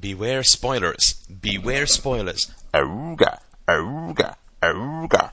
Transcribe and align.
Beware 0.00 0.42
spoilers. 0.42 1.14
Beware 1.28 1.86
spoilers. 1.86 2.50
Auga, 2.74 3.40
auga, 3.66 4.36
auga. 4.62 5.30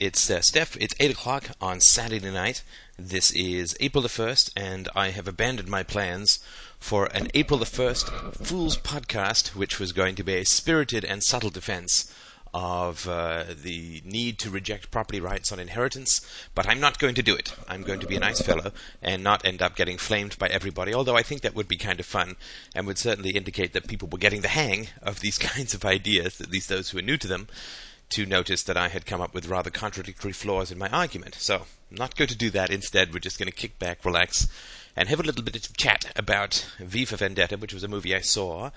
It's 0.00 0.28
uh, 0.28 0.40
Steph. 0.40 0.76
It's 0.78 0.94
eight 1.00 1.12
o'clock 1.12 1.50
on 1.60 1.80
Saturday 1.80 2.30
night. 2.30 2.62
This 2.98 3.30
is 3.30 3.76
April 3.80 4.02
the 4.02 4.08
first, 4.08 4.52
and 4.56 4.88
I 4.94 5.10
have 5.10 5.28
abandoned 5.28 5.68
my 5.68 5.82
plans 5.84 6.40
for 6.78 7.06
an 7.14 7.28
April 7.34 7.58
the 7.58 7.66
first 7.66 8.08
Fools 8.42 8.76
podcast, 8.76 9.54
which 9.54 9.78
was 9.78 9.92
going 9.92 10.16
to 10.16 10.24
be 10.24 10.34
a 10.34 10.44
spirited 10.44 11.04
and 11.04 11.22
subtle 11.22 11.50
defense 11.50 12.12
of 12.54 13.08
uh, 13.08 13.42
the 13.62 14.00
need 14.04 14.38
to 14.38 14.48
reject 14.48 14.92
property 14.92 15.20
rights 15.20 15.50
on 15.50 15.58
inheritance, 15.58 16.24
but 16.54 16.68
I'm 16.68 16.78
not 16.78 17.00
going 17.00 17.16
to 17.16 17.22
do 17.22 17.34
it. 17.34 17.52
I'm 17.68 17.82
going 17.82 17.98
to 17.98 18.06
be 18.06 18.14
a 18.14 18.20
nice 18.20 18.40
fellow 18.40 18.70
and 19.02 19.24
not 19.24 19.44
end 19.44 19.60
up 19.60 19.74
getting 19.74 19.98
flamed 19.98 20.38
by 20.38 20.46
everybody, 20.46 20.94
although 20.94 21.16
I 21.16 21.22
think 21.22 21.40
that 21.40 21.56
would 21.56 21.66
be 21.66 21.76
kind 21.76 21.98
of 21.98 22.06
fun 22.06 22.36
and 22.72 22.86
would 22.86 22.96
certainly 22.96 23.30
indicate 23.30 23.72
that 23.72 23.88
people 23.88 24.08
were 24.08 24.18
getting 24.18 24.42
the 24.42 24.48
hang 24.48 24.86
of 25.02 25.18
these 25.18 25.36
kinds 25.52 25.74
of 25.74 25.84
ideas, 25.84 26.40
at 26.40 26.50
least 26.50 26.68
those 26.68 26.90
who 26.90 26.98
are 26.98 27.02
new 27.02 27.16
to 27.16 27.26
them, 27.26 27.48
to 28.10 28.24
notice 28.24 28.62
that 28.62 28.76
I 28.76 28.86
had 28.86 29.04
come 29.04 29.20
up 29.20 29.34
with 29.34 29.48
rather 29.48 29.70
contradictory 29.70 30.32
flaws 30.32 30.70
in 30.70 30.78
my 30.78 30.88
argument. 30.90 31.34
So, 31.34 31.66
I'm 31.90 31.96
not 31.96 32.16
going 32.16 32.28
to 32.28 32.36
do 32.36 32.50
that. 32.50 32.70
Instead, 32.70 33.12
we're 33.12 33.18
just 33.18 33.38
going 33.38 33.50
to 33.50 33.52
kick 33.52 33.78
back, 33.80 34.04
relax, 34.04 34.46
and 34.94 35.08
have 35.08 35.18
a 35.18 35.24
little 35.24 35.42
bit 35.42 35.56
of 35.56 35.76
chat 35.76 36.12
about 36.14 36.70
V 36.78 37.04
for 37.04 37.16
Vendetta, 37.16 37.56
which 37.56 37.74
was 37.74 37.82
a 37.82 37.88
movie 37.88 38.14
I 38.14 38.20
saw 38.20 38.70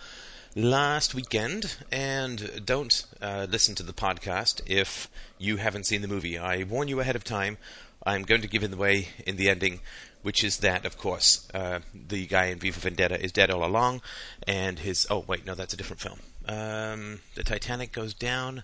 last 0.57 1.13
weekend, 1.13 1.77
and 1.91 2.65
don't 2.65 3.05
uh, 3.21 3.45
listen 3.47 3.75
to 3.75 3.83
the 3.83 3.93
podcast 3.93 4.59
if 4.65 5.07
you 5.37 5.57
haven't 5.57 5.85
seen 5.85 6.01
the 6.01 6.07
movie. 6.07 6.35
I 6.35 6.63
warn 6.63 6.87
you 6.87 6.99
ahead 6.99 7.15
of 7.15 7.23
time. 7.23 7.59
I'm 8.03 8.23
going 8.23 8.41
to 8.41 8.47
give 8.47 8.63
it 8.63 8.73
away 8.73 9.09
in 9.27 9.35
the 9.35 9.49
ending, 9.49 9.81
which 10.23 10.43
is 10.43 10.57
that, 10.57 10.83
of 10.83 10.97
course, 10.97 11.47
uh, 11.53 11.81
the 11.93 12.25
guy 12.25 12.45
in 12.45 12.57
V 12.57 12.71
for 12.71 12.79
Vendetta 12.79 13.23
is 13.23 13.31
dead 13.31 13.51
all 13.51 13.63
along, 13.63 14.01
and 14.47 14.79
his. 14.79 15.05
Oh, 15.11 15.23
wait, 15.27 15.45
no, 15.45 15.53
that's 15.53 15.75
a 15.75 15.77
different 15.77 16.01
film. 16.01 16.19
Um, 16.47 17.19
the 17.35 17.43
Titanic 17.43 17.91
goes 17.91 18.15
down. 18.15 18.63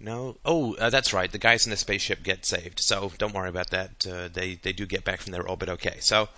No. 0.00 0.38
Oh, 0.44 0.74
uh, 0.74 0.90
that's 0.90 1.12
right. 1.12 1.30
The 1.30 1.38
guys 1.38 1.66
in 1.66 1.70
the 1.70 1.76
spaceship 1.76 2.24
get 2.24 2.46
saved. 2.46 2.80
So 2.80 3.12
don't 3.16 3.34
worry 3.34 3.48
about 3.48 3.70
that. 3.70 4.04
Uh, 4.04 4.28
they 4.32 4.54
they 4.56 4.72
do 4.72 4.86
get 4.86 5.04
back 5.04 5.20
from 5.20 5.32
their 5.32 5.48
orbit 5.48 5.68
okay. 5.68 5.98
So 6.00 6.28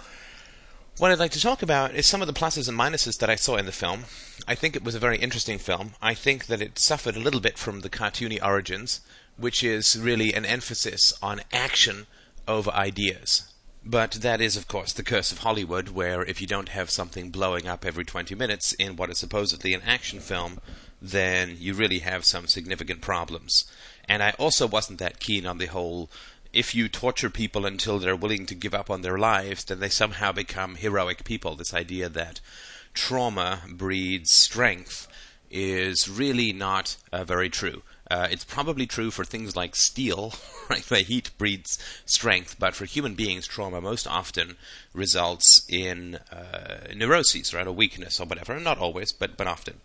what 1.01 1.11
I'd 1.11 1.19
like 1.19 1.31
to 1.31 1.41
talk 1.41 1.63
about 1.63 1.95
is 1.95 2.05
some 2.05 2.21
of 2.21 2.27
the 2.27 2.35
pluses 2.35 2.69
and 2.69 2.79
minuses 2.79 3.19
that 3.21 3.31
I 3.31 3.35
saw 3.35 3.57
in 3.57 3.65
the 3.65 3.73
film. 3.73 4.05
I 4.47 4.55
think 4.55 4.77
it 4.77 4.85
was 4.85 4.95
a 4.95 4.99
very 4.99 5.17
interesting 5.17 5.57
film. 5.57 5.93
I 6.03 6.13
think 6.13 6.45
that 6.45 6.61
it 6.61 6.79
suffered 6.79 7.17
a 7.17 7.21
little 7.21 7.41
bit 7.41 7.57
from 7.57 7.81
the 7.81 7.89
cartoony 7.89 8.39
origins, 8.45 9.01
which 9.39 9.65
is 9.65 9.99
really 9.99 10.35
an 10.35 10.45
emphasis 10.45 11.15
on 11.23 11.41
action 11.55 12.07
over 12.47 12.71
ideas. 12.73 13.51
But 13.83 14.11
that 14.21 14.43
is, 14.43 14.59
of 14.59 14.69
course, 14.69 14.93
the 14.93 15.03
curse 15.03 15.33
of 15.33 15.39
Hollywood, 15.39 15.89
where 15.89 16.23
if 16.23 16.43
you 16.43 16.47
don't 16.47 16.69
have 16.69 16.91
something 16.91 17.31
blowing 17.31 17.67
up 17.67 17.87
every 17.87 18.05
20 18.05 18.35
minutes 18.35 18.75
in 18.75 18.97
what 18.97 19.09
is 19.09 19.17
supposedly 19.17 19.73
an 19.73 19.81
action 19.87 20.21
film, 20.21 20.61
then 21.01 21.57
you 21.59 21.73
really 21.73 22.01
have 22.01 22.27
some 22.27 22.47
significant 22.47 23.01
problems. 23.01 23.65
And 24.07 24.23
I 24.23 24.33
also 24.39 24.67
wasn't 24.67 24.99
that 24.99 25.19
keen 25.19 25.47
on 25.47 25.57
the 25.57 25.67
whole 25.67 26.11
if 26.53 26.75
you 26.75 26.89
torture 26.89 27.31
people 27.31 27.65
until 27.65 27.99
they're 27.99 28.17
willing 28.17 28.47
to 28.47 28.55
give 28.55 28.75
up 28.75 28.91
on 28.91 29.03
their 29.03 29.19
lives, 29.19 29.65
then 29.65 29.81
they 29.81 29.89
somehow 29.89 30.33
become 30.33 30.75
heroic 30.75 31.25
people. 31.25 31.55
This 31.55 31.75
idea 31.75 32.09
that 32.09 32.41
trauma 32.95 33.63
breeds 33.69 34.33
strength 34.33 35.07
is 35.51 36.09
really 36.09 36.53
not 36.53 36.97
uh, 37.13 37.25
very 37.25 37.49
true. 37.49 37.83
Uh, 38.11 38.27
it's 38.31 38.45
probably 38.45 38.87
true 38.87 39.11
for 39.11 39.25
things 39.25 39.55
like 39.55 39.77
steel, 39.77 40.35
right? 40.71 40.89
Where 40.91 41.03
heat 41.03 41.31
breeds 41.39 41.79
strength, 42.05 42.57
but 42.59 42.75
for 42.75 42.85
human 42.85 43.15
beings, 43.15 43.47
trauma 43.47 43.81
most 43.81 44.07
often 44.07 44.57
results 44.93 45.65
in 45.69 46.17
uh, 46.33 46.89
neuroses, 46.95 47.55
right, 47.55 47.67
or 47.67 47.73
weakness, 47.73 48.19
or 48.19 48.27
whatever. 48.27 48.59
Not 48.59 48.79
always, 48.79 49.13
but 49.13 49.37
but 49.37 49.47
often. 49.47 49.81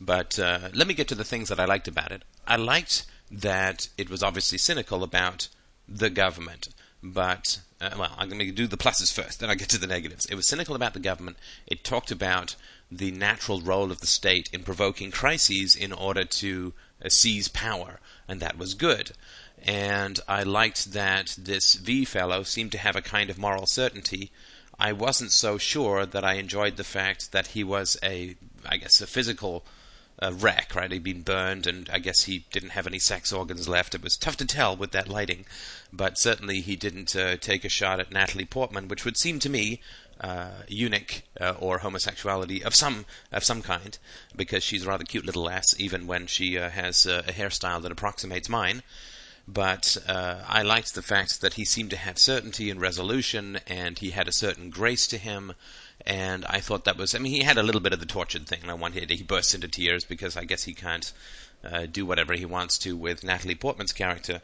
But 0.00 0.38
uh, 0.38 0.70
let 0.74 0.88
me 0.88 0.94
get 0.94 1.06
to 1.08 1.14
the 1.14 1.24
things 1.24 1.48
that 1.48 1.60
I 1.60 1.64
liked 1.66 1.86
about 1.86 2.10
it. 2.10 2.22
I 2.46 2.56
liked 2.56 3.04
that 3.30 3.88
it 3.96 4.10
was 4.10 4.22
obviously 4.22 4.58
cynical 4.58 5.04
about 5.04 5.48
the 5.90 6.10
government. 6.10 6.68
But, 7.02 7.60
uh, 7.80 7.90
well, 7.98 8.14
I'm 8.16 8.28
going 8.28 8.40
to 8.40 8.52
do 8.52 8.66
the 8.66 8.76
pluses 8.76 9.12
first, 9.12 9.40
then 9.40 9.50
I'll 9.50 9.56
get 9.56 9.70
to 9.70 9.78
the 9.78 9.86
negatives. 9.86 10.26
It 10.26 10.34
was 10.34 10.46
cynical 10.46 10.74
about 10.74 10.94
the 10.94 11.00
government. 11.00 11.38
It 11.66 11.82
talked 11.82 12.10
about 12.10 12.56
the 12.90 13.10
natural 13.10 13.60
role 13.60 13.90
of 13.90 14.00
the 14.00 14.06
state 14.06 14.50
in 14.52 14.62
provoking 14.62 15.10
crises 15.10 15.74
in 15.76 15.92
order 15.92 16.24
to 16.24 16.74
uh, 17.04 17.08
seize 17.08 17.48
power, 17.48 18.00
and 18.28 18.40
that 18.40 18.58
was 18.58 18.74
good. 18.74 19.12
And 19.62 20.20
I 20.28 20.42
liked 20.42 20.92
that 20.92 21.36
this 21.38 21.74
V 21.74 22.04
fellow 22.04 22.42
seemed 22.42 22.72
to 22.72 22.78
have 22.78 22.96
a 22.96 23.02
kind 23.02 23.30
of 23.30 23.38
moral 23.38 23.66
certainty. 23.66 24.30
I 24.78 24.92
wasn't 24.92 25.32
so 25.32 25.58
sure 25.58 26.06
that 26.06 26.24
I 26.24 26.34
enjoyed 26.34 26.76
the 26.76 26.84
fact 26.84 27.32
that 27.32 27.48
he 27.48 27.62
was 27.62 27.98
a, 28.02 28.36
I 28.66 28.78
guess, 28.78 29.00
a 29.00 29.06
physical 29.06 29.64
a 30.20 30.32
wreck, 30.32 30.74
right? 30.74 30.92
He'd 30.92 31.02
been 31.02 31.22
burned, 31.22 31.66
and 31.66 31.88
I 31.90 31.98
guess 31.98 32.24
he 32.24 32.44
didn't 32.52 32.70
have 32.70 32.86
any 32.86 32.98
sex 32.98 33.32
organs 33.32 33.68
left. 33.68 33.94
It 33.94 34.02
was 34.02 34.16
tough 34.16 34.36
to 34.38 34.46
tell 34.46 34.76
with 34.76 34.92
that 34.92 35.08
lighting, 35.08 35.46
but 35.92 36.18
certainly 36.18 36.60
he 36.60 36.76
didn't 36.76 37.16
uh, 37.16 37.36
take 37.36 37.64
a 37.64 37.70
shot 37.70 38.00
at 38.00 38.12
Natalie 38.12 38.44
Portman, 38.44 38.88
which 38.88 39.04
would 39.04 39.16
seem 39.16 39.38
to 39.40 39.48
me 39.48 39.80
uh, 40.20 40.50
eunuch 40.68 41.22
uh, 41.40 41.54
or 41.58 41.78
homosexuality 41.78 42.62
of 42.62 42.74
some 42.74 43.06
of 43.32 43.44
some 43.44 43.62
kind, 43.62 43.98
because 44.36 44.62
she's 44.62 44.84
a 44.84 44.88
rather 44.88 45.04
cute 45.04 45.24
little 45.24 45.44
lass, 45.44 45.74
even 45.80 46.06
when 46.06 46.26
she 46.26 46.58
uh, 46.58 46.68
has 46.68 47.06
uh, 47.06 47.22
a 47.26 47.32
hairstyle 47.32 47.80
that 47.82 47.92
approximates 47.92 48.48
mine. 48.48 48.82
But 49.48 49.96
uh, 50.06 50.42
I 50.46 50.62
liked 50.62 50.94
the 50.94 51.02
fact 51.02 51.40
that 51.40 51.54
he 51.54 51.64
seemed 51.64 51.90
to 51.90 51.96
have 51.96 52.18
certainty 52.18 52.70
and 52.70 52.80
resolution, 52.80 53.60
and 53.66 53.98
he 53.98 54.10
had 54.10 54.28
a 54.28 54.32
certain 54.32 54.70
grace 54.70 55.06
to 55.08 55.18
him 55.18 55.54
and 56.10 56.44
I 56.46 56.58
thought 56.58 56.86
that 56.86 56.98
was. 56.98 57.14
I 57.14 57.18
mean, 57.18 57.30
he 57.30 57.44
had 57.44 57.56
a 57.56 57.62
little 57.62 57.80
bit 57.80 57.92
of 57.92 58.00
the 58.00 58.04
tortured 58.04 58.48
thing. 58.48 58.68
I 58.68 58.74
wanted 58.74 59.08
he 59.10 59.22
bursts 59.22 59.54
into 59.54 59.68
tears 59.68 60.04
because 60.04 60.36
I 60.36 60.42
guess 60.42 60.64
he 60.64 60.74
can't 60.74 61.12
uh, 61.64 61.86
do 61.86 62.04
whatever 62.04 62.34
he 62.34 62.44
wants 62.44 62.78
to 62.78 62.96
with 62.96 63.22
Natalie 63.22 63.54
Portman's 63.54 63.92
character. 63.92 64.42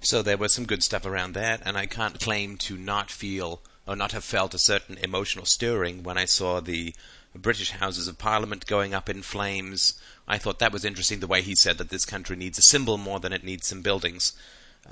So 0.00 0.22
there 0.22 0.36
was 0.36 0.52
some 0.52 0.66
good 0.66 0.82
stuff 0.82 1.06
around 1.06 1.34
that, 1.34 1.62
and 1.64 1.78
I 1.78 1.86
can't 1.86 2.18
claim 2.18 2.56
to 2.58 2.76
not 2.76 3.12
feel 3.12 3.62
or 3.86 3.94
not 3.94 4.10
have 4.10 4.24
felt 4.24 4.54
a 4.54 4.58
certain 4.58 4.98
emotional 4.98 5.46
stirring 5.46 6.02
when 6.02 6.18
I 6.18 6.24
saw 6.24 6.58
the 6.58 6.92
British 7.32 7.70
Houses 7.70 8.08
of 8.08 8.18
Parliament 8.18 8.66
going 8.66 8.92
up 8.92 9.08
in 9.08 9.22
flames. 9.22 9.94
I 10.26 10.38
thought 10.38 10.58
that 10.58 10.72
was 10.72 10.84
interesting 10.84 11.20
the 11.20 11.28
way 11.28 11.42
he 11.42 11.54
said 11.54 11.78
that 11.78 11.90
this 11.90 12.04
country 12.04 12.34
needs 12.34 12.58
a 12.58 12.62
symbol 12.62 12.98
more 12.98 13.20
than 13.20 13.32
it 13.32 13.44
needs 13.44 13.68
some 13.68 13.82
buildings 13.82 14.32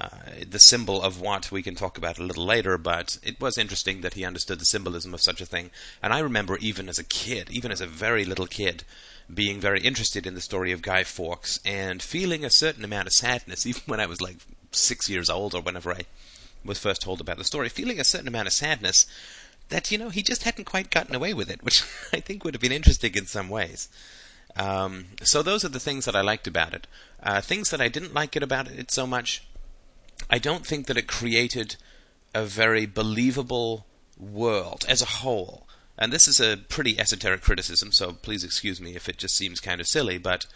uh, 0.01 0.09
the 0.49 0.59
symbol 0.59 1.03
of 1.03 1.21
what 1.21 1.53
we 1.53 1.63
can 1.63 1.75
talk 1.75 1.99
about 1.99 2.19
a 2.19 2.25
little 2.25 2.45
later, 2.45 2.79
but 2.79 3.19
it 3.23 3.41
was 3.41 3.59
interesting 3.59 4.01
that 4.01 4.15
he 4.15 4.25
understood 4.25 4.59
the 4.59 4.65
symbolism 4.65 5.13
of 5.13 5.21
such 5.21 5.41
a 5.41 5.47
thing. 5.47 5.71
And 6.03 6.13
I 6.13 6.21
remember 6.21 6.57
even 6.59 6.89
as 6.89 6.99
a 6.99 7.05
kid, 7.05 7.51
even 7.51 7.71
as 7.71 7.81
a 7.81 7.87
very 7.87 8.25
little 8.25 8.47
kid, 8.47 8.85
being 9.33 9.61
very 9.61 9.81
interested 9.81 10.27
in 10.27 10.35
the 10.35 10.41
story 10.41 10.73
of 10.73 10.83
Guy 10.83 11.05
Fawkes 11.05 11.61
and 11.65 12.03
feeling 12.03 12.45
a 12.45 12.51
certain 12.51 12.85
amount 12.85 13.07
of 13.07 13.13
sadness, 13.13 13.67
even 13.67 13.83
when 13.87 14.01
I 14.01 14.07
was 14.07 14.21
like 14.21 14.37
six 14.71 15.09
years 15.09 15.29
old 15.29 15.55
or 15.55 15.61
whenever 15.61 15.93
I 15.93 16.07
was 16.65 16.79
first 16.79 17.03
told 17.03 17.21
about 17.21 17.39
the 17.39 17.45
story, 17.45 17.69
feeling 17.69 18.01
a 18.01 18.05
certain 18.05 18.29
amount 18.29 18.47
of 18.47 18.55
sadness 18.55 19.07
that, 19.69 19.91
you 19.91 19.99
know, 19.99 20.09
he 20.09 20.23
just 20.23 20.45
hadn't 20.45 20.65
quite 20.65 20.91
gotten 20.91 21.15
away 21.15 21.35
with 21.35 21.51
it, 21.51 21.63
which 21.65 21.83
I 22.13 22.21
think 22.21 22.45
would 22.45 22.55
have 22.55 22.63
been 22.63 22.73
interesting 22.73 23.15
in 23.15 23.27
some 23.27 23.51
ways. 23.51 23.89
Um, 24.57 25.07
so 25.23 25.43
those 25.43 25.65
are 25.65 25.71
the 25.71 25.81
things 25.81 26.05
that 26.07 26.17
I 26.17 26.21
liked 26.23 26.47
about 26.47 26.75
it. 26.75 26.87
Uh, 27.23 27.41
things 27.41 27.71
that 27.71 27.81
I 27.81 27.89
didn't 27.89 28.15
like 28.15 28.37
it 28.37 28.43
about 28.43 28.69
it 28.69 28.91
so 28.91 29.07
much 29.07 29.43
I 30.31 30.39
don't 30.39 30.67
think 30.67 30.87
that 30.87 30.97
it 30.97 31.07
created 31.07 31.77
a 32.35 32.45
very 32.45 32.87
believable 32.87 33.87
world 34.19 34.85
as 34.89 35.03
a 35.03 35.07
whole. 35.07 35.67
And 35.99 36.13
this 36.13 36.27
is 36.27 36.41
a 36.41 36.57
pretty 36.57 36.99
esoteric 36.99 37.43
criticism, 37.43 37.93
so 37.93 38.13
please 38.13 38.45
excuse 38.45 38.81
me 38.81 38.97
if 38.97 39.09
it 39.09 39.19
just 39.19 39.37
seems 39.37 39.61
kind 39.61 39.81
of 39.81 39.87
silly, 39.87 40.19
but 40.19 40.47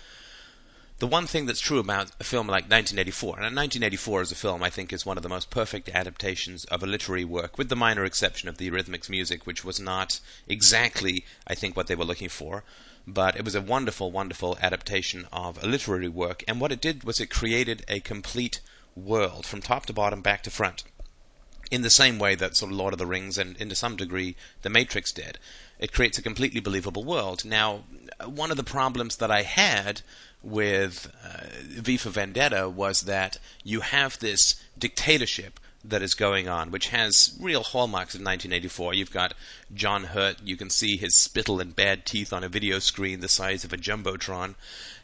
the 0.99 1.07
one 1.07 1.27
thing 1.27 1.45
that's 1.45 1.61
true 1.61 1.79
about 1.79 2.11
a 2.19 2.25
film 2.25 2.47
like 2.47 2.71
1984, 2.71 3.29
and 3.37 3.55
1984 3.55 4.21
as 4.23 4.33
a 4.33 4.35
film, 4.35 4.63
I 4.63 4.71
think, 4.71 4.95
is 4.95 5.05
one 5.05 5.19
of 5.19 5.23
the 5.23 5.29
most 5.29 5.51
perfect 5.51 5.91
adaptations 5.91 6.65
of 6.65 6.83
a 6.83 6.87
literary 6.87 7.25
work, 7.25 7.59
with 7.59 7.69
the 7.69 7.77
minor 7.77 8.07
exception 8.07 8.49
of 8.49 8.57
the 8.57 8.71
Eurythmics 8.71 9.11
music, 9.11 9.47
which 9.47 9.63
was 9.63 9.79
not 9.79 10.21
exactly, 10.49 11.27
I 11.47 11.55
think, 11.55 11.77
what 11.77 11.87
they 11.87 11.95
were 11.95 12.07
looking 12.07 12.31
for. 12.31 12.65
But 13.07 13.37
it 13.37 13.45
was 13.45 13.55
a 13.55 13.61
wonderful, 13.61 14.11
wonderful 14.11 14.57
adaptation 14.63 15.29
of 15.31 15.63
a 15.63 15.67
literary 15.67 16.09
work, 16.09 16.43
and 16.49 16.63
what 16.63 16.73
it 16.73 16.81
did 16.81 17.05
was 17.05 17.21
it 17.21 17.29
created 17.29 17.85
a 17.89 18.01
complete 18.01 18.61
world 18.97 19.47
from 19.47 19.61
top 19.61 19.87
to 19.87 19.93
bottom, 19.93 20.23
back 20.23 20.43
to 20.43 20.51
front, 20.51 20.83
in 21.71 21.83
the 21.83 21.91
same 21.91 22.19
way 22.19 22.35
that 22.35 22.57
sort 22.57 22.73
of 22.73 22.79
Lord 22.79 22.93
of 22.93 22.99
the 22.99 23.07
Rings 23.07 23.39
and, 23.39 23.61
and 23.61 23.71
to 23.71 23.77
some 23.77 23.97
degree, 23.97 24.37
The 24.63 24.71
Matrix 24.71 25.13
did. 25.13 25.39
It 25.79 25.93
creates 25.93 26.19
a 26.19 26.23
completely 26.23 26.61
believable 26.61 27.05
world. 27.05 27.45
Now, 27.45 27.85
one 28.25 28.51
of 28.51 28.57
the 28.57 28.65
problems 28.65 29.17
that 29.17 29.31
I 29.31 29.43
had 29.43 30.03
with 30.43 31.13
uh, 31.25 31.47
V 31.81 31.97
for 31.97 32.11
Vendetta 32.11 32.69
was 32.69 33.03
that 33.03 33.39
you 33.63 33.81
have 33.81 34.19
this 34.19 34.63
dictatorship 34.79 35.61
that 35.89 36.03
is 36.03 36.15
going 36.15 36.49
on, 36.49 36.71
which 36.71 36.89
has 36.89 37.37
real 37.41 37.63
hallmarks 37.63 38.15
of 38.15 38.21
1984. 38.21 38.95
You've 38.95 39.13
got 39.13 39.35
John 39.73 40.05
Hurt. 40.05 40.37
You 40.43 40.57
can 40.57 40.71
see 40.71 40.97
his 40.97 41.17
spittle 41.17 41.61
and 41.61 41.77
bad 41.77 42.05
teeth 42.05 42.33
on 42.33 42.45
a 42.45 42.49
video 42.49 42.79
screen 42.79 43.21
the 43.21 43.29
size 43.29 43.65
of 43.65 43.73
a 43.73 43.77
jumbotron, 43.77 44.55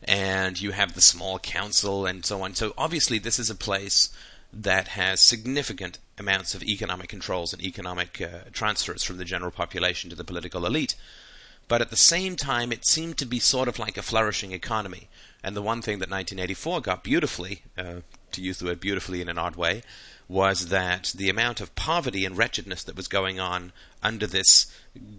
and 0.03 0.61
you 0.61 0.73
have 0.73 0.95
the 0.95 1.01
small 1.01 1.39
council 1.39 2.07
and 2.07 2.25
so 2.25 2.43
on. 2.43 2.55
So 2.55 2.75
obviously, 2.77 3.19
this 3.19 3.39
is 3.39 3.51
a 3.51 3.55
place 3.55 4.11
that 4.53 4.89
has 4.89 5.21
significant 5.21 5.99
amounts 6.19 6.55
of 6.55 6.63
economic 6.63 7.09
controls 7.09 7.53
and 7.53 7.63
economic 7.63 8.21
uh, 8.21 8.51
transfers 8.53 9.03
from 9.03 9.17
the 9.17 9.25
general 9.25 9.51
population 9.51 10.11
to 10.11 10.17
the 10.17 10.25
political 10.25 10.67
elite. 10.67 10.95
but 11.69 11.81
at 11.81 11.91
the 11.91 11.97
same 11.97 12.37
time, 12.37 12.71
it 12.71 12.85
seemed 12.85 13.17
to 13.17 13.25
be 13.25 13.39
sort 13.39 13.69
of 13.69 13.79
like 13.79 13.97
a 13.97 14.03
flourishing 14.03 14.53
economy. 14.53 15.09
And 15.43 15.57
the 15.57 15.63
one 15.63 15.81
thing 15.81 16.01
that 16.01 16.11
1984 16.11 16.83
got 16.83 17.03
beautifully, 17.03 17.63
uh, 17.79 18.01
to 18.33 18.43
use 18.43 18.59
the 18.59 18.67
word 18.67 18.81
beautifully 18.81 19.23
in 19.23 19.29
an 19.29 19.39
odd 19.39 19.57
way, 19.57 19.83
was 20.33 20.69
that 20.69 21.13
the 21.15 21.29
amount 21.29 21.61
of 21.61 21.75
poverty 21.75 22.25
and 22.25 22.39
wretchedness 22.39 22.83
that 22.85 22.97
was 22.97 23.07
going 23.07 23.39
on 23.39 23.71
under 24.03 24.27
this 24.27 24.67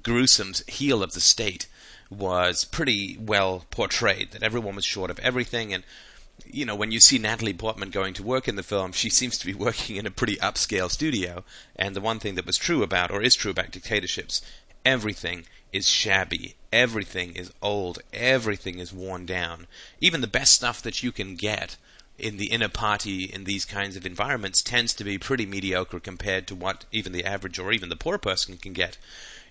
gruesome 0.01 0.53
heel 0.67 1.03
of 1.03 1.13
the 1.13 1.21
state 1.21 1.67
was 2.09 2.65
pretty 2.65 3.15
well 3.19 3.63
portrayed. 3.69 4.31
That 4.31 4.41
everyone 4.41 4.75
was 4.75 4.85
short 4.85 5.11
of 5.11 5.19
everything, 5.19 5.71
and 5.71 5.83
you 6.47 6.65
know, 6.65 6.75
when 6.75 6.91
you 6.91 6.99
see 6.99 7.19
Natalie 7.19 7.53
Portman 7.53 7.91
going 7.91 8.15
to 8.15 8.23
work 8.23 8.47
in 8.47 8.55
the 8.55 8.63
film, 8.63 8.91
she 8.91 9.11
seems 9.11 9.37
to 9.37 9.45
be 9.45 9.53
working 9.67 9.97
in 9.97 10.07
a 10.07 10.11
pretty 10.11 10.37
upscale 10.37 10.89
studio. 10.89 11.43
And 11.75 11.95
the 11.95 12.01
one 12.01 12.17
thing 12.17 12.33
that 12.33 12.47
was 12.47 12.57
true 12.57 12.81
about, 12.81 13.11
or 13.11 13.21
is 13.21 13.35
true 13.35 13.51
about 13.51 13.69
dictatorships, 13.69 14.41
everything 14.83 15.45
is 15.71 15.87
shabby. 15.87 16.55
Everything 16.71 17.35
is 17.35 17.53
old. 17.61 17.99
Everything 18.11 18.79
is 18.79 18.91
worn 18.91 19.27
down. 19.27 19.67
Even 20.01 20.21
the 20.21 20.27
best 20.27 20.55
stuff 20.55 20.81
that 20.81 21.03
you 21.03 21.11
can 21.11 21.35
get 21.35 21.77
in 22.17 22.37
the 22.37 22.51
inner 22.51 22.69
party 22.69 23.23
in 23.23 23.43
these 23.43 23.65
kinds 23.65 23.95
of 23.95 24.05
environments 24.05 24.61
tends 24.61 24.93
to 24.93 25.03
be 25.03 25.17
pretty 25.17 25.45
mediocre 25.45 25.99
compared 25.99 26.47
to 26.47 26.55
what 26.55 26.85
even 26.91 27.11
the 27.11 27.25
average 27.25 27.57
or 27.57 27.71
even 27.71 27.89
the 27.89 27.95
poor 27.95 28.17
person 28.17 28.57
can 28.57 28.73
get 28.73 28.97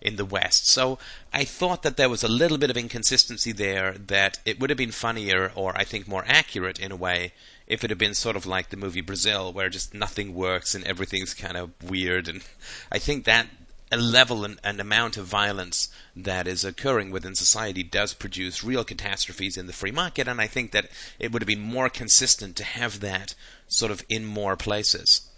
in 0.00 0.16
the 0.16 0.24
West. 0.24 0.66
So 0.66 0.98
I 1.32 1.44
thought 1.44 1.82
that 1.82 1.96
there 1.96 2.08
was 2.08 2.22
a 2.22 2.28
little 2.28 2.58
bit 2.58 2.70
of 2.70 2.76
inconsistency 2.76 3.52
there, 3.52 3.92
that 3.92 4.40
it 4.44 4.60
would 4.60 4.70
have 4.70 4.76
been 4.76 4.90
funnier, 4.90 5.52
or 5.54 5.76
I 5.76 5.84
think 5.84 6.08
more 6.08 6.24
accurate 6.26 6.78
in 6.78 6.92
a 6.92 6.96
way, 6.96 7.32
if 7.66 7.84
it 7.84 7.90
had 7.90 7.98
been 7.98 8.14
sort 8.14 8.36
of 8.36 8.44
like 8.44 8.70
the 8.70 8.76
movie 8.76 9.00
Brazil, 9.00 9.52
where 9.52 9.68
just 9.68 9.94
nothing 9.94 10.34
works 10.34 10.74
and 10.74 10.84
everything's 10.84 11.34
kind 11.34 11.56
of 11.56 11.70
weird. 11.82 12.28
And 12.28 12.42
I 12.92 12.98
think 12.98 13.24
that 13.24 13.46
a 13.92 13.96
level 13.96 14.44
and, 14.44 14.58
and, 14.64 14.80
amount 14.80 15.18
of 15.18 15.26
violence 15.26 15.88
that 16.16 16.48
is 16.48 16.64
occurring 16.64 17.10
within 17.10 17.34
society 17.34 17.82
does 17.82 18.14
produce 18.14 18.64
real 18.64 18.84
catastrophes 18.84 19.56
in 19.56 19.66
the 19.66 19.72
free 19.72 19.92
market, 19.92 20.26
and 20.26 20.40
I 20.40 20.46
think 20.46 20.72
that 20.72 20.88
it 21.18 21.30
would 21.30 21.42
been 21.46 21.60
more 21.60 21.90
consistent 21.90 22.56
to 22.56 22.64
have 22.64 23.00
that 23.00 23.34
sort 23.68 23.92
of 23.92 24.02
in 24.08 24.24
more 24.24 24.56
places. 24.56 25.28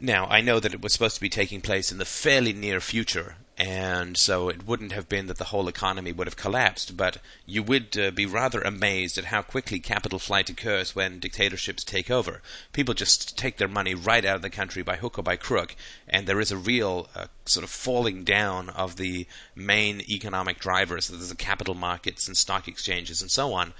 Now, 0.00 0.26
I 0.28 0.40
know 0.40 0.60
that 0.60 0.72
it 0.72 0.80
was 0.80 0.94
supposed 0.94 1.16
to 1.16 1.20
be 1.20 1.28
taking 1.28 1.60
place 1.60 1.92
in 1.92 1.98
the 1.98 2.06
fairly 2.06 2.54
near 2.54 2.80
future, 2.80 3.36
and 3.60 4.16
so 4.16 4.48
it 4.48 4.66
wouldn't 4.66 4.92
have 4.92 5.06
been 5.06 5.26
that 5.26 5.36
the 5.36 5.44
whole 5.44 5.68
economy 5.68 6.12
would 6.12 6.26
have 6.26 6.36
collapsed, 6.36 6.96
but 6.96 7.18
you 7.44 7.62
would 7.62 7.94
uh, 7.98 8.10
be 8.10 8.24
rather 8.24 8.62
amazed 8.62 9.18
at 9.18 9.26
how 9.26 9.42
quickly 9.42 9.78
capital 9.78 10.18
flight 10.18 10.48
occurs 10.48 10.96
when 10.96 11.18
dictatorships 11.18 11.84
take 11.84 12.10
over. 12.10 12.40
People 12.72 12.94
just 12.94 13.36
take 13.36 13.58
their 13.58 13.68
money 13.68 13.94
right 13.94 14.24
out 14.24 14.36
of 14.36 14.40
the 14.40 14.48
country 14.48 14.82
by 14.82 14.96
hook 14.96 15.18
or 15.18 15.22
by 15.22 15.36
crook, 15.36 15.76
and 16.08 16.26
there 16.26 16.40
is 16.40 16.50
a 16.50 16.56
real 16.56 17.10
uh, 17.14 17.26
sort 17.44 17.62
of 17.62 17.68
falling 17.68 18.24
down 18.24 18.70
of 18.70 18.96
the 18.96 19.26
main 19.54 20.00
economic 20.08 20.58
drivers, 20.58 21.04
so 21.04 21.16
the 21.16 21.36
capital 21.36 21.74
markets 21.74 22.28
and 22.28 22.38
stock 22.38 22.66
exchanges 22.66 23.20
and 23.20 23.30
so 23.30 23.52
on. 23.52 23.74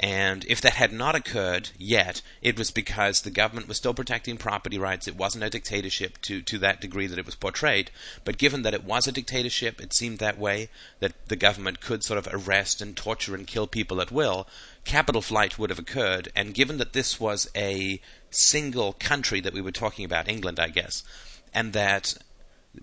And 0.00 0.44
if 0.48 0.60
that 0.60 0.74
had 0.74 0.92
not 0.92 1.16
occurred 1.16 1.70
yet, 1.76 2.22
it 2.40 2.56
was 2.56 2.70
because 2.70 3.22
the 3.22 3.30
government 3.30 3.66
was 3.66 3.78
still 3.78 3.94
protecting 3.94 4.36
property 4.36 4.78
rights. 4.78 5.08
It 5.08 5.16
wasn't 5.16 5.42
a 5.42 5.50
dictatorship 5.50 6.20
to, 6.22 6.40
to 6.42 6.58
that 6.58 6.80
degree 6.80 7.08
that 7.08 7.18
it 7.18 7.26
was 7.26 7.34
portrayed. 7.34 7.90
But 8.24 8.38
given 8.38 8.62
that 8.62 8.74
it 8.74 8.84
was 8.84 9.08
a 9.08 9.12
dictatorship, 9.12 9.80
it 9.80 9.92
seemed 9.92 10.18
that 10.18 10.38
way, 10.38 10.68
that 11.00 11.26
the 11.26 11.34
government 11.34 11.80
could 11.80 12.04
sort 12.04 12.18
of 12.18 12.28
arrest 12.30 12.80
and 12.80 12.96
torture 12.96 13.34
and 13.34 13.44
kill 13.44 13.66
people 13.66 14.00
at 14.00 14.12
will, 14.12 14.46
capital 14.84 15.20
flight 15.20 15.58
would 15.58 15.70
have 15.70 15.80
occurred. 15.80 16.30
And 16.36 16.54
given 16.54 16.78
that 16.78 16.92
this 16.92 17.18
was 17.18 17.50
a 17.56 18.00
single 18.30 18.92
country 18.92 19.40
that 19.40 19.54
we 19.54 19.60
were 19.60 19.72
talking 19.72 20.04
about, 20.04 20.28
England, 20.28 20.60
I 20.60 20.68
guess, 20.68 21.02
and 21.52 21.72
that 21.72 22.14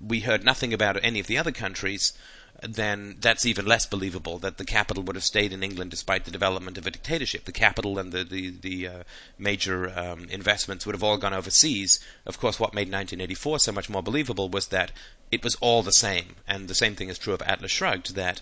we 0.05 0.21
heard 0.21 0.43
nothing 0.43 0.73
about 0.73 0.99
any 1.01 1.21
of 1.21 1.27
the 1.27 1.37
other 1.37 1.53
countries, 1.53 2.11
then 2.61 3.17
that's 3.19 3.45
even 3.45 3.65
less 3.65 3.85
believable 3.85 4.37
that 4.39 4.57
the 4.57 4.65
capital 4.65 5.03
would 5.03 5.15
have 5.15 5.23
stayed 5.23 5.53
in 5.53 5.63
England 5.63 5.91
despite 5.91 6.25
the 6.25 6.31
development 6.31 6.77
of 6.77 6.87
a 6.87 6.91
dictatorship. 6.91 7.45
The 7.45 7.51
capital 7.51 7.99
and 7.99 8.11
the 8.11 8.23
the, 8.23 8.49
the 8.49 8.87
uh, 8.87 9.03
major 9.37 9.91
um, 9.97 10.27
investments 10.29 10.85
would 10.85 10.95
have 10.95 11.03
all 11.03 11.17
gone 11.17 11.33
overseas. 11.33 11.99
Of 12.25 12.39
course, 12.39 12.59
what 12.59 12.73
made 12.73 12.87
1984 12.87 13.59
so 13.59 13.71
much 13.71 13.89
more 13.89 14.03
believable 14.03 14.49
was 14.49 14.67
that 14.67 14.91
it 15.31 15.43
was 15.43 15.55
all 15.55 15.83
the 15.83 15.91
same, 15.91 16.35
and 16.47 16.67
the 16.67 16.75
same 16.75 16.95
thing 16.95 17.09
is 17.09 17.17
true 17.17 17.33
of 17.33 17.41
Atlas 17.41 17.71
Shrugged. 17.71 18.15
That 18.15 18.41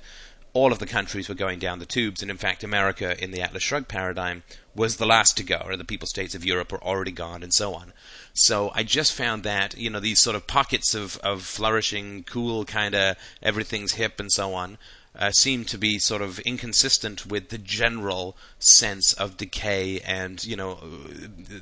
all 0.53 0.71
of 0.71 0.79
the 0.79 0.85
countries 0.85 1.27
were 1.27 1.35
going 1.35 1.57
down 1.57 1.79
the 1.79 1.85
tubes, 1.85 2.21
and 2.21 2.29
in 2.29 2.37
fact, 2.37 2.63
America 2.63 3.21
in 3.21 3.31
the 3.31 3.41
Atlas 3.41 3.63
Shrugged 3.63 3.87
paradigm 3.87 4.43
was 4.75 4.97
the 4.97 5.05
last 5.05 5.35
to 5.37 5.43
go, 5.43 5.61
or 5.65 5.75
the 5.75 5.83
people 5.83 6.07
states 6.07 6.35
of 6.35 6.45
Europe 6.45 6.71
were 6.71 6.83
already 6.83 7.11
gone, 7.11 7.41
and 7.41 7.53
so 7.53 7.73
on. 7.73 7.91
So 8.33 8.71
I 8.75 8.83
just 8.83 9.13
found 9.13 9.43
that 9.43 9.77
you 9.77 9.89
know 9.89 9.99
these 9.99 10.19
sort 10.19 10.35
of 10.35 10.47
pockets 10.47 10.93
of 10.93 11.17
of 11.17 11.41
flourishing, 11.43 12.23
cool 12.23 12.65
kind 12.65 12.93
of 12.93 13.17
everything's 13.41 13.93
hip 13.93 14.19
and 14.19 14.31
so 14.31 14.53
on. 14.53 14.77
Uh, 15.15 15.31
seem 15.31 15.63
to 15.63 15.77
be 15.77 15.99
sort 15.99 16.23
of 16.23 16.39
inconsistent 16.39 17.27
with 17.27 17.49
the 17.49 17.57
general 17.59 18.35
sense 18.57 19.13
of 19.13 19.37
decay 19.37 19.99
and 19.99 20.43
you 20.43 20.55
know 20.55 20.79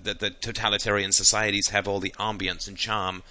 that 0.03 0.19
the 0.21 0.29
totalitarian 0.29 1.11
societies 1.11 1.67
have 1.67 1.85
all 1.85 1.99
the 1.99 2.15
ambience 2.17 2.65
and 2.69 2.77
charm 2.77 3.21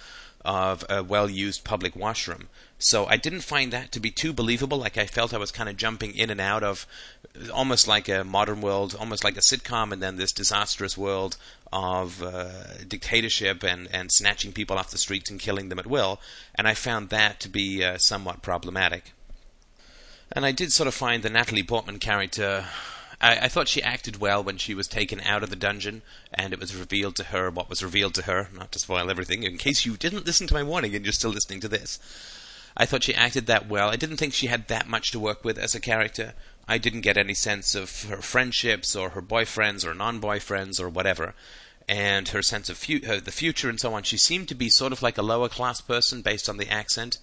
of 0.45 0.85
a 0.89 1.03
well 1.03 1.29
used 1.29 1.63
public 1.63 1.95
washroom. 1.95 2.49
So 2.83 3.05
I 3.05 3.17
didn't 3.17 3.41
find 3.41 3.71
that 3.71 3.91
to 3.91 3.99
be 3.99 4.11
too 4.11 4.33
believable. 4.33 4.77
Like 4.77 4.97
I 4.97 5.05
felt 5.05 5.33
I 5.33 5.37
was 5.37 5.51
kind 5.51 5.69
of 5.69 5.77
jumping 5.77 6.15
in 6.15 6.29
and 6.29 6.41
out 6.41 6.63
of 6.63 6.87
almost 7.53 7.87
like 7.87 8.09
a 8.09 8.23
modern 8.23 8.61
world, 8.61 8.95
almost 8.99 9.23
like 9.23 9.37
a 9.37 9.41
sitcom, 9.41 9.91
and 9.91 10.01
then 10.01 10.17
this 10.17 10.31
disastrous 10.31 10.97
world 10.97 11.37
of 11.71 12.21
uh, 12.21 12.83
dictatorship 12.87 13.63
and, 13.63 13.87
and 13.93 14.11
snatching 14.11 14.51
people 14.51 14.77
off 14.77 14.91
the 14.91 14.97
streets 14.97 15.29
and 15.29 15.39
killing 15.39 15.69
them 15.69 15.79
at 15.79 15.87
will. 15.87 16.19
And 16.55 16.67
I 16.67 16.73
found 16.73 17.09
that 17.09 17.39
to 17.41 17.49
be 17.49 17.83
uh, 17.83 17.97
somewhat 17.97 18.41
problematic. 18.41 19.13
And 20.31 20.45
I 20.45 20.51
did 20.51 20.71
sort 20.71 20.87
of 20.87 20.93
find 20.93 21.23
the 21.23 21.29
Natalie 21.29 21.63
Portman 21.63 21.99
character 21.99 22.65
I, 23.21 23.35
I, 23.43 23.47
thought 23.49 23.67
she 23.67 23.83
acted 23.83 24.19
well 24.19 24.43
when 24.43 24.57
she 24.57 24.73
was 24.73 24.87
taken 24.87 25.21
out 25.21 25.43
of 25.43 25.49
the 25.49 25.55
dungeon 25.55 26.01
and 26.33 26.53
it 26.53 26.59
was 26.59 26.75
revealed 26.75 27.15
to 27.17 27.25
her 27.25 27.51
what 27.51 27.69
was 27.69 27.83
revealed 27.83 28.15
to 28.15 28.23
her. 28.23 28.49
Not 28.53 28.71
to 28.71 28.79
spoil 28.79 29.09
everything, 29.09 29.43
in 29.43 29.57
case 29.57 29.85
you 29.85 29.95
didn't 29.95 30.25
listen 30.25 30.47
to 30.47 30.53
my 30.53 30.63
warning 30.63 30.95
and 30.95 31.05
you're 31.05 31.13
still 31.13 31.29
listening 31.29 31.59
to 31.61 31.67
this. 31.67 31.99
I 32.75 32.85
thought 32.85 33.03
she 33.03 33.15
acted 33.15 33.47
that 33.47 33.67
well. 33.67 33.89
I 33.89 33.95
didn't 33.95 34.17
think 34.17 34.33
she 34.33 34.47
had 34.47 34.67
that 34.67 34.87
much 34.87 35.11
to 35.11 35.19
work 35.19 35.43
with 35.43 35.57
as 35.57 35.75
a 35.75 35.79
character. 35.79 36.33
I 36.67 36.77
didn't 36.77 37.01
get 37.01 37.17
any 37.17 37.33
sense 37.33 37.75
of 37.75 38.03
her 38.03 38.21
friendships 38.21 38.95
or 38.95 39.09
her 39.09 39.21
boyfriends 39.21 39.85
or 39.85 39.93
non-boyfriends 39.93 40.79
or 40.79 40.87
whatever, 40.89 41.33
and 41.89 42.29
her 42.29 42.41
sense 42.41 42.69
of 42.69 42.77
fu- 42.77 43.05
her, 43.05 43.19
the 43.19 43.31
future 43.31 43.69
and 43.69 43.79
so 43.79 43.93
on. 43.93 44.03
She 44.03 44.17
seemed 44.17 44.47
to 44.49 44.55
be 44.55 44.69
sort 44.69 44.93
of 44.93 45.01
like 45.01 45.17
a 45.17 45.23
lower 45.23 45.49
class 45.49 45.81
person 45.81 46.21
based 46.21 46.47
on 46.47 46.57
the 46.57 46.69
accent, 46.69 47.17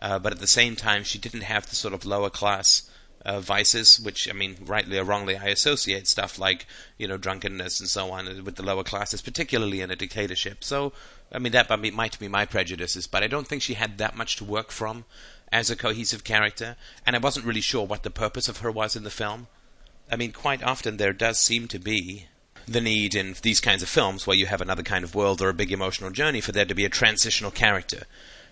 uh, 0.00 0.18
but 0.18 0.32
at 0.32 0.38
the 0.38 0.46
same 0.46 0.76
time, 0.76 1.04
she 1.04 1.18
didn't 1.18 1.42
have 1.42 1.66
the 1.66 1.76
sort 1.76 1.92
of 1.92 2.06
lower 2.06 2.30
class 2.30 2.88
uh, 3.26 3.40
vices, 3.40 3.98
which 3.98 4.30
I 4.30 4.32
mean, 4.32 4.56
rightly 4.64 4.98
or 4.98 5.04
wrongly, 5.04 5.36
I 5.36 5.46
associate 5.46 6.06
stuff 6.06 6.38
like 6.38 6.64
you 6.96 7.08
know 7.08 7.16
drunkenness 7.16 7.80
and 7.80 7.88
so 7.88 8.12
on 8.12 8.44
with 8.44 8.54
the 8.54 8.62
lower 8.62 8.84
classes, 8.84 9.20
particularly 9.20 9.80
in 9.80 9.90
a 9.90 9.96
dictatorship. 9.96 10.62
So, 10.62 10.92
I 11.32 11.40
mean, 11.40 11.50
that 11.52 11.68
might 11.68 12.18
be 12.20 12.28
my 12.28 12.46
prejudices, 12.46 13.08
but 13.08 13.24
I 13.24 13.26
don't 13.26 13.48
think 13.48 13.62
she 13.62 13.74
had 13.74 13.98
that 13.98 14.16
much 14.16 14.36
to 14.36 14.44
work 14.44 14.70
from 14.70 15.04
as 15.50 15.70
a 15.70 15.76
cohesive 15.76 16.22
character, 16.22 16.76
and 17.04 17.16
I 17.16 17.18
wasn't 17.18 17.46
really 17.46 17.60
sure 17.60 17.84
what 17.84 18.04
the 18.04 18.10
purpose 18.10 18.48
of 18.48 18.58
her 18.58 18.70
was 18.70 18.94
in 18.94 19.02
the 19.02 19.10
film. 19.10 19.48
I 20.08 20.14
mean, 20.14 20.30
quite 20.30 20.62
often 20.62 20.96
there 20.96 21.12
does 21.12 21.40
seem 21.40 21.66
to 21.68 21.80
be 21.80 22.26
the 22.68 22.80
need 22.80 23.16
in 23.16 23.34
these 23.42 23.60
kinds 23.60 23.82
of 23.82 23.88
films 23.88 24.24
where 24.24 24.36
you 24.36 24.46
have 24.46 24.60
another 24.60 24.84
kind 24.84 25.02
of 25.02 25.16
world 25.16 25.42
or 25.42 25.48
a 25.48 25.54
big 25.54 25.72
emotional 25.72 26.10
journey 26.10 26.40
for 26.40 26.52
there 26.52 26.64
to 26.64 26.74
be 26.74 26.84
a 26.84 26.88
transitional 26.88 27.50
character. 27.50 28.04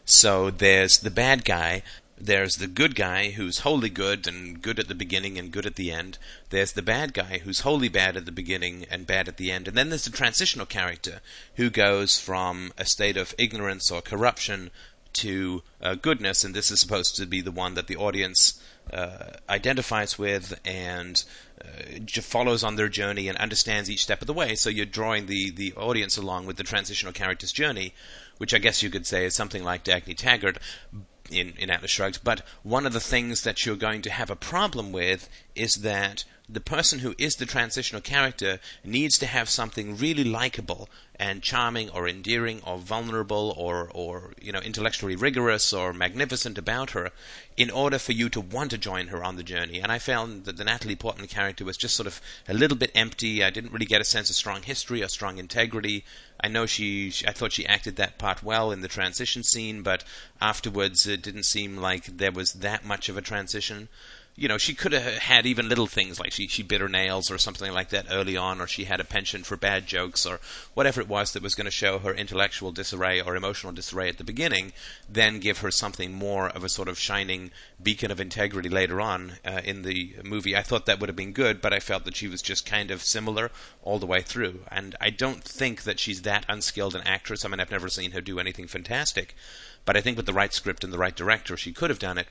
So 0.05 0.51
there's 0.51 0.99
the 0.99 1.11
bad 1.11 1.45
guy 1.45 1.83
there's 2.17 2.57
the 2.57 2.67
good 2.67 2.95
guy 2.95 3.31
who's 3.31 3.61
wholly 3.61 3.91
good 3.91 4.27
and 4.27 4.63
good 4.63 4.79
at 4.79 4.89
the 4.89 4.95
beginning 4.95 5.37
and 5.37 5.51
good 5.51 5.67
at 5.67 5.75
the 5.75 5.91
end. 5.91 6.19
There's 6.51 6.73
the 6.73 6.83
bad 6.83 7.13
guy 7.13 7.39
who's 7.39 7.61
wholly 7.61 7.89
bad 7.89 8.17
at 8.17 8.25
the 8.25 8.33
beginning 8.33 8.87
and 8.91 9.07
bad 9.07 9.27
at 9.29 9.37
the 9.37 9.51
end. 9.51 9.67
And 9.67 9.77
then 9.77 9.89
there's 9.89 10.05
the 10.05 10.11
transitional 10.11 10.67
character 10.67 11.21
who 11.57 11.71
goes 11.71 12.19
from 12.19 12.73
a 12.79 12.85
state 12.85 13.17
of 13.17 13.35
ignorance 13.37 13.91
or 13.91 14.01
corruption 14.01 14.71
to 15.15 15.63
uh, 15.83 15.95
goodness. 15.97 16.45
And 16.45 16.55
this 16.55 16.71
is 16.71 16.81
supposed 16.81 17.17
to 17.17 17.27
be 17.27 17.41
the 17.41 17.51
one 17.51 17.75
that 17.75 17.89
the 17.89 17.97
audience 17.97 18.63
uh, 18.93 19.31
identifies 19.49 20.19
with 20.19 20.59
and 20.65 21.25
uh, 21.61 22.21
follows 22.21 22.63
on 22.63 22.77
their 22.77 22.89
journey 22.89 23.29
and 23.29 23.39
understands 23.39 23.91
each 23.91 24.03
step 24.03 24.21
of 24.21 24.27
the 24.27 24.33
way. 24.33 24.55
So 24.55 24.71
you're 24.71 24.87
drawing 24.87 25.27
the, 25.27 25.51
the 25.51 25.73
audience 25.75 26.17
along 26.17 26.47
with 26.47 26.59
the 26.59 26.65
transitional 26.65 27.13
character's 27.13 27.53
journey, 27.53 27.93
which 28.39 28.55
I 28.55 28.59
guess 28.59 28.83
you 28.83 28.91
could 28.91 29.07
say 29.07 29.25
is 29.25 29.35
something 29.35 29.65
like 29.65 29.85
Dagny 29.85 30.17
Taggart 30.17 30.59
in, 31.31 31.55
in 31.59 31.71
Atlas 31.71 31.91
Shrugged, 31.91 32.25
but 32.25 32.43
one 32.63 32.87
of 32.87 32.93
the 32.93 33.01
things 33.01 33.43
that 33.43 33.65
you're 33.65 33.77
going 33.77 34.03
to 34.03 34.11
have 34.11 34.31
a 34.31 34.37
problem 34.37 34.93
with 34.93 35.29
is 35.55 35.77
that 35.77 36.25
the 36.49 36.61
person 36.61 36.99
who 36.99 37.15
is 37.17 37.37
the 37.37 37.47
transitional 37.47 38.03
character 38.03 38.61
needs 38.85 39.17
to 39.19 39.27
have 39.27 39.49
something 39.49 39.97
really 39.97 40.25
likable 40.25 40.91
and 41.17 41.43
charming 41.43 41.89
or 41.89 42.07
endearing 42.07 42.61
or 42.67 42.77
vulnerable 42.77 43.55
or, 43.57 43.91
or 43.95 44.35
you 44.43 44.53
know 44.53 44.59
intellectually 44.59 45.17
rigorous 45.17 45.73
or 45.73 45.95
magnificent 45.95 46.59
about 46.59 46.91
her 46.91 47.13
in 47.57 47.71
order 47.71 47.99
for 47.99 48.13
you 48.13 48.29
to 48.29 48.41
want 48.43 48.71
to 48.71 48.77
join 48.77 49.07
her 49.07 49.25
on 49.25 49.37
the 49.37 49.43
journey. 49.43 49.81
And 49.81 49.91
I 49.91 49.99
found 49.99 50.45
that 50.45 50.59
the 50.59 50.65
Natalie 50.65 50.97
Portman 50.97 51.29
character 51.29 51.65
was 51.65 51.79
just 51.79 51.97
sort 51.97 52.09
of 52.09 52.21
a 52.47 52.53
little 52.53 52.77
bit 52.77 52.91
empty. 52.95 53.43
I 53.43 53.51
didn't 53.51 53.73
really 53.73 53.87
get 53.87 54.03
a 54.03 54.05
sense 54.05 54.29
of 54.29 54.37
strong 54.37 54.63
history 54.63 55.03
or 55.03 55.09
strong 55.09 55.39
integrity. 55.39 56.05
I 56.41 56.49
know 56.49 56.67
she, 56.67 57.11
she 57.11 57.27
I 57.27 57.33
thought 57.33 57.53
she 57.53 57.67
acted 57.67 57.97
that 57.97 58.19
part 58.19 58.43
well 58.43 58.71
in 58.71 58.83
the 58.83 58.89
transition 58.89 59.45
scene, 59.45 59.83
but 59.83 60.05
afterwards 60.43 61.07
it 61.07 61.23
didn't 61.23 61.45
seem 61.45 61.79
like 61.79 62.05
there 62.19 62.33
was 62.33 62.55
that 62.55 62.85
much 62.85 63.09
of 63.09 63.17
a 63.17 63.23
transition 63.23 63.89
you 64.37 64.49
know, 64.49 64.59
she 64.59 64.75
could 64.75 64.93
have 64.93 65.19
had 65.19 65.47
even 65.47 65.69
little 65.69 65.87
things 65.87 66.19
like 66.19 66.33
she, 66.33 66.49
she 66.49 66.65
bit 66.65 66.81
her 66.81 66.89
nails 66.89 67.31
or 67.31 67.39
something 67.39 67.73
like 67.73 67.91
that 67.91 68.07
early 68.11 68.37
on, 68.37 68.61
or 68.61 68.67
she 68.67 68.85
had 68.85 68.99
a 68.99 69.05
penchant 69.05 69.47
for 69.47 69.57
bad 69.57 69.87
jokes, 69.87 70.27
or 70.27 70.41
whatever 70.75 71.01
it 71.01 71.09
was 71.09 71.33
that 71.33 71.43
was 71.43 71.55
going 71.55 71.67
to 71.67 71.71
show 71.71 72.01
her 72.01 72.13
intellectual 72.13 72.73
disarray 72.73 73.21
or 73.21 73.37
emotional 73.37 73.73
disarray 73.73 74.09
at 74.09 74.19
the 74.19 74.25
beginning, 74.25 74.73
then 75.09 75.39
give 75.39 75.59
her 75.59 75.71
something 75.71 76.13
more 76.13 76.49
of 76.49 76.65
a 76.65 76.69
sort 76.69 76.89
of 76.89 76.99
shining 76.99 77.53
beacon 77.81 78.11
of 78.11 78.21
integrity 78.21 78.69
later 78.69 79.01
on 79.01 79.35
uh, 79.45 79.61
in 79.65 79.83
the 79.83 80.17
movie. 80.25 80.57
I 80.57 80.63
thought 80.63 80.87
that 80.87 80.99
would 80.99 81.09
have 81.09 81.17
been 81.17 81.33
good, 81.33 81.61
but 81.61 81.73
I 81.73 81.79
felt 81.79 82.05
that 82.05 82.17
she 82.17 82.27
was 82.27 82.43
just 82.43 82.67
kind 82.67 82.91
of 82.91 83.05
similar 83.05 83.53
all 83.83 84.01
the 84.01 84.07
way 84.07 84.21
through. 84.21 84.61
And 84.69 84.97
I 85.01 85.11
don't 85.11 85.45
think 85.45 85.85
that 85.85 86.01
she's 86.01 86.23
that 86.23 86.45
unskilled 86.49 86.97
an 86.97 87.03
actress. 87.03 87.45
I 87.45 87.49
mean, 87.49 87.61
I've 87.61 87.71
never 87.71 87.89
seen 87.89 88.11
her 88.11 88.21
do 88.21 88.41
anything 88.41 88.67
fantastic, 88.67 89.37
but 89.85 89.97
I 89.97 90.01
think 90.01 90.17
with 90.17 90.27
the 90.27 90.33
right 90.33 90.53
script 90.53 90.83
and 90.83 90.93
the 90.93 90.99
right 90.99 91.15
director, 91.15 91.57
she 91.57 91.73
could 91.73 91.91
have 91.91 92.01
done 92.01 92.19
it 92.19 92.27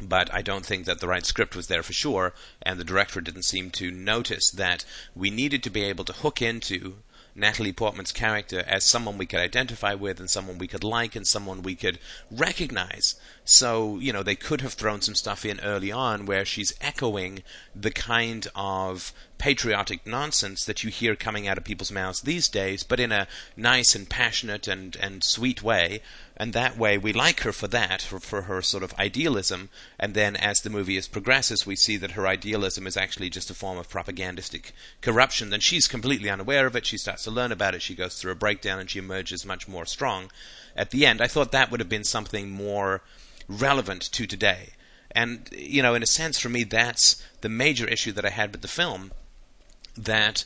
but 0.00 0.32
I 0.32 0.42
don't 0.42 0.64
think 0.64 0.86
that 0.86 1.00
the 1.00 1.08
right 1.08 1.26
script 1.26 1.54
was 1.54 1.66
there 1.66 1.82
for 1.82 1.92
sure, 1.92 2.32
and 2.62 2.78
the 2.78 2.84
director 2.84 3.20
didn't 3.20 3.44
seem 3.44 3.70
to 3.72 3.90
notice 3.90 4.50
that 4.50 4.84
we 5.14 5.30
needed 5.30 5.62
to 5.64 5.70
be 5.70 5.82
able 5.84 6.04
to 6.04 6.12
hook 6.12 6.40
into 6.40 6.96
Natalie 7.34 7.72
Portman's 7.72 8.12
character 8.12 8.62
as 8.66 8.84
someone 8.84 9.16
we 9.16 9.26
could 9.26 9.40
identify 9.40 9.94
with 9.94 10.20
and 10.20 10.28
someone 10.28 10.58
we 10.58 10.66
could 10.66 10.84
like 10.84 11.16
and 11.16 11.26
someone 11.26 11.62
we 11.62 11.74
could 11.74 11.98
recognize. 12.30 13.14
So, 13.44 13.98
you 13.98 14.12
know, 14.12 14.22
they 14.22 14.36
could 14.36 14.60
have 14.60 14.74
thrown 14.74 15.00
some 15.00 15.14
stuff 15.14 15.44
in 15.44 15.60
early 15.60 15.90
on 15.90 16.26
where 16.26 16.44
she's 16.44 16.74
echoing 16.80 17.42
the 17.74 17.90
kind 17.90 18.48
of 18.54 19.12
patriotic 19.42 20.06
nonsense 20.06 20.64
that 20.64 20.84
you 20.84 20.88
hear 20.88 21.16
coming 21.16 21.48
out 21.48 21.58
of 21.58 21.64
people's 21.64 21.90
mouths 21.90 22.20
these 22.20 22.48
days, 22.48 22.84
but 22.84 23.00
in 23.00 23.10
a 23.10 23.26
nice 23.56 23.92
and 23.92 24.08
passionate 24.08 24.68
and, 24.68 24.94
and 24.94 25.24
sweet 25.24 25.64
way. 25.64 26.00
And 26.36 26.52
that 26.52 26.78
way, 26.78 26.96
we 26.96 27.12
like 27.12 27.40
her 27.40 27.52
for 27.52 27.66
that, 27.66 28.02
for, 28.02 28.20
for 28.20 28.42
her 28.42 28.62
sort 28.62 28.84
of 28.84 28.94
idealism. 29.00 29.68
And 29.98 30.14
then, 30.14 30.36
as 30.36 30.60
the 30.60 30.70
movie 30.70 30.96
is 30.96 31.08
progresses, 31.08 31.66
we 31.66 31.74
see 31.74 31.96
that 31.96 32.12
her 32.12 32.24
idealism 32.24 32.86
is 32.86 32.96
actually 32.96 33.30
just 33.30 33.50
a 33.50 33.54
form 33.54 33.78
of 33.78 33.90
propagandistic 33.90 34.70
corruption. 35.00 35.50
Then 35.50 35.58
she's 35.58 35.88
completely 35.88 36.30
unaware 36.30 36.68
of 36.68 36.76
it. 36.76 36.86
She 36.86 36.96
starts 36.96 37.24
to 37.24 37.32
learn 37.32 37.50
about 37.50 37.74
it. 37.74 37.82
She 37.82 37.96
goes 37.96 38.20
through 38.20 38.30
a 38.30 38.36
breakdown, 38.36 38.78
and 38.78 38.88
she 38.88 39.00
emerges 39.00 39.44
much 39.44 39.66
more 39.66 39.86
strong. 39.86 40.30
At 40.76 40.92
the 40.92 41.04
end, 41.04 41.20
I 41.20 41.26
thought 41.26 41.50
that 41.50 41.68
would 41.72 41.80
have 41.80 41.88
been 41.88 42.04
something 42.04 42.48
more 42.48 43.02
relevant 43.48 44.02
to 44.12 44.24
today. 44.28 44.74
And, 45.10 45.48
you 45.50 45.82
know, 45.82 45.96
in 45.96 46.04
a 46.04 46.06
sense, 46.06 46.38
for 46.38 46.48
me, 46.48 46.62
that's 46.62 47.20
the 47.40 47.48
major 47.48 47.88
issue 47.88 48.12
that 48.12 48.24
I 48.24 48.30
had 48.30 48.52
with 48.52 48.62
the 48.62 48.68
film. 48.68 49.10
That 49.96 50.44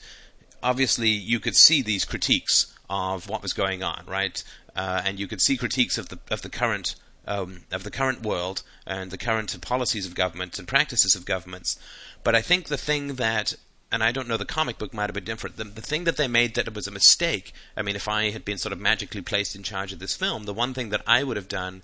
obviously 0.63 1.11
you 1.11 1.41
could 1.41 1.57
see 1.57 1.83
these 1.83 2.05
critiques 2.05 2.75
of 2.89 3.29
what 3.29 3.43
was 3.43 3.53
going 3.53 3.83
on, 3.83 4.05
right? 4.07 4.43
Uh, 4.75 5.03
and 5.05 5.19
you 5.19 5.27
could 5.27 5.41
see 5.41 5.57
critiques 5.57 5.99
of 5.99 6.09
the 6.09 6.19
of 6.31 6.43
the 6.43 6.49
current 6.49 6.97
um, 7.27 7.63
of 7.73 7.83
the 7.83 7.91
current 7.91 8.23
world 8.23 8.63
and 8.87 9.11
the 9.11 9.19
current 9.19 9.61
policies 9.61 10.07
of 10.07 10.15
governments 10.15 10.59
and 10.59 10.69
practices 10.69 11.15
of 11.15 11.25
governments. 11.25 11.79
But 12.23 12.35
I 12.35 12.43
think 12.43 12.67
the 12.67 12.77
thing 12.77 13.15
that 13.15 13.55
and 13.93 14.03
I 14.03 14.11
don't 14.13 14.29
know, 14.29 14.37
the 14.37 14.45
comic 14.45 14.79
book 14.79 14.93
might 14.93 15.09
have 15.09 15.15
been 15.15 15.25
different. 15.25 15.57
The, 15.57 15.65
the 15.65 15.81
thing 15.81 16.05
that 16.05 16.17
they 16.17 16.27
made 16.27 16.55
that 16.55 16.67
it 16.67 16.75
was 16.75 16.89
a 16.89 16.93
mistake. 16.93 17.53
I 17.77 17.83
mean, 17.83 17.95
if 17.95 18.09
I 18.09 18.31
had 18.31 18.45
been 18.45 18.59
sort 18.59 18.73
of 18.73 18.81
magically 18.81 19.23
placed 19.23 19.55
in 19.55 19.63
charge 19.63 19.93
of 19.93 20.01
this 20.01 20.17
film, 20.17 20.45
the 20.45 20.53
one 20.53 20.75
thing 20.75 20.91
that 20.91 21.03
I 21.07 21.23
would 21.23 21.37
have 21.37 21.49
done 21.49 21.83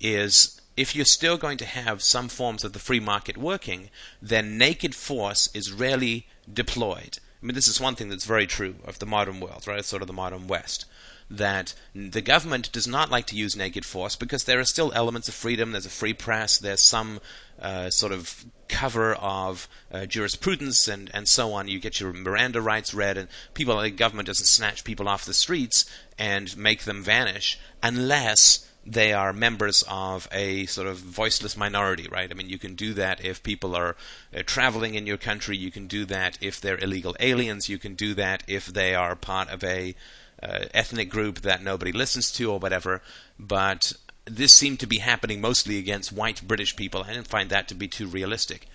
is 0.00 0.60
if 0.76 0.96
you're 0.96 1.04
still 1.04 1.36
going 1.36 1.58
to 1.58 1.66
have 1.66 2.02
some 2.02 2.28
forms 2.28 2.64
of 2.64 2.72
the 2.72 2.78
free 2.78 3.00
market 3.00 3.36
working, 3.36 3.90
then 4.20 4.56
naked 4.56 4.94
force 4.94 5.50
is 5.54 5.72
rarely 5.72 6.26
deployed. 6.52 7.18
I 7.42 7.46
mean, 7.46 7.54
this 7.54 7.68
is 7.68 7.80
one 7.80 7.96
thing 7.96 8.08
that's 8.08 8.24
very 8.24 8.46
true 8.46 8.76
of 8.84 9.00
the 9.00 9.06
modern 9.06 9.40
world, 9.40 9.66
right? 9.66 9.78
It's 9.78 9.88
sort 9.88 10.02
of 10.02 10.08
the 10.08 10.14
modern 10.14 10.46
West. 10.46 10.84
That 11.28 11.74
the 11.94 12.20
government 12.20 12.70
does 12.72 12.86
not 12.86 13.10
like 13.10 13.26
to 13.28 13.36
use 13.36 13.56
naked 13.56 13.86
force 13.86 14.16
because 14.16 14.44
there 14.44 14.60
are 14.60 14.64
still 14.64 14.92
elements 14.92 15.28
of 15.28 15.34
freedom. 15.34 15.72
There's 15.72 15.86
a 15.86 15.90
free 15.90 16.12
press. 16.12 16.58
There's 16.58 16.82
some 16.82 17.20
uh, 17.58 17.88
sort 17.90 18.12
of 18.12 18.44
cover 18.68 19.14
of 19.14 19.66
uh, 19.90 20.04
jurisprudence 20.04 20.88
and, 20.88 21.10
and 21.14 21.26
so 21.26 21.52
on. 21.54 21.68
You 21.68 21.80
get 21.80 22.00
your 22.00 22.12
Miranda 22.12 22.60
rights 22.60 22.92
read, 22.92 23.16
and 23.16 23.28
people, 23.54 23.80
the 23.80 23.90
government 23.90 24.26
doesn't 24.26 24.46
snatch 24.46 24.84
people 24.84 25.08
off 25.08 25.24
the 25.24 25.32
streets 25.32 25.86
and 26.18 26.54
make 26.56 26.82
them 26.82 27.02
vanish 27.02 27.58
unless 27.82 28.68
they 28.84 29.12
are 29.12 29.32
members 29.32 29.84
of 29.88 30.28
a 30.32 30.66
sort 30.66 30.88
of 30.88 30.98
voiceless 30.98 31.56
minority, 31.56 32.08
right? 32.10 32.30
I 32.30 32.34
mean, 32.34 32.48
you 32.48 32.58
can 32.58 32.74
do 32.74 32.94
that 32.94 33.24
if 33.24 33.42
people 33.42 33.76
are 33.76 33.96
uh, 34.36 34.42
traveling 34.44 34.94
in 34.94 35.06
your 35.06 35.16
country. 35.16 35.56
You 35.56 35.70
can 35.70 35.86
do 35.86 36.04
that 36.06 36.38
if 36.40 36.60
they're 36.60 36.78
illegal 36.78 37.14
aliens. 37.20 37.68
You 37.68 37.78
can 37.78 37.94
do 37.94 38.14
that 38.14 38.42
if 38.48 38.66
they 38.66 38.94
are 38.94 39.14
part 39.14 39.50
of 39.50 39.62
a 39.62 39.94
uh, 40.42 40.64
ethnic 40.74 41.08
group 41.08 41.42
that 41.42 41.62
nobody 41.62 41.92
listens 41.92 42.32
to 42.32 42.50
or 42.50 42.58
whatever. 42.58 43.02
But 43.38 43.92
this 44.24 44.52
seemed 44.52 44.80
to 44.80 44.86
be 44.86 44.98
happening 44.98 45.40
mostly 45.40 45.78
against 45.78 46.12
white 46.12 46.46
British 46.46 46.74
people. 46.74 47.04
I 47.04 47.12
didn't 47.12 47.28
find 47.28 47.50
that 47.50 47.68
to 47.68 47.74
be 47.74 47.88
too 47.88 48.08
realistic. 48.08 48.66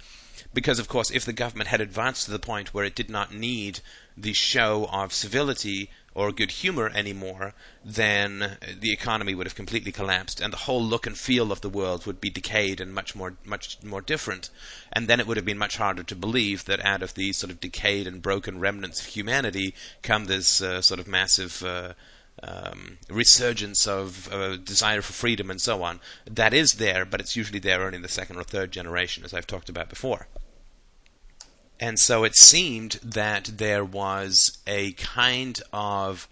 Because, 0.54 0.80
of 0.80 0.88
course, 0.88 1.12
if 1.12 1.26
the 1.26 1.34
government 1.34 1.68
had 1.68 1.82
advanced 1.82 2.26
to 2.26 2.32
the 2.32 2.40
point 2.40 2.74
where 2.74 2.86
it 2.86 2.96
did 2.96 3.10
not 3.10 3.34
need 3.34 3.82
the 4.16 4.34
show 4.34 4.88
of 4.92 5.14
civility 5.14 5.90
or 6.18 6.32
good 6.32 6.50
humor 6.50 6.90
anymore, 6.96 7.54
then 7.86 8.58
the 8.82 8.92
economy 8.92 9.36
would 9.36 9.46
have 9.46 9.56
completely 9.56 9.92
collapsed, 9.92 10.42
and 10.42 10.52
the 10.52 10.66
whole 10.66 10.84
look 10.84 11.06
and 11.06 11.16
feel 11.16 11.52
of 11.52 11.62
the 11.62 11.70
world 11.70 12.08
would 12.08 12.20
be 12.20 12.32
decayed 12.32 12.82
and 12.82 12.92
much 12.92 13.16
more 13.16 13.36
much 13.46 13.78
more 13.84 14.02
different. 14.02 14.50
And 14.92 15.08
then 15.08 15.20
it 15.20 15.28
would 15.28 15.38
have 15.38 15.46
been 15.46 15.60
much 15.60 15.78
harder 15.78 16.02
to 16.02 16.16
believe 16.16 16.66
that 16.66 16.84
out 16.84 17.04
of 17.04 17.14
these 17.14 17.38
sort 17.38 17.52
of 17.52 17.60
decayed 17.60 18.08
and 18.08 18.20
broken 18.20 18.60
remnants 18.60 19.00
of 19.00 19.06
humanity 19.06 19.76
come 20.02 20.26
this 20.26 20.60
uh, 20.60 20.82
sort 20.82 21.00
of 21.00 21.08
massive. 21.08 21.64
Uh, 21.64 21.94
um, 22.44 23.00
resurgence 23.10 23.88
of 23.88 24.32
uh, 24.32 24.58
desire 24.58 25.02
for 25.02 25.12
freedom 25.12 25.50
and 25.50 25.60
so 25.60 25.82
on. 25.82 26.00
That 26.26 26.54
is 26.54 26.74
there, 26.74 27.04
but 27.04 27.20
it's 27.20 27.36
usually 27.36 27.58
there 27.58 27.82
only 27.84 27.96
in 27.96 28.04
the 28.04 28.08
second 28.08 28.38
or 28.38 28.44
third 28.44 28.72
generation, 28.72 29.26
as 29.26 29.34
I've 29.34 29.48
talked 29.48 29.70
about 29.70 29.90
before. 29.90 30.28
And 31.79 32.00
so 32.00 32.24
it 32.24 32.36
seemed 32.36 33.00
that 33.03 33.51
there 33.57 33.86
was 33.86 34.57
a 34.65 34.93
kind 34.93 35.62
of 35.72 36.27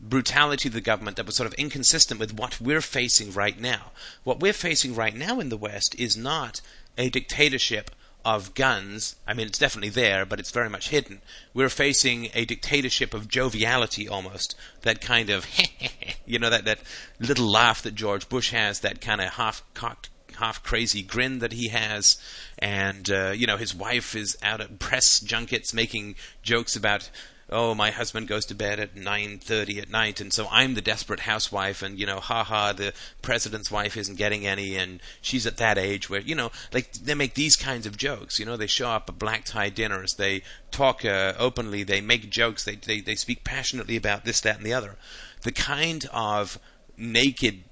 brutality 0.00 0.68
of 0.68 0.74
the 0.74 0.80
government 0.80 1.16
that 1.16 1.26
was 1.26 1.36
sort 1.36 1.46
of 1.46 1.54
inconsistent 1.54 2.18
with 2.18 2.34
what 2.34 2.60
we're 2.60 2.80
facing 2.80 3.32
right 3.32 3.60
now. 3.60 3.92
What 4.24 4.40
we're 4.40 4.52
facing 4.52 4.94
right 4.94 5.14
now 5.14 5.40
in 5.40 5.50
the 5.50 5.56
West 5.56 5.94
is 5.98 6.16
not 6.16 6.60
a 6.96 7.10
dictatorship 7.10 7.90
of 8.24 8.54
guns. 8.54 9.16
I 9.26 9.34
mean, 9.34 9.46
it's 9.46 9.58
definitely 9.58 9.90
there, 9.90 10.26
but 10.26 10.40
it's 10.40 10.50
very 10.50 10.68
much 10.68 10.88
hidden. 10.88 11.20
We're 11.54 11.68
facing 11.68 12.28
a 12.34 12.44
dictatorship 12.44 13.14
of 13.14 13.28
joviality 13.28 14.08
almost. 14.08 14.54
That 14.82 15.00
kind 15.00 15.30
of, 15.30 15.46
you 16.26 16.38
know, 16.38 16.50
that, 16.50 16.64
that 16.64 16.80
little 17.18 17.50
laugh 17.50 17.82
that 17.82 17.94
George 17.94 18.28
Bush 18.28 18.50
has, 18.50 18.80
that 18.80 19.00
kind 19.00 19.20
of 19.20 19.34
half 19.34 19.62
cocked 19.74 20.10
half 20.40 20.62
crazy 20.62 21.02
grin 21.02 21.38
that 21.38 21.52
he 21.52 21.68
has, 21.68 22.18
and 22.58 23.10
uh, 23.10 23.32
you 23.34 23.46
know 23.46 23.56
his 23.56 23.74
wife 23.74 24.16
is 24.16 24.36
out 24.42 24.60
at 24.60 24.78
press 24.78 25.20
junkets 25.20 25.72
making 25.72 26.16
jokes 26.42 26.74
about 26.74 27.10
oh, 27.52 27.74
my 27.74 27.90
husband 27.90 28.28
goes 28.28 28.46
to 28.46 28.54
bed 28.54 28.78
at 28.78 28.94
9.30 28.94 29.82
at 29.82 29.90
night, 29.90 30.20
and 30.20 30.32
so 30.32 30.46
I'm 30.50 30.74
the 30.74 30.80
desperate 30.80 31.20
housewife, 31.20 31.82
and, 31.82 31.98
you 31.98 32.06
know, 32.06 32.20
ha-ha, 32.20 32.72
the 32.72 32.92
president's 33.22 33.70
wife 33.70 33.96
isn't 33.96 34.16
getting 34.16 34.46
any, 34.46 34.76
and 34.76 35.00
she's 35.20 35.46
at 35.46 35.56
that 35.56 35.76
age 35.76 36.08
where, 36.08 36.20
you 36.20 36.34
know, 36.34 36.50
like, 36.72 36.92
they 36.92 37.14
make 37.14 37.34
these 37.34 37.56
kinds 37.56 37.86
of 37.86 37.96
jokes, 37.96 38.38
you 38.38 38.46
know, 38.46 38.56
they 38.56 38.68
show 38.68 38.90
up 38.90 39.08
at 39.08 39.18
black-tie 39.18 39.68
dinners, 39.68 40.14
they 40.14 40.42
talk 40.70 41.04
uh, 41.04 41.34
openly, 41.38 41.82
they 41.82 42.00
make 42.00 42.30
jokes, 42.30 42.64
they, 42.64 42.76
they, 42.76 43.00
they 43.00 43.16
speak 43.16 43.42
passionately 43.42 43.96
about 43.96 44.24
this, 44.24 44.40
that, 44.40 44.56
and 44.56 44.64
the 44.64 44.74
other. 44.74 44.96
The 45.42 45.52
kind 45.52 46.06
of 46.12 46.58
naked 46.96 47.64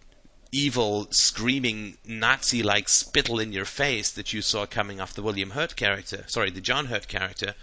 evil, 0.52 1.07
screaming 1.11 1.99
Nazi 2.07 2.62
like 2.62 2.88
spittle 2.88 3.38
in 3.38 3.52
your 3.52 3.64
face 3.64 4.11
that 4.11 4.33
you 4.33 4.43
saw 4.43 4.67
coming 4.67 5.00
off 5.00 5.14
the 5.14 5.23
William 5.23 5.50
Hurt 5.50 5.76
character, 5.76 6.25
sorry, 6.26 6.50
the 6.50 6.61
John 6.61 6.87
Hurt 6.87 7.09
character, 7.09 7.55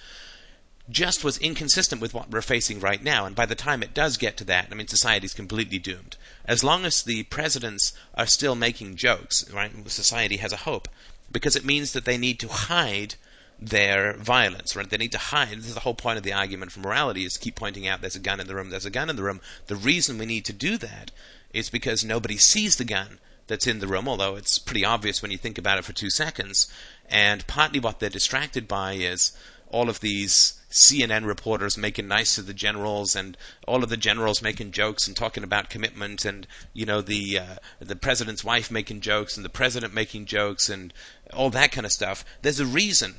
just 0.89 1.24
was 1.24 1.39
inconsistent 1.39 2.01
with 2.01 2.13
what 2.13 2.30
we're 2.30 2.42
facing 2.42 2.80
right 2.80 3.04
now. 3.04 3.25
And 3.25 3.36
by 3.36 3.46
the 3.46 3.56
time 3.56 3.82
it 3.82 3.94
does 3.94 4.18
get 4.18 4.38
to 4.38 4.44
that, 4.46 4.68
I 4.72 4.75
mean, 4.75 4.88
society's 4.88 5.34
completely 5.34 5.80
doomed. 5.80 6.15
As 6.46 6.63
long 6.63 6.86
as 6.86 7.01
the 7.01 7.24
presidents 7.24 7.94
are 8.13 8.27
still 8.27 8.56
making 8.56 8.96
jokes, 8.96 9.51
right, 9.51 9.72
society 9.89 10.38
has 10.38 10.54
a 10.54 10.58
hope. 10.58 10.88
Because 11.32 11.56
it 11.56 11.65
means 11.65 11.94
that 11.94 12.06
they 12.06 12.18
need 12.18 12.39
to 12.39 12.48
hide 12.48 13.15
their 13.60 14.14
violence, 14.14 14.76
right? 14.76 14.90
They 14.90 14.98
need 14.98 15.12
to 15.14 15.18
hide. 15.18 15.58
This 15.58 15.68
is 15.68 15.74
the 15.74 15.80
whole 15.82 15.96
point 15.96 16.18
of 16.18 16.24
the 16.24 16.34
argument 16.34 16.72
for 16.72 16.80
morality: 16.80 17.26
is 17.26 17.38
keep 17.38 17.56
pointing 17.56 17.88
out 17.88 18.02
there's 18.02 18.16
a 18.16 18.20
gun 18.20 18.40
in 18.40 18.48
the 18.48 18.56
room, 18.56 18.70
there's 18.70 18.86
a 18.86 18.92
gun 18.92 19.10
in 19.10 19.16
the 19.16 19.24
room. 19.24 19.42
The 19.68 19.76
reason 19.76 20.18
we 20.18 20.26
need 20.26 20.46
to 20.46 20.54
do 20.54 20.78
that 20.78 21.12
is 21.54 21.70
because 21.70 22.04
nobody 22.04 22.38
sees 22.38 22.76
the 22.76 22.86
gun 22.86 23.20
that's 23.48 23.68
in 23.68 23.80
the 23.80 23.88
room, 23.88 24.08
although 24.08 24.36
it's 24.36 24.60
pretty 24.60 24.84
obvious 24.84 25.22
when 25.22 25.32
you 25.32 25.38
think 25.38 25.58
about 25.58 25.78
it 25.78 25.86
for 25.86 25.94
two 25.94 26.10
seconds. 26.10 26.68
And 27.10 27.46
partly 27.48 27.80
what 27.80 28.00
they're 28.00 28.10
distracted 28.10 28.68
by 28.68 28.94
is 28.94 29.32
all 29.70 29.90
of 29.90 30.00
these 30.00 30.60
CNN 30.72 31.26
reporters 31.26 31.78
making 31.78 32.08
nice 32.08 32.36
to 32.36 32.42
the 32.42 32.54
generals, 32.54 33.16
and 33.16 33.38
all 33.68 33.84
of 33.84 33.90
the 33.90 33.98
generals 33.98 34.42
making 34.42 34.72
jokes 34.72 35.08
and 35.08 35.16
talking 35.16 35.44
about 35.44 35.70
commitment, 35.70 36.26
and 36.26 36.48
you 36.74 36.86
know 36.86 37.02
the 37.02 37.40
uh, 37.40 37.56
the 37.80 37.96
president's 37.96 38.44
wife 38.44 38.70
making 38.70 39.02
jokes, 39.02 39.38
and 39.38 39.46
the 39.46 39.50
president 39.50 39.94
making 39.94 40.26
jokes, 40.26 40.70
and 40.70 40.94
all 41.34 41.50
that 41.50 41.72
kind 41.72 41.86
of 41.86 41.92
stuff. 41.92 42.26
There's 42.42 42.60
a 42.60 42.66
reason 42.66 43.16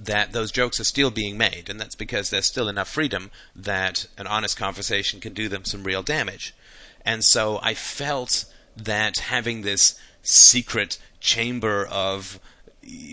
that 0.00 0.32
those 0.32 0.50
jokes 0.50 0.80
are 0.80 0.84
still 0.84 1.10
being 1.10 1.38
made, 1.38 1.68
and 1.68 1.80
that's 1.80 1.94
because 1.94 2.30
there's 2.30 2.46
still 2.46 2.68
enough 2.68 2.88
freedom 2.88 3.30
that 3.54 4.06
an 4.18 4.26
honest 4.26 4.56
conversation 4.56 5.20
can 5.20 5.32
do 5.32 5.48
them 5.48 5.64
some 5.64 5.84
real 5.84 6.02
damage. 6.02 6.54
And 7.04 7.22
so 7.24 7.60
I 7.62 7.74
felt 7.74 8.46
that 8.76 9.18
having 9.18 9.62
this 9.62 9.98
secret 10.22 10.98
chamber 11.20 11.86
of 11.86 12.40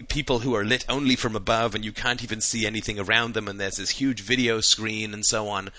people 0.10 0.40
who 0.40 0.56
are 0.56 0.66
lit 0.66 0.86
only 0.90 1.16
from 1.16 1.36
above 1.36 1.76
and 1.76 1.86
you 1.86 1.94
can't 1.94 2.24
even 2.24 2.42
see 2.42 2.66
anything 2.66 3.00
around 3.00 3.34
them 3.34 3.48
and 3.48 3.58
there's 3.58 3.78
this 3.78 3.92
huge 3.92 4.20
video 4.20 4.60
screen 4.60 5.14
and 5.14 5.26
so 5.26 5.48
on 5.48 5.70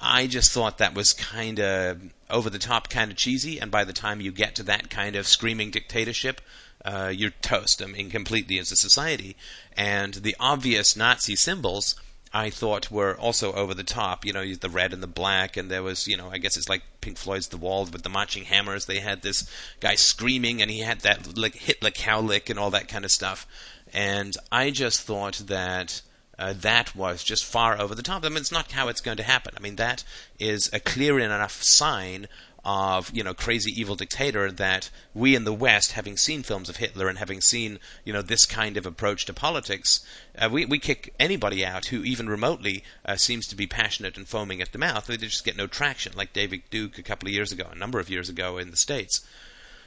I 0.00 0.26
just 0.26 0.52
thought 0.52 0.78
that 0.78 0.94
was 0.94 1.12
kind 1.12 1.58
of 1.58 2.00
over 2.28 2.50
the 2.50 2.58
top, 2.58 2.90
kind 2.90 3.10
of 3.10 3.16
cheesy, 3.16 3.58
and 3.58 3.70
by 3.70 3.84
the 3.84 3.92
time 3.92 4.20
you 4.20 4.30
get 4.30 4.54
to 4.56 4.62
that 4.64 4.90
kind 4.90 5.16
of 5.16 5.26
screaming 5.26 5.70
dictatorship, 5.70 6.40
uh, 6.86 7.08
you're 7.08 7.32
toast. 7.42 7.82
I 7.82 7.86
mean, 7.86 8.10
completely 8.10 8.58
as 8.58 8.70
a 8.70 8.76
society. 8.76 9.36
And 9.76 10.14
the 10.14 10.36
obvious 10.38 10.96
Nazi 10.96 11.34
symbols, 11.34 11.96
I 12.32 12.48
thought, 12.48 12.92
were 12.92 13.16
also 13.16 13.52
over 13.52 13.74
the 13.74 13.82
top. 13.82 14.24
You 14.24 14.32
know, 14.32 14.54
the 14.54 14.70
red 14.70 14.92
and 14.92 15.02
the 15.02 15.08
black, 15.08 15.56
and 15.56 15.68
there 15.68 15.82
was, 15.82 16.06
you 16.06 16.16
know, 16.16 16.30
I 16.30 16.38
guess 16.38 16.56
it's 16.56 16.68
like 16.68 16.82
Pink 17.00 17.18
Floyd's 17.18 17.48
The 17.48 17.56
Wall 17.56 17.84
with 17.86 18.02
the 18.02 18.08
marching 18.08 18.44
hammers. 18.44 18.86
They 18.86 19.00
had 19.00 19.22
this 19.22 19.50
guy 19.80 19.96
screaming, 19.96 20.62
and 20.62 20.70
he 20.70 20.80
had 20.80 21.00
that 21.00 21.36
like 21.36 21.56
Hitler 21.56 21.90
cowlick 21.90 22.48
and 22.48 22.58
all 22.58 22.70
that 22.70 22.88
kind 22.88 23.04
of 23.04 23.10
stuff. 23.10 23.48
And 23.92 24.36
I 24.52 24.70
just 24.70 25.02
thought 25.02 25.42
that 25.46 26.02
uh, 26.38 26.52
that 26.52 26.94
was 26.94 27.24
just 27.24 27.44
far 27.44 27.80
over 27.80 27.96
the 27.96 28.02
top. 28.02 28.24
I 28.24 28.28
mean, 28.28 28.38
it's 28.38 28.52
not 28.52 28.70
how 28.72 28.86
it's 28.88 29.00
going 29.00 29.16
to 29.16 29.22
happen. 29.24 29.54
I 29.56 29.60
mean, 29.60 29.76
that 29.76 30.04
is 30.38 30.70
a 30.72 30.78
clear 30.78 31.18
enough 31.18 31.62
sign 31.62 32.28
of 32.66 33.12
you 33.14 33.22
know 33.22 33.32
crazy 33.32 33.70
evil 33.80 33.94
dictator 33.94 34.50
that 34.50 34.90
we 35.14 35.36
in 35.36 35.44
the 35.44 35.52
West, 35.52 35.92
having 35.92 36.16
seen 36.16 36.42
films 36.42 36.68
of 36.68 36.78
Hitler 36.78 37.08
and 37.08 37.18
having 37.18 37.40
seen 37.40 37.78
you 38.04 38.12
know 38.12 38.22
this 38.22 38.44
kind 38.44 38.76
of 38.76 38.84
approach 38.84 39.24
to 39.26 39.32
politics, 39.32 40.04
uh, 40.36 40.48
we 40.50 40.66
we 40.66 40.80
kick 40.80 41.14
anybody 41.20 41.64
out 41.64 41.86
who 41.86 42.02
even 42.02 42.28
remotely 42.28 42.82
uh, 43.04 43.14
seems 43.14 43.46
to 43.46 43.56
be 43.56 43.68
passionate 43.68 44.16
and 44.16 44.26
foaming 44.26 44.60
at 44.60 44.72
the 44.72 44.78
mouth. 44.78 45.06
They 45.06 45.16
just 45.16 45.44
get 45.44 45.56
no 45.56 45.68
traction, 45.68 46.12
like 46.16 46.32
David 46.32 46.62
Duke 46.68 46.98
a 46.98 47.04
couple 47.04 47.28
of 47.28 47.34
years 47.34 47.52
ago, 47.52 47.68
a 47.70 47.78
number 47.78 48.00
of 48.00 48.10
years 48.10 48.28
ago 48.28 48.58
in 48.58 48.72
the 48.72 48.76
states. 48.76 49.24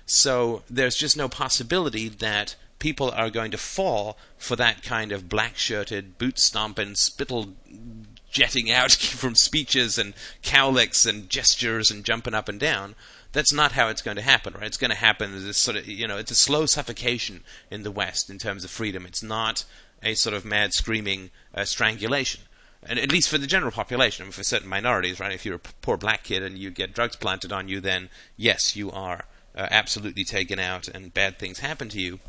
So 0.06 0.64
there's 0.70 0.96
just 0.96 1.18
no 1.18 1.28
possibility 1.28 2.08
that 2.08 2.56
people 2.80 3.12
are 3.12 3.30
going 3.30 3.52
to 3.52 3.58
fall 3.58 4.18
for 4.38 4.56
that 4.56 4.82
kind 4.82 5.12
of 5.12 5.28
black 5.28 5.58
shirted, 5.58 6.18
boot 6.18 6.40
stomping, 6.40 6.96
spittle 6.96 7.54
jetting 8.32 8.72
out 8.72 8.92
from 8.92 9.36
speeches 9.36 9.98
and 9.98 10.14
cowlicks 10.44 11.06
and 11.06 11.30
gestures 11.30 11.92
and 11.92 12.04
jumping 12.04 12.34
up 12.34 12.50
and 12.50 12.60
down. 12.60 12.96
That's 13.32 13.54
not 13.54 13.74
how 13.74 13.90
it's 13.90 14.02
going 14.02 14.18
to 14.18 14.24
happen, 14.24 14.54
right? 14.54 14.64
It's 14.64 14.78
going 14.78 14.90
to 14.90 14.98
happen 14.98 15.36
as 15.36 15.46
this 15.46 15.58
sort 15.58 15.78
of, 15.78 15.88
you 15.88 16.08
know, 16.08 16.18
it's 16.18 16.32
a 16.32 16.36
slow 16.36 16.66
suffocation 16.66 17.44
in 17.70 17.84
the 17.84 17.92
West 17.92 18.30
in 18.30 18.40
terms 18.40 18.64
of 18.64 18.72
freedom. 18.72 19.06
It's 19.06 19.22
not 19.22 19.66
a 20.02 20.16
sort 20.16 20.34
of 20.34 20.46
mad 20.46 20.74
screaming 20.74 21.30
uh, 21.54 21.66
strangulation. 21.66 22.42
And 22.82 22.98
at 22.98 23.12
least 23.12 23.30
for 23.30 23.38
the 23.38 23.46
general 23.46 23.72
population, 23.72 24.26
mean, 24.26 24.32
for 24.32 24.44
certain 24.44 24.70
minorities, 24.70 25.20
right? 25.20 25.34
If 25.34 25.46
you're 25.46 25.56
a 25.56 25.60
poor 25.82 25.98
black 25.98 26.24
kid 26.24 26.44
and 26.44 26.58
you 26.58 26.72
get 26.72 26.94
drugs 26.94 27.18
planted 27.18 27.52
on 27.52 27.68
you, 27.68 27.82
then 27.82 28.10
yes, 28.38 28.76
you 28.76 28.90
are 28.90 29.26
uh, 29.56 29.68
absolutely 29.70 30.24
taken 30.24 30.60
out 30.60 30.88
and 30.88 31.14
bad 31.14 31.38
things 31.38 31.60
happen 31.60 31.90
to 31.90 32.00
you 32.00 32.20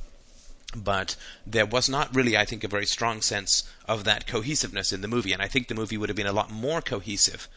but 0.74 1.16
there 1.46 1.66
was 1.66 1.88
not 1.88 2.14
really, 2.14 2.36
I 2.36 2.44
think, 2.44 2.62
a 2.62 2.68
very 2.68 2.86
strong 2.86 3.22
sense 3.22 3.64
of 3.86 4.04
that 4.04 4.26
cohesiveness 4.26 4.92
in 4.92 5.00
the 5.00 5.08
movie, 5.08 5.32
and 5.32 5.42
I 5.42 5.48
think 5.48 5.68
the 5.68 5.74
movie 5.74 5.96
would 5.96 6.08
have 6.08 6.16
been 6.16 6.26
a 6.26 6.32
lot 6.32 6.50
more 6.50 6.80
cohesive 6.80 7.48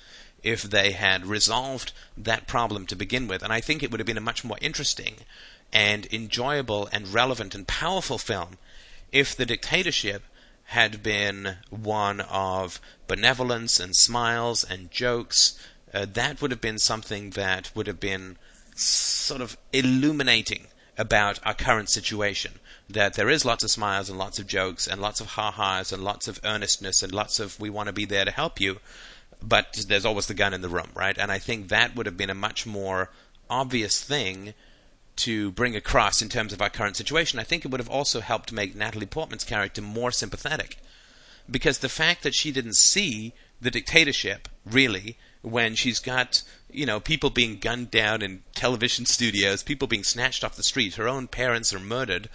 if 0.41 0.63
they 0.63 0.91
had 0.91 1.25
resolved 1.25 1.93
that 2.17 2.47
problem 2.47 2.85
to 2.87 2.95
begin 2.95 3.27
with, 3.27 3.43
and 3.43 3.53
I 3.53 3.61
think 3.61 3.81
it 3.81 3.91
would 3.91 3.99
have 3.99 4.07
been 4.07 4.17
a 4.17 4.21
much 4.21 4.43
more 4.43 4.57
interesting 4.61 5.15
and 5.71 6.07
enjoyable 6.11 6.89
and 6.91 7.07
relevant 7.07 7.55
and 7.55 7.67
powerful 7.67 8.17
film 8.17 8.57
if 9.11 9.35
the 9.35 9.45
dictatorship 9.45 10.23
had 10.65 11.03
been 11.03 11.57
one 11.69 12.21
of 12.21 12.79
benevolence 13.07 13.79
and 13.79 13.95
smiles 13.95 14.63
and 14.63 14.91
jokes. 14.91 15.57
Uh, 15.93 16.05
that 16.13 16.41
would 16.41 16.51
have 16.51 16.61
been 16.61 16.79
something 16.79 17.31
that 17.31 17.71
would 17.75 17.87
have 17.87 17.99
been 17.99 18.37
sort 18.75 19.41
of 19.41 19.57
illuminating 19.71 20.67
about 20.97 21.39
our 21.43 21.53
current 21.53 21.89
situation 21.89 22.53
that 22.89 23.15
there 23.15 23.29
is 23.29 23.45
lots 23.45 23.63
of 23.63 23.71
smiles 23.71 24.09
and 24.09 24.19
lots 24.19 24.39
of 24.39 24.47
jokes 24.47 24.87
and 24.87 25.01
lots 25.01 25.19
of 25.19 25.27
ha-has 25.27 25.91
and 25.91 26.03
lots 26.03 26.27
of 26.27 26.39
earnestness 26.43 27.01
and 27.01 27.13
lots 27.13 27.39
of 27.39 27.59
we 27.59 27.69
want 27.69 27.87
to 27.87 27.93
be 27.93 28.05
there 28.05 28.25
to 28.25 28.31
help 28.31 28.59
you, 28.59 28.79
but 29.41 29.85
there's 29.87 30.05
always 30.05 30.27
the 30.27 30.33
gun 30.33 30.53
in 30.53 30.61
the 30.61 30.69
room, 30.69 30.89
right? 30.93 31.17
And 31.17 31.31
I 31.31 31.39
think 31.39 31.67
that 31.67 31.95
would 31.95 32.05
have 32.05 32.17
been 32.17 32.29
a 32.29 32.35
much 32.35 32.65
more 32.65 33.09
obvious 33.49 34.01
thing 34.01 34.53
to 35.15 35.51
bring 35.51 35.75
across 35.75 36.21
in 36.21 36.29
terms 36.29 36.53
of 36.53 36.61
our 36.61 36.69
current 36.69 36.95
situation. 36.95 37.39
I 37.39 37.43
think 37.43 37.65
it 37.65 37.71
would 37.71 37.79
have 37.79 37.89
also 37.89 38.19
helped 38.19 38.51
make 38.51 38.75
Natalie 38.75 39.05
Portman's 39.05 39.43
character 39.43 39.81
more 39.81 40.11
sympathetic. 40.11 40.77
Because 41.49 41.79
the 41.79 41.89
fact 41.89 42.23
that 42.23 42.33
she 42.33 42.51
didn't 42.51 42.77
see 42.77 43.33
the 43.61 43.69
dictatorship, 43.69 44.47
really, 44.65 45.17
when 45.41 45.75
she's 45.75 45.99
got 45.99 46.41
you 46.73 46.85
know 46.85 46.99
people 46.99 47.29
being 47.29 47.57
gunned 47.57 47.91
down 47.91 48.21
in 48.21 48.43
television 48.55 49.05
studios, 49.05 49.63
people 49.63 49.87
being 49.87 50.03
snatched 50.03 50.43
off 50.43 50.55
the 50.55 50.63
street, 50.63 50.95
her 50.95 51.07
own 51.07 51.27
parents 51.27 51.73
are 51.73 51.79
murdered, 51.79 52.29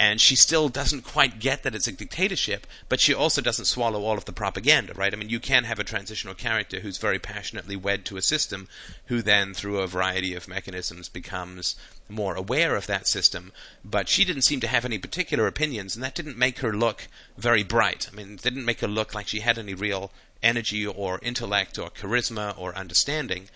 and 0.00 0.18
she 0.18 0.34
still 0.34 0.70
doesn't 0.70 1.04
quite 1.04 1.40
get 1.40 1.62
that 1.62 1.74
it's 1.74 1.86
a 1.86 1.92
dictatorship, 1.92 2.66
but 2.88 3.00
she 3.00 3.12
also 3.12 3.42
doesn't 3.42 3.66
swallow 3.66 4.02
all 4.02 4.16
of 4.16 4.24
the 4.24 4.32
propaganda, 4.32 4.94
right? 4.94 5.12
I 5.12 5.16
mean, 5.18 5.28
you 5.28 5.38
can 5.38 5.64
have 5.64 5.78
a 5.78 5.84
transitional 5.84 6.34
character 6.34 6.80
who's 6.80 6.96
very 6.96 7.18
passionately 7.18 7.76
wed 7.76 8.06
to 8.06 8.16
a 8.16 8.22
system, 8.22 8.66
who 9.08 9.20
then, 9.20 9.52
through 9.52 9.80
a 9.80 9.86
variety 9.86 10.34
of 10.34 10.48
mechanisms, 10.48 11.10
becomes 11.10 11.76
more 12.08 12.34
aware 12.34 12.76
of 12.76 12.86
that 12.86 13.06
system, 13.06 13.52
but 13.84 14.08
she 14.08 14.24
didn't 14.24 14.42
seem 14.42 14.60
to 14.60 14.68
have 14.68 14.86
any 14.86 14.96
particular 14.96 15.46
opinions, 15.46 15.94
and 15.94 16.02
that 16.02 16.14
didn't 16.14 16.38
make 16.38 16.60
her 16.60 16.72
look 16.72 17.06
very 17.36 17.62
bright. 17.62 18.08
I 18.10 18.16
mean, 18.16 18.32
it 18.32 18.42
didn't 18.42 18.64
make 18.64 18.80
her 18.80 18.88
look 18.88 19.14
like 19.14 19.28
she 19.28 19.40
had 19.40 19.58
any 19.58 19.74
real 19.74 20.10
energy 20.42 20.86
or 20.86 21.18
intellect 21.22 21.78
or 21.78 21.90
charisma 21.90 22.56
or 22.58 22.74
understanding 22.76 23.48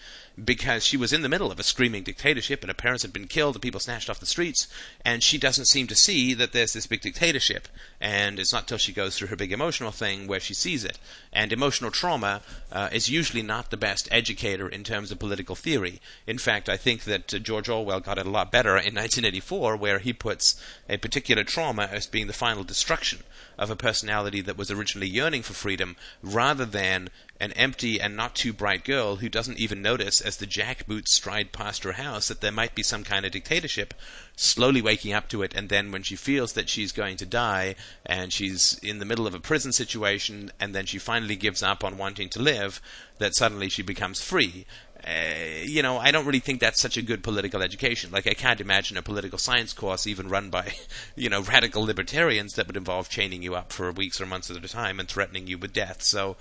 because 0.42 0.84
she 0.84 0.96
was 0.96 1.12
in 1.12 1.22
the 1.22 1.28
middle 1.28 1.52
of 1.52 1.60
a 1.60 1.62
screaming 1.62 2.02
dictatorship 2.02 2.62
and 2.62 2.70
her 2.70 2.74
parents 2.74 3.02
had 3.02 3.12
been 3.12 3.28
killed 3.28 3.54
and 3.54 3.62
people 3.62 3.78
snatched 3.78 4.10
off 4.10 4.18
the 4.18 4.26
streets 4.26 4.66
and 5.04 5.22
she 5.22 5.38
doesn't 5.38 5.66
seem 5.66 5.86
to 5.86 5.94
see 5.94 6.34
that 6.34 6.52
there's 6.52 6.72
this 6.72 6.88
big 6.88 7.00
dictatorship. 7.00 7.68
And 8.00 8.40
it's 8.40 8.52
not 8.52 8.66
till 8.66 8.78
she 8.78 8.92
goes 8.92 9.16
through 9.16 9.28
her 9.28 9.36
big 9.36 9.52
emotional 9.52 9.92
thing 9.92 10.26
where 10.26 10.40
she 10.40 10.54
sees 10.54 10.84
it. 10.84 10.98
And 11.32 11.52
emotional 11.52 11.92
trauma 11.92 12.42
uh, 12.72 12.88
is 12.90 13.08
usually 13.08 13.42
not 13.42 13.70
the 13.70 13.76
best 13.76 14.08
educator 14.10 14.68
in 14.68 14.82
terms 14.82 15.12
of 15.12 15.20
political 15.20 15.54
theory. 15.54 16.00
In 16.26 16.38
fact 16.38 16.68
i 16.68 16.76
think 16.76 17.04
that 17.04 17.32
uh, 17.32 17.38
george 17.38 17.68
orwell 17.68 18.00
got 18.00 18.18
it 18.18 18.26
a 18.26 18.30
lot 18.30 18.52
better 18.52 18.70
in 18.70 18.94
1984 18.94 19.76
where 19.76 19.98
he 19.98 20.12
puts 20.12 20.60
a 20.88 20.96
particular 20.96 21.44
trauma 21.44 21.88
as 21.90 22.06
being 22.06 22.26
the 22.26 22.32
final 22.32 22.64
destruction 22.64 23.20
of 23.58 23.70
a 23.70 23.76
personality 23.76 24.40
that 24.40 24.56
was 24.56 24.70
originally 24.70 25.08
yearning 25.08 25.42
for 25.42 25.52
freedom 25.52 25.96
rather 26.22 26.64
than 26.64 27.08
an 27.40 27.52
empty 27.52 28.00
and 28.00 28.16
not 28.16 28.34
too 28.34 28.52
bright 28.52 28.84
girl 28.84 29.16
who 29.16 29.28
doesn't 29.28 29.58
even 29.58 29.82
notice 29.82 30.20
as 30.20 30.36
the 30.36 30.46
jackboots 30.46 31.08
stride 31.08 31.52
past 31.52 31.82
her 31.84 31.92
house 31.92 32.28
that 32.28 32.40
there 32.40 32.52
might 32.52 32.74
be 32.74 32.82
some 32.82 33.02
kind 33.02 33.26
of 33.26 33.32
dictatorship, 33.32 33.92
slowly 34.36 34.80
waking 34.80 35.12
up 35.12 35.28
to 35.28 35.42
it, 35.42 35.52
and 35.54 35.68
then 35.68 35.90
when 35.90 36.02
she 36.02 36.16
feels 36.16 36.52
that 36.52 36.68
she's 36.68 36.92
going 36.92 37.16
to 37.16 37.26
die 37.26 37.74
and 38.06 38.32
she's 38.32 38.78
in 38.82 38.98
the 38.98 39.04
middle 39.04 39.26
of 39.26 39.34
a 39.34 39.40
prison 39.40 39.72
situation, 39.72 40.52
and 40.60 40.74
then 40.74 40.86
she 40.86 40.98
finally 40.98 41.36
gives 41.36 41.62
up 41.62 41.82
on 41.82 41.98
wanting 41.98 42.28
to 42.28 42.40
live, 42.40 42.80
that 43.18 43.34
suddenly 43.34 43.68
she 43.68 43.82
becomes 43.82 44.22
free. 44.22 44.64
Uh, 45.06 45.62
you 45.64 45.82
know, 45.82 45.98
I 45.98 46.10
don't 46.10 46.24
really 46.24 46.40
think 46.40 46.60
that's 46.60 46.80
such 46.80 46.96
a 46.96 47.02
good 47.02 47.22
political 47.22 47.62
education. 47.62 48.10
Like, 48.10 48.26
I 48.26 48.32
can't 48.32 48.60
imagine 48.60 48.96
a 48.96 49.02
political 49.02 49.38
science 49.38 49.72
course 49.72 50.06
even 50.06 50.28
run 50.28 50.48
by, 50.48 50.72
you 51.16 51.28
know, 51.28 51.42
radical 51.42 51.84
libertarians 51.84 52.54
that 52.54 52.66
would 52.66 52.76
involve 52.76 53.08
chaining 53.08 53.42
you 53.42 53.54
up 53.54 53.72
for 53.72 53.92
weeks 53.92 54.20
or 54.20 54.26
months 54.26 54.50
at 54.50 54.64
a 54.64 54.68
time 54.68 54.98
and 54.98 55.08
threatening 55.08 55.46
you 55.46 55.58
with 55.58 55.72
death. 55.72 56.02
So, 56.02 56.36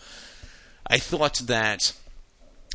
I 0.87 0.97
thought 0.97 1.39
that 1.39 1.93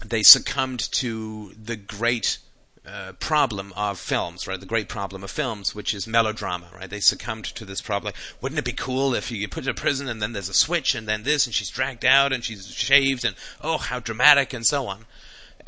they 0.05 0.23
succumbed 0.23 0.81
to 0.93 1.53
the 1.53 1.77
great 1.77 2.39
uh, 2.87 3.13
problem 3.21 3.73
of 3.77 3.99
films, 3.99 4.47
right? 4.47 4.61
The 4.61 4.67
great 4.67 4.89
problem 4.89 5.23
of 5.23 5.31
films, 5.31 5.75
which 5.75 5.93
is 5.93 6.07
melodrama, 6.07 6.69
right? 6.75 6.89
They 6.89 7.01
succumbed 7.01 7.45
to 7.47 7.65
this 7.65 7.83
problem. 7.83 8.09
Like, 8.09 8.43
wouldn't 8.43 8.59
it 8.59 8.65
be 8.65 8.73
cool 8.73 9.15
if 9.15 9.31
you 9.31 9.47
put 9.49 9.65
her 9.65 9.71
in 9.71 9.77
prison 9.77 10.09
and 10.09 10.23
then 10.23 10.33
there's 10.33 10.49
a 10.49 10.55
switch 10.55 10.95
and 10.95 11.07
then 11.07 11.23
this 11.23 11.45
and 11.45 11.55
she's 11.55 11.69
dragged 11.69 12.05
out 12.05 12.33
and 12.33 12.45
she's 12.45 12.67
shaved 12.69 13.25
and 13.25 13.37
oh, 13.63 13.79
how 13.79 14.01
dramatic 14.01 14.55
and 14.55 14.65
so 14.65 14.87
on. 14.87 15.05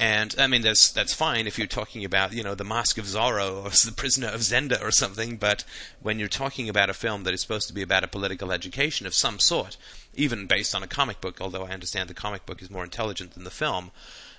And 0.01 0.35
I 0.39 0.47
mean, 0.47 0.63
that's 0.63 0.91
that's 0.91 1.13
fine 1.13 1.47
if 1.47 1.59
you're 1.59 1.67
talking 1.67 2.07
about 2.07 2.33
you 2.33 2.43
know 2.43 2.55
the 2.55 2.65
Mask 2.65 2.97
of 2.97 3.05
Zorro 3.05 3.63
or 3.63 3.69
the 3.87 3.93
Prisoner 3.95 4.29
of 4.29 4.41
Zenda 4.41 4.81
or 4.83 4.91
something. 4.91 5.37
But 5.37 5.65
when 6.01 6.19
you're 6.19 6.27
talking 6.27 6.71
about 6.71 6.89
a 6.89 6.95
film 6.95 7.25
that 7.25 7.35
is 7.35 7.43
supposed 7.43 7.69
to 7.69 7.75
be 7.75 7.83
about 7.83 8.03
a 8.03 8.09
political 8.09 8.51
education 8.51 9.07
of 9.07 9.13
some 9.13 9.39
sort, 9.39 9.77
even 10.15 10.47
based 10.47 10.75
on 10.75 10.83
a 10.83 10.87
comic 10.87 11.21
book, 11.21 11.39
although 11.39 11.65
I 11.65 11.73
understand 11.73 12.09
the 12.09 12.15
comic 12.15 12.47
book 12.47 12.63
is 12.63 12.71
more 12.71 12.83
intelligent 12.83 13.35
than 13.35 13.45
the 13.45 13.51
film, 13.51 13.91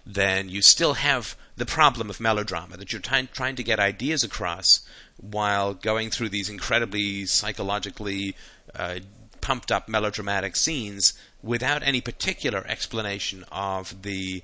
then 0.04 0.50
you 0.50 0.64
still 0.64 0.96
have 0.96 1.38
the 1.56 1.66
problem 1.68 2.10
of 2.10 2.20
melodrama 2.20 2.76
that 2.78 2.92
you're 2.92 3.00
trying 3.00 3.30
trying 3.32 3.56
to 3.56 3.64
get 3.64 3.80
ideas 3.80 4.24
across 4.24 4.82
while 5.18 5.76
going 5.76 6.10
through 6.10 6.30
these 6.30 6.50
incredibly 6.50 7.28
psychologically 7.28 8.36
uh, 8.74 8.98
pumped 9.42 9.72
up 9.72 9.88
melodramatic 9.88 10.56
scenes 10.56 11.14
without 11.44 11.84
any 11.84 12.02
particular 12.02 12.66
explanation 12.68 13.46
of 13.52 14.02
the 14.02 14.42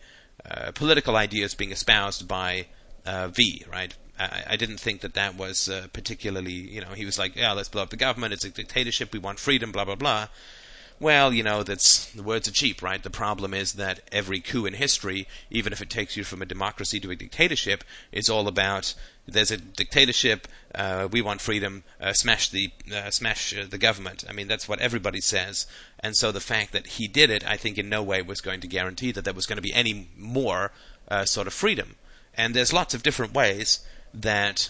uh, 0.49 0.71
political 0.73 1.15
ideas 1.15 1.53
being 1.53 1.71
espoused 1.71 2.27
by 2.27 2.67
uh, 3.05 3.27
V, 3.29 3.63
right? 3.71 3.93
I, 4.19 4.43
I, 4.51 4.55
didn't 4.55 4.79
think 4.79 5.01
that 5.01 5.13
that 5.13 5.36
was 5.36 5.69
uh, 5.69 5.88
particularly, 5.93 6.51
you 6.51 6.81
know, 6.81 6.93
he 6.95 7.05
was 7.05 7.19
like, 7.19 7.36
yeah, 7.36 7.51
let's 7.51 7.69
blow 7.69 7.83
up 7.83 7.89
the 7.89 7.97
government, 7.97 8.33
it's 8.33 8.45
a 8.45 8.49
dictatorship, 8.49 9.13
we 9.13 9.19
want 9.19 9.39
freedom, 9.39 9.71
blah, 9.71 9.86
blah, 9.86 9.95
blah. 9.95 10.27
Well, 10.99 11.31
you 11.31 11.43
know, 11.43 11.62
that's 11.62 12.12
the 12.12 12.23
words 12.23 12.47
are 12.47 12.51
cheap, 12.51 12.81
right? 12.81 13.01
The 13.01 13.12
problem 13.12 13.53
is 13.53 13.73
that 13.73 13.99
every 14.12 14.39
coup 14.39 14.65
in 14.65 14.73
history, 14.73 15.27
even 15.51 15.71
if 15.71 15.79
it 15.79 15.91
takes 15.91 16.17
you 16.17 16.23
from 16.23 16.41
a 16.41 16.45
democracy 16.45 16.99
to 16.99 17.12
a 17.12 17.15
dictatorship, 17.15 17.83
is 18.12 18.29
all 18.29 18.47
about 18.47 18.95
there's 19.27 19.51
a 19.51 19.57
dictatorship, 19.57 20.47
uh, 20.73 21.07
we 21.12 21.21
want 21.21 21.41
freedom, 21.41 21.83
uh, 22.01 22.13
smash 22.13 22.49
the 22.49 22.71
uh, 22.91 23.12
smash 23.12 23.55
uh, 23.55 23.67
the 23.69 23.77
government. 23.77 24.23
I 24.27 24.33
mean, 24.33 24.47
that's 24.47 24.67
what 24.67 24.79
everybody 24.79 25.21
says, 25.21 25.67
and 25.99 26.15
so 26.15 26.31
the 26.31 26.39
fact 26.39 26.71
that 26.73 26.88
he 26.88 27.07
did 27.07 27.29
it, 27.29 27.45
I 27.45 27.57
think, 27.57 27.77
in 27.77 27.89
no 27.89 28.01
way 28.01 28.23
was 28.23 28.41
going 28.41 28.62
to 28.62 28.67
guarantee 28.67 29.12
that 29.12 29.23
there 29.23 29.36
was 29.36 29.45
going 29.45 29.57
to 29.57 29.62
be 29.62 29.73
any 29.73 30.10
more 30.17 30.71
uh, 31.10 31.25
sort 31.25 31.45
of 31.45 31.53
freedom. 31.53 31.95
And 32.33 32.55
there's 32.55 32.73
lots 32.73 32.95
of 32.95 33.03
different 33.03 33.33
ways 33.36 33.86
that 34.13 34.69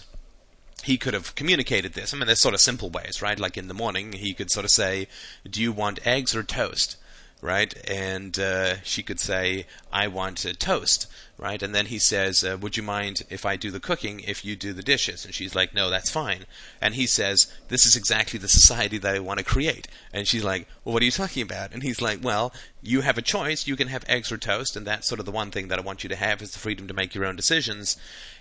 he 0.84 0.96
could 0.96 1.14
have 1.14 1.34
communicated 1.34 1.94
this. 1.94 2.12
I 2.12 2.16
mean, 2.16 2.26
there's 2.26 2.40
sort 2.40 2.54
of 2.54 2.60
simple 2.60 2.90
ways, 2.90 3.20
right? 3.20 3.38
Like 3.38 3.56
in 3.56 3.68
the 3.68 3.74
morning, 3.74 4.12
he 4.12 4.34
could 4.34 4.50
sort 4.50 4.64
of 4.64 4.70
say, 4.70 5.08
"Do 5.48 5.60
you 5.60 5.72
want 5.72 6.06
eggs 6.06 6.34
or 6.34 6.42
toast?" 6.42 6.96
Right? 7.40 7.72
And 7.88 8.36
uh, 8.36 8.80
she 8.82 9.04
could 9.04 9.20
say, 9.20 9.66
"I 9.92 10.08
want 10.08 10.44
a 10.44 10.54
toast." 10.54 11.06
Right? 11.36 11.62
And 11.62 11.72
then 11.72 11.86
he 11.86 12.00
says, 12.00 12.42
uh, 12.42 12.58
"Would 12.60 12.76
you 12.76 12.82
mind 12.82 13.22
if 13.30 13.46
I 13.46 13.54
do 13.54 13.70
the 13.70 13.78
cooking 13.78 14.20
if 14.20 14.44
you 14.44 14.56
do 14.56 14.72
the 14.72 14.82
dishes?" 14.82 15.24
And 15.24 15.32
she's 15.32 15.54
like, 15.54 15.72
"No, 15.72 15.88
that's 15.88 16.10
fine." 16.10 16.46
And 16.80 16.94
he 16.94 17.06
says, 17.06 17.46
"This 17.68 17.86
is 17.86 17.94
exactly 17.94 18.40
the 18.40 18.48
society 18.48 18.98
that 18.98 19.14
I 19.14 19.20
want 19.20 19.38
to 19.38 19.44
create." 19.44 19.86
And 20.12 20.26
she's 20.26 20.42
like, 20.42 20.66
"Well, 20.84 20.94
what 20.94 21.02
are 21.02 21.06
you 21.06 21.12
talking 21.12 21.42
about?" 21.42 21.72
And 21.72 21.82
he's 21.84 22.02
like, 22.02 22.18
"Well, 22.24 22.52
you 22.82 23.02
have 23.02 23.18
a 23.18 23.22
choice. 23.22 23.68
You 23.68 23.76
can 23.76 23.88
have 23.88 24.04
eggs 24.08 24.32
or 24.32 24.38
toast, 24.38 24.76
and 24.76 24.84
that's 24.84 25.06
sort 25.06 25.20
of 25.20 25.26
the 25.26 25.32
one 25.32 25.52
thing 25.52 25.68
that 25.68 25.78
I 25.78 25.82
want 25.82 26.02
you 26.02 26.08
to 26.08 26.16
have 26.16 26.42
is 26.42 26.52
the 26.52 26.58
freedom 26.58 26.88
to 26.88 26.94
make 26.94 27.14
your 27.14 27.24
own 27.24 27.36
decisions." 27.36 27.96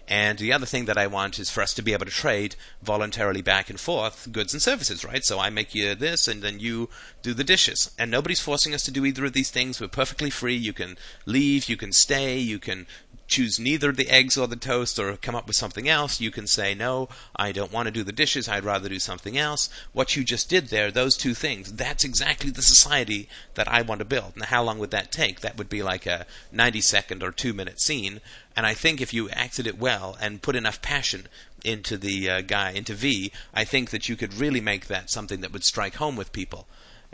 And 0.08 0.40
the 0.40 0.54
other 0.54 0.66
thing 0.66 0.86
that 0.86 0.98
I 0.98 1.08
want 1.08 1.38
is 1.38 1.50
for 1.50 1.62
us 1.62 1.74
to 1.74 1.82
be 1.82 1.92
able 1.92 2.06
to 2.06 2.12
trade 2.12 2.56
voluntarily 2.82 3.42
back 3.42 3.70
and 3.70 3.80
forth 3.80 4.30
goods 4.32 4.54
and 4.54 4.62
services, 4.62 5.04
right? 5.04 5.24
So 5.24 5.40
I 5.40 5.50
make 5.50 5.76
you 5.76 5.96
this 5.96 6.28
and 6.28 6.42
then 6.42 6.60
you 6.60 6.90
do 7.22 7.34
the 7.34 7.44
dishes. 7.44 7.92
And 8.00 8.10
nobody's 8.10 8.40
forcing 8.40 8.74
us 8.74 8.84
to 8.84 8.92
do 8.92 9.06
either 9.06 9.26
of 9.26 9.34
these 9.34 9.52
things. 9.52 9.82
We're 9.82 9.90
perfectly 9.90 10.30
free. 10.30 10.56
You 10.56 10.72
can 10.72 10.98
leave, 11.26 11.68
you 11.68 11.76
can 11.76 11.92
stay, 11.92 12.38
you 12.38 12.58
can 12.58 12.88
choose 13.28 13.60
neither 13.60 13.92
the 13.92 14.10
eggs 14.10 14.38
or 14.38 14.48
the 14.48 14.56
toast 14.56 14.98
or 14.98 15.18
come 15.18 15.36
up 15.36 15.48
with 15.48 15.56
something 15.56 15.88
else, 15.88 16.22
you 16.22 16.32
can 16.32 16.48
say, 16.48 16.74
no, 16.74 17.10
I 17.36 17.52
don't 17.52 17.72
want 17.72 17.88
to 17.88 17.92
do 17.92 18.04
the 18.04 18.12
dishes, 18.12 18.48
I'd 18.48 18.64
rather 18.64 18.90
do 18.90 19.00
something 19.00 19.38
else. 19.38 19.70
What 19.94 20.16
you 20.16 20.24
just 20.24 20.50
did 20.50 20.68
there, 20.68 20.92
those 20.92 21.18
two 21.18 21.34
things, 21.34 21.74
that's 21.74 22.04
exactly 22.04 22.50
the 22.50 22.62
society 22.62 23.28
that 23.56 23.68
I 23.68 23.82
want 23.82 24.00
to 24.00 24.06
build. 24.06 24.38
Now, 24.38 24.46
how 24.46 24.64
long 24.64 24.80
would 24.80 24.92
that 24.92 25.12
take? 25.12 25.42
That 25.42 25.58
would 25.58 25.70
be 25.70 25.84
like 25.84 26.06
a 26.06 26.26
90 26.52 26.82
second 26.82 27.22
or 27.22 27.32
two 27.32 27.54
minute 27.54 27.82
scene. 27.82 28.22
And 28.56 28.66
I 28.66 28.74
think 28.74 29.02
if 29.02 29.14
you 29.14 29.30
acted 29.30 29.68
it 29.68 29.78
well 29.78 30.18
and 30.20 30.42
put 30.42 30.56
enough 30.56 30.82
passion 30.82 31.28
into 31.64 31.98
the 31.98 32.30
uh, 32.30 32.42
guy, 32.42 32.72
into 32.72 32.94
V, 32.94 33.32
I 33.54 33.66
think 33.66 33.90
that 33.92 34.10
you 34.10 34.16
could 34.16 34.34
really 34.34 34.62
make 34.62 34.88
that 34.88 35.10
something 35.10 35.42
that 35.42 35.52
would 35.52 35.64
strike 35.64 35.96
home 35.96 36.16
with 36.16 36.32
people. 36.32 36.68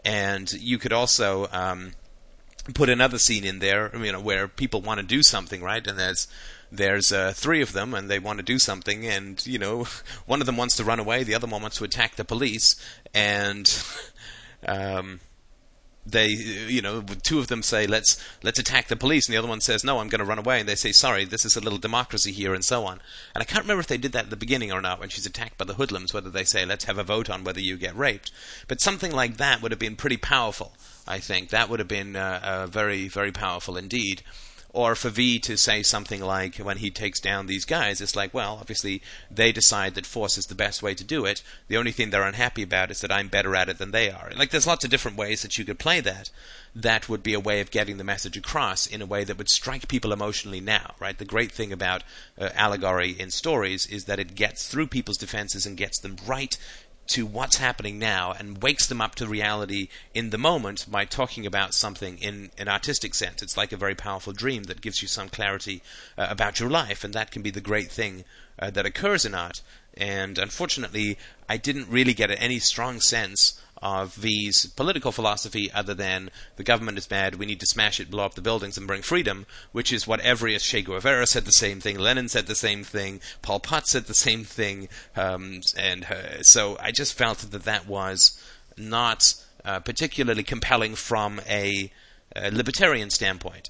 And 0.06 0.52
you 0.54 0.78
could 0.78 0.94
also. 0.94 1.48
Um, 1.52 1.94
put 2.74 2.90
another 2.90 3.18
scene 3.18 3.44
in 3.44 3.60
there, 3.60 3.96
you 3.98 4.12
know, 4.12 4.22
where 4.22 4.48
people 4.48 4.82
want 4.82 5.00
to 5.00 5.06
do 5.06 5.22
something, 5.22 5.62
right? 5.62 5.86
And 5.86 6.00
there's 6.00 6.28
there's 6.72 7.12
uh, 7.12 7.34
three 7.36 7.62
of 7.62 7.74
them, 7.74 7.94
and 7.94 8.10
they 8.10 8.20
want 8.20 8.40
to 8.40 8.44
do 8.44 8.58
something, 8.58 9.06
and 9.06 9.46
you 9.46 9.60
know, 9.60 9.86
one 10.26 10.42
of 10.42 10.46
them 10.46 10.58
wants 10.58 10.76
to 10.78 10.84
run 10.84 11.00
away, 11.00 11.24
the 11.24 11.36
other 11.36 11.48
one 11.48 11.62
wants 11.62 11.78
to 11.78 11.84
attack 11.84 12.16
the 12.16 12.26
police, 12.26 12.76
and 13.14 13.84
um, 14.68 15.20
they, 16.06 16.28
you 16.28 16.82
know, 16.82 17.02
two 17.02 17.40
of 17.40 17.48
them 17.48 17.62
say, 17.64 17.86
"Let's 17.86 18.22
let's 18.44 18.60
attack 18.60 18.88
the 18.88 18.96
police," 18.96 19.28
and 19.28 19.34
the 19.34 19.38
other 19.38 19.48
one 19.48 19.62
says, 19.62 19.84
"No, 19.84 20.00
I'm 20.00 20.10
going 20.10 20.20
to 20.20 20.26
run 20.26 20.40
away." 20.40 20.60
And 20.60 20.68
they 20.68 20.76
say, 20.76 20.92
"Sorry, 20.92 21.26
this 21.26 21.46
is 21.46 21.56
a 21.56 21.62
little 21.62 21.80
democracy 21.80 22.32
here," 22.32 22.54
and 22.54 22.64
so 22.64 22.86
on. 22.86 23.02
And 23.36 23.42
I 23.42 23.46
can't 23.46 23.64
remember 23.64 23.82
if 23.82 23.88
they 23.88 23.98
did 23.98 24.14
that 24.14 24.26
at 24.26 24.30
the 24.30 24.36
beginning 24.36 24.72
or 24.72 24.82
not 24.82 25.00
when 25.00 25.10
she's 25.10 25.26
attacked 25.26 25.58
by 25.58 25.66
the 25.66 25.76
hoodlums, 25.76 26.14
whether 26.14 26.30
they 26.30 26.44
say, 26.44 26.66
"Let's 26.66 26.86
have 26.86 26.98
a 26.98 27.04
vote 27.04 27.30
on 27.30 27.44
whether 27.44 27.62
you 27.62 27.78
get 27.78 27.96
raped." 27.96 28.32
But 28.68 28.82
something 28.82 29.12
like 29.12 29.38
that 29.38 29.62
would 29.62 29.72
have 29.72 29.80
been 29.80 29.96
pretty 29.96 30.18
powerful. 30.18 30.74
I 31.08 31.20
think 31.20 31.50
that 31.50 31.70
would 31.70 31.80
have 31.80 31.88
been 31.88 32.16
uh, 32.16 32.40
uh, 32.44 32.68
very 32.68 33.08
very 33.08 33.32
powerful 33.32 33.78
indeed 33.78 34.24
or 34.74 34.96
for 34.96 35.10
V 35.10 35.38
to 35.40 35.56
say 35.56 35.84
something 35.84 36.20
like 36.20 36.58
when 36.58 36.78
he 36.78 36.90
takes 36.90 37.20
down 37.20 37.46
these 37.46 37.64
guys, 37.64 38.02
it's 38.02 38.16
like, 38.16 38.34
well, 38.34 38.58
obviously 38.60 39.04
they 39.30 39.52
decide 39.52 39.94
that 39.94 40.06
force 40.06 40.36
is 40.36 40.46
the 40.46 40.56
best 40.56 40.82
way 40.82 40.96
to 40.96 41.04
do 41.04 41.26
it. 41.26 41.44
The 41.68 41.78
only 41.78 41.92
thing 41.92 42.10
they're 42.10 42.24
unhappy 42.24 42.64
about 42.64 42.90
is 42.90 43.00
that 43.02 43.12
I'm 43.12 43.28
better 43.28 43.56
at 43.56 43.70
it 43.70 43.78
than 43.78 43.92
they 43.92 44.10
are. 44.10 44.32
Like, 44.36 44.50
there's 44.50 44.66
lots 44.66 44.84
of 44.84 44.90
different 44.90 45.16
ways 45.16 45.44
that 45.44 45.60
you 45.60 45.64
could 45.64 45.78
play 45.78 46.00
that. 46.02 46.32
That 46.76 47.08
would 47.08 47.22
be 47.22 47.36
a 47.36 47.40
way 47.40 47.62
of 47.62 47.70
getting 47.70 47.98
the 47.98 48.04
message 48.04 48.36
across 48.36 48.88
in 48.88 49.00
a 49.00 49.06
way 49.06 49.24
that 49.24 49.38
would 49.38 49.50
strike 49.50 49.88
people 49.88 50.12
emotionally 50.12 50.60
now, 50.60 50.96
right? 51.00 51.20
The 51.20 51.24
great 51.24 51.52
thing 51.52 51.72
about 51.72 52.04
uh, 52.36 52.50
allegory 52.56 53.12
in 53.12 53.30
stories 53.30 53.86
is 53.86 54.06
that 54.06 54.20
it 54.20 54.34
gets 54.34 54.68
through 54.68 54.88
people's 54.88 55.18
defenses 55.20 55.68
and 55.68 55.78
gets 55.78 56.00
them 56.00 56.18
right 56.26 56.58
to 57.08 57.26
what's 57.26 57.58
happening 57.58 58.00
now 58.00 58.32
and 58.32 58.62
wakes 58.62 58.88
them 58.88 59.02
up 59.02 59.16
to 59.16 59.28
reality 59.28 59.90
in 60.14 60.30
the 60.30 60.38
moment 60.38 60.86
by 60.90 61.06
talking 61.06 61.46
about 61.46 61.74
something 61.74 62.18
in 62.18 62.50
an 62.58 62.68
artistic 62.68 63.14
sense. 63.14 63.42
It's 63.42 63.58
like 63.58 63.72
a 63.72 63.78
very 63.78 63.96
powerful 63.96 64.34
dream 64.34 64.64
that 64.64 64.82
gives 64.82 65.02
you 65.02 65.08
some 65.08 65.30
clarity 65.30 65.82
uh, 66.18 66.28
about 66.30 66.60
your 66.60 66.70
life, 66.70 67.04
and 67.04 67.14
that 67.14 67.32
can 67.32 67.42
be 67.42 67.52
the 67.52 67.62
great 67.62 67.92
thing 67.92 68.24
uh, 68.58 68.70
that 68.72 68.86
occurs 68.86 69.26
in 69.26 69.36
art. 69.36 69.62
And 69.96 70.38
unfortunately, 70.38 71.18
I 71.50 71.58
didn't 71.58 71.90
really 71.90 72.14
get 72.14 72.32
any 72.32 72.60
strong 72.60 73.00
sense 73.00 73.60
of 73.84 74.14
V's 74.14 74.66
political 74.66 75.12
philosophy 75.12 75.70
other 75.74 75.94
than 75.94 76.30
the 76.56 76.64
government 76.64 76.98
is 76.98 77.06
bad, 77.06 77.36
we 77.36 77.46
need 77.46 77.60
to 77.60 77.66
smash 77.66 78.00
it, 78.00 78.10
blow 78.10 78.24
up 78.24 78.34
the 78.34 78.42
buildings, 78.42 78.78
and 78.78 78.88
bring 78.88 79.02
freedom, 79.02 79.46
which 79.74 79.92
is 79.92 80.08
what 80.08 80.22
every 80.22 80.58
Che 80.58 80.82
Guevara 80.82 81.28
said 81.28 81.44
the 81.44 81.52
same 81.52 81.82
thing, 81.82 82.00
Lenin 82.00 82.30
said 82.30 82.48
the 82.48 82.56
same 82.56 82.86
thing, 82.86 83.20
Pol 83.42 83.60
Pot 83.60 83.86
said 83.88 84.06
the 84.06 84.14
same 84.14 84.46
thing, 84.46 84.88
um, 85.18 85.60
and 85.78 86.06
uh, 86.06 86.42
so 86.44 86.78
I 86.80 86.92
just 86.92 87.14
felt 87.14 87.40
that 87.40 87.64
that 87.64 87.86
was 87.86 88.42
not 88.78 89.36
uh, 89.66 89.82
particularly 89.82 90.44
compelling 90.44 90.96
from 90.96 91.42
a, 91.48 91.92
a 92.36 92.52
libertarian 92.52 93.10
standpoint. 93.10 93.70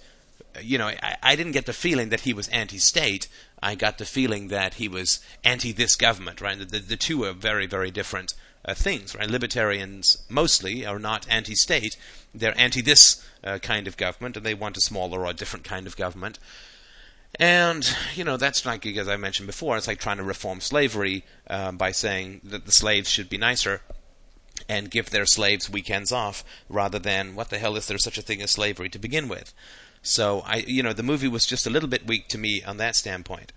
You 0.62 0.78
know, 0.78 0.90
I, 0.90 1.18
I 1.24 1.36
didn't 1.36 1.54
get 1.54 1.66
the 1.66 1.74
feeling 1.74 2.10
that 2.10 2.22
he 2.22 2.34
was 2.34 2.48
anti-state. 2.50 3.28
I 3.64 3.76
got 3.76 3.98
the 3.98 4.06
feeling 4.06 4.50
that 4.50 4.76
he 4.76 4.88
was 4.88 5.20
anti 5.44 5.72
this 5.72 5.96
government, 5.96 6.42
right? 6.42 6.60
The, 6.60 6.66
the, 6.66 6.80
the 6.80 6.98
two 6.98 7.24
are 7.24 7.34
very, 7.34 7.66
very 7.66 7.92
different 7.92 8.34
uh, 8.66 8.74
things, 8.74 9.16
right? 9.16 9.30
Libertarians 9.30 10.24
mostly 10.30 10.86
are 10.86 11.00
not 11.00 11.28
anti-state; 11.30 11.98
they're 12.34 12.58
anti 12.58 12.82
this 12.82 13.26
uh, 13.44 13.60
kind 13.60 13.88
of 13.88 13.98
government, 13.98 14.38
and 14.38 14.46
they 14.46 14.54
want 14.54 14.78
a 14.78 14.82
smaller 14.82 15.26
or 15.26 15.34
different 15.34 15.66
kind 15.66 15.88
of 15.88 15.98
government. 15.98 16.40
And 17.40 17.90
you 18.14 18.24
know 18.24 18.38
that's 18.38 18.66
like 18.66 18.86
as 18.86 19.08
I 19.08 19.18
mentioned 19.18 19.48
before, 19.48 19.78
it's 19.78 19.88
like 19.88 20.00
trying 20.00 20.18
to 20.18 20.24
reform 20.24 20.62
slavery 20.62 21.26
uh, 21.48 21.72
by 21.72 21.92
saying 21.92 22.42
that 22.44 22.66
the 22.66 22.72
slaves 22.72 23.10
should 23.10 23.30
be 23.30 23.38
nicer 23.38 23.82
and 24.70 24.92
give 24.92 25.10
their 25.10 25.26
slaves 25.26 25.70
weekends 25.70 26.12
off 26.12 26.44
rather 26.70 27.00
than 27.00 27.36
what 27.36 27.50
the 27.50 27.58
hell 27.58 27.76
is 27.76 27.88
there 27.88 27.98
such 27.98 28.18
a 28.18 28.22
thing 28.22 28.42
as 28.42 28.52
slavery 28.52 28.90
to 28.90 29.00
begin 29.00 29.28
with. 29.28 29.54
So 30.04 30.44
I, 30.46 30.58
you 30.58 30.84
know, 30.84 30.94
the 30.94 31.02
movie 31.02 31.28
was 31.28 31.46
just 31.46 31.66
a 31.66 31.70
little 31.70 31.90
bit 31.90 32.06
weak 32.06 32.28
to 32.28 32.38
me 32.38 32.62
on 32.64 32.78
that 32.78 32.96
standpoint. 32.96 33.54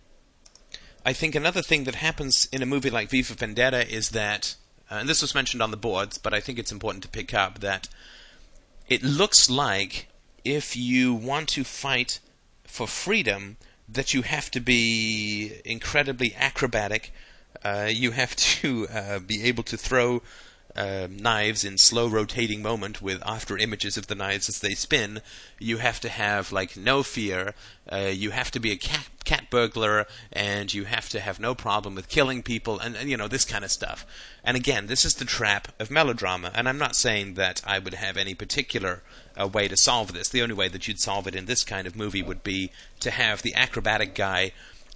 I 1.05 1.13
think 1.13 1.35
another 1.35 1.61
thing 1.61 1.85
that 1.85 1.97
happens 1.97 2.49
in 2.51 2.63
a 2.63 2.67
movie 2.67 2.91
like 2.91 3.11
V 3.11 3.23
for 3.23 3.35
Vendetta 3.35 3.87
is 3.93 4.11
that 4.11 4.57
uh, 4.91 4.97
and 4.97 5.09
this 5.09 5.23
was 5.23 5.35
mentioned 5.35 5.63
on 5.63 5.73
the 5.73 5.77
boards, 5.77 6.19
but 6.19 6.33
I 6.33 6.41
think 6.41 6.59
it's 6.59 6.73
important 6.73 7.03
to 7.03 7.09
pick 7.09 7.35
up 7.35 7.59
that 7.59 7.89
it 8.89 9.03
looks 9.03 9.51
like 9.51 10.09
if 10.45 10.77
you 10.77 11.13
want 11.13 11.49
to 11.51 11.65
fight 11.65 12.21
for 12.65 12.87
freedom, 12.87 13.57
that 13.89 14.15
you 14.15 14.23
have 14.23 14.51
to 14.53 14.61
be 14.61 15.61
incredibly 15.65 16.35
acrobatic. 16.37 17.13
Uh, 17.65 17.89
you 17.91 18.13
have 18.13 18.37
to 18.37 18.87
uh, 18.89 19.19
be 19.19 19.43
able 19.45 19.65
to 19.65 19.77
throw 19.77 20.23
uh, 20.77 21.09
knives 21.11 21.65
in 21.65 21.79
slow 21.79 22.07
rotating 22.07 22.63
moment 22.63 23.01
with 23.01 23.23
after 23.27 23.57
images 23.57 23.97
of 23.97 24.07
the 24.07 24.15
knives 24.15 24.49
as 24.49 24.61
they 24.61 24.75
spin. 24.75 25.21
You 25.59 25.79
have 25.79 26.01
to 26.01 26.09
have 26.09 26.53
like 26.53 26.77
no 26.77 27.03
fear. 27.03 27.55
Uh, 27.91 28.11
you 28.13 28.31
have 28.31 28.51
to 28.51 28.61
be 28.61 28.73
a 28.73 28.77
cat, 28.77 29.09
cat 29.25 29.49
burglar, 29.51 30.07
and 30.33 30.73
you 30.73 30.85
have 30.85 31.09
to 31.11 31.21
have 31.21 31.41
no 31.41 31.55
problem 31.55 31.95
with 31.95 32.09
killing 32.09 32.43
people, 32.43 32.79
and, 32.79 32.97
and 32.97 33.09
you 33.09 33.17
know 33.17 33.29
this 33.29 33.45
kind 33.45 33.65
of 33.65 33.71
stuff. 33.71 34.05
And 34.45 34.57
again, 34.57 34.87
this 34.87 35.05
is 35.05 35.15
the 35.15 35.25
trap 35.25 35.69
of 35.79 35.91
melodrama. 35.91 36.51
And 36.55 36.69
I'm 36.69 36.79
not 36.79 36.97
saying 36.97 37.35
that 37.35 37.63
I 37.67 37.79
would 37.79 37.95
have 37.95 38.17
any 38.17 38.35
particular 38.35 39.03
uh, 39.41 39.49
way 39.49 39.69
to 39.69 39.77
solve 39.77 40.13
this. 40.13 40.29
The 40.29 40.43
only 40.43 40.55
way 40.55 40.69
that 40.69 40.87
you'd 40.87 41.01
solve 41.01 41.27
it 41.27 41.35
in 41.35 41.47
this 41.47 41.65
kind 41.65 41.87
of 41.87 41.97
movie 41.97 42.23
would 42.23 42.43
be 42.43 42.71
to 43.01 43.11
have 43.11 43.43
the 43.43 43.55
acrobatic 43.55 44.15
guy 44.15 44.53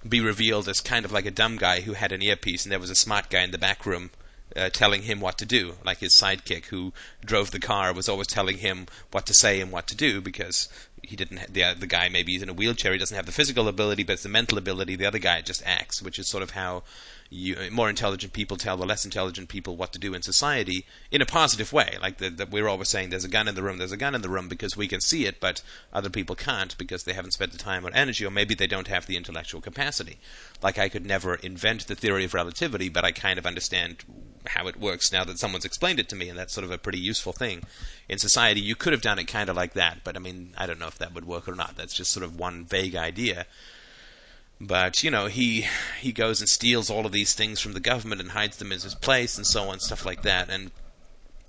be 0.07 0.19
revealed 0.19 0.67
as 0.67 0.81
kind 0.81 1.05
of 1.05 1.11
like 1.11 1.25
a 1.25 1.31
dumb 1.31 1.57
guy 1.57 1.81
who 1.81 1.93
had 1.93 2.11
an 2.11 2.21
earpiece, 2.21 2.65
and 2.65 2.71
there 2.71 2.79
was 2.79 2.89
a 2.89 2.95
smart 2.95 3.29
guy 3.29 3.43
in 3.43 3.51
the 3.51 3.57
back 3.57 3.85
room 3.85 4.09
uh, 4.55 4.69
telling 4.69 5.03
him 5.03 5.19
what 5.19 5.37
to 5.37 5.45
do, 5.45 5.73
like 5.85 5.99
his 5.99 6.13
sidekick 6.13 6.65
who 6.65 6.93
drove 7.23 7.51
the 7.51 7.59
car 7.59 7.93
was 7.93 8.09
always 8.09 8.27
telling 8.27 8.57
him 8.57 8.87
what 9.11 9.25
to 9.27 9.33
say 9.33 9.61
and 9.61 9.71
what 9.71 9.87
to 9.87 9.95
do 9.95 10.21
because 10.21 10.69
he 11.01 11.15
didn't. 11.15 11.37
Ha- 11.37 11.45
the 11.49 11.63
uh, 11.63 11.73
the 11.73 11.87
guy 11.87 12.09
maybe 12.09 12.33
he's 12.33 12.43
in 12.43 12.49
a 12.49 12.53
wheelchair. 12.53 12.93
He 12.93 12.99
doesn't 12.99 13.15
have 13.15 13.25
the 13.25 13.31
physical 13.31 13.67
ability, 13.67 14.03
but 14.03 14.13
it's 14.13 14.23
the 14.23 14.29
mental 14.29 14.57
ability. 14.57 14.95
The 14.95 15.05
other 15.05 15.19
guy 15.19 15.41
just 15.41 15.63
acts, 15.65 16.01
which 16.01 16.19
is 16.19 16.27
sort 16.27 16.43
of 16.43 16.51
how 16.51 16.83
you, 17.31 17.55
more 17.71 17.89
intelligent 17.89 18.33
people 18.33 18.57
tell 18.57 18.75
the 18.75 18.85
less 18.85 19.05
intelligent 19.05 19.47
people 19.47 19.77
what 19.77 19.93
to 19.93 19.99
do 19.99 20.13
in 20.13 20.21
society 20.21 20.85
in 21.11 21.21
a 21.21 21.25
positive 21.25 21.71
way. 21.71 21.97
Like 22.01 22.17
the, 22.17 22.47
we're 22.51 22.67
always 22.67 22.89
saying, 22.89 23.09
there's 23.09 23.23
a 23.23 23.29
gun 23.29 23.47
in 23.47 23.55
the 23.55 23.63
room, 23.63 23.77
there's 23.77 23.93
a 23.93 23.97
gun 23.97 24.13
in 24.13 24.21
the 24.21 24.29
room 24.29 24.49
because 24.49 24.75
we 24.75 24.87
can 24.87 24.99
see 24.99 25.25
it, 25.25 25.39
but 25.39 25.63
other 25.93 26.09
people 26.09 26.35
can't 26.35 26.77
because 26.77 27.05
they 27.05 27.13
haven't 27.13 27.31
spent 27.31 27.53
the 27.53 27.57
time 27.57 27.85
or 27.85 27.91
energy, 27.91 28.25
or 28.25 28.31
maybe 28.31 28.53
they 28.53 28.67
don't 28.67 28.89
have 28.89 29.07
the 29.07 29.15
intellectual 29.15 29.61
capacity. 29.61 30.17
Like 30.61 30.77
I 30.77 30.89
could 30.89 31.05
never 31.05 31.35
invent 31.35 31.87
the 31.87 31.95
theory 31.95 32.25
of 32.25 32.33
relativity, 32.33 32.89
but 32.89 33.05
I 33.05 33.11
kind 33.11 33.39
of 33.39 33.45
understand 33.45 34.03
how 34.47 34.67
it 34.67 34.79
works 34.79 35.11
now 35.11 35.23
that 35.23 35.39
someone's 35.39 35.65
explained 35.65 35.99
it 35.99 36.09
to 36.09 36.15
me, 36.15 36.27
and 36.27 36.37
that's 36.37 36.53
sort 36.53 36.65
of 36.65 36.71
a 36.71 36.77
pretty 36.77 36.99
useful 36.99 37.31
thing. 37.31 37.63
In 38.09 38.17
society, 38.17 38.59
you 38.59 38.75
could 38.75 38.91
have 38.91 39.01
done 39.01 39.19
it 39.19 39.27
kind 39.27 39.49
of 39.49 39.55
like 39.55 39.73
that, 39.73 39.99
but 40.03 40.17
I 40.17 40.19
mean, 40.19 40.53
I 40.57 40.65
don't 40.65 40.79
know 40.79 40.87
if 40.91 40.99
that 40.99 41.13
would 41.13 41.25
work 41.25 41.47
or 41.47 41.55
not. 41.55 41.75
That's 41.75 41.93
just 41.93 42.11
sort 42.11 42.23
of 42.23 42.37
one 42.37 42.65
vague 42.65 42.95
idea. 42.95 43.45
But 44.59 45.03
you 45.03 45.09
know, 45.09 45.25
he 45.25 45.65
he 45.99 46.11
goes 46.11 46.39
and 46.39 46.49
steals 46.49 46.89
all 46.89 47.05
of 47.05 47.11
these 47.11 47.33
things 47.33 47.59
from 47.59 47.73
the 47.73 47.79
government 47.79 48.21
and 48.21 48.31
hides 48.31 48.57
them 48.57 48.71
in 48.71 48.79
his 48.79 48.95
place 48.95 49.37
and 49.37 49.47
so 49.47 49.69
on, 49.69 49.79
stuff 49.79 50.05
like 50.05 50.21
that. 50.21 50.49
And 50.49 50.71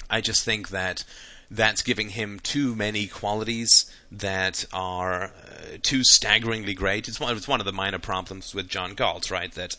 I 0.08 0.20
just 0.20 0.44
think 0.44 0.70
that 0.70 1.04
that's 1.52 1.82
giving 1.82 2.08
him 2.08 2.40
too 2.40 2.74
many 2.74 3.06
qualities 3.06 3.84
that 4.10 4.64
are 4.72 5.24
uh, 5.24 5.30
too 5.82 6.02
staggeringly 6.02 6.72
great. 6.72 7.08
It's 7.08 7.20
one, 7.20 7.36
it's 7.36 7.46
one 7.46 7.60
of 7.60 7.66
the 7.66 7.72
minor 7.72 7.98
problems 7.98 8.54
with 8.54 8.68
John 8.68 8.94
Galt, 8.94 9.30
right? 9.30 9.52
That, 9.52 9.76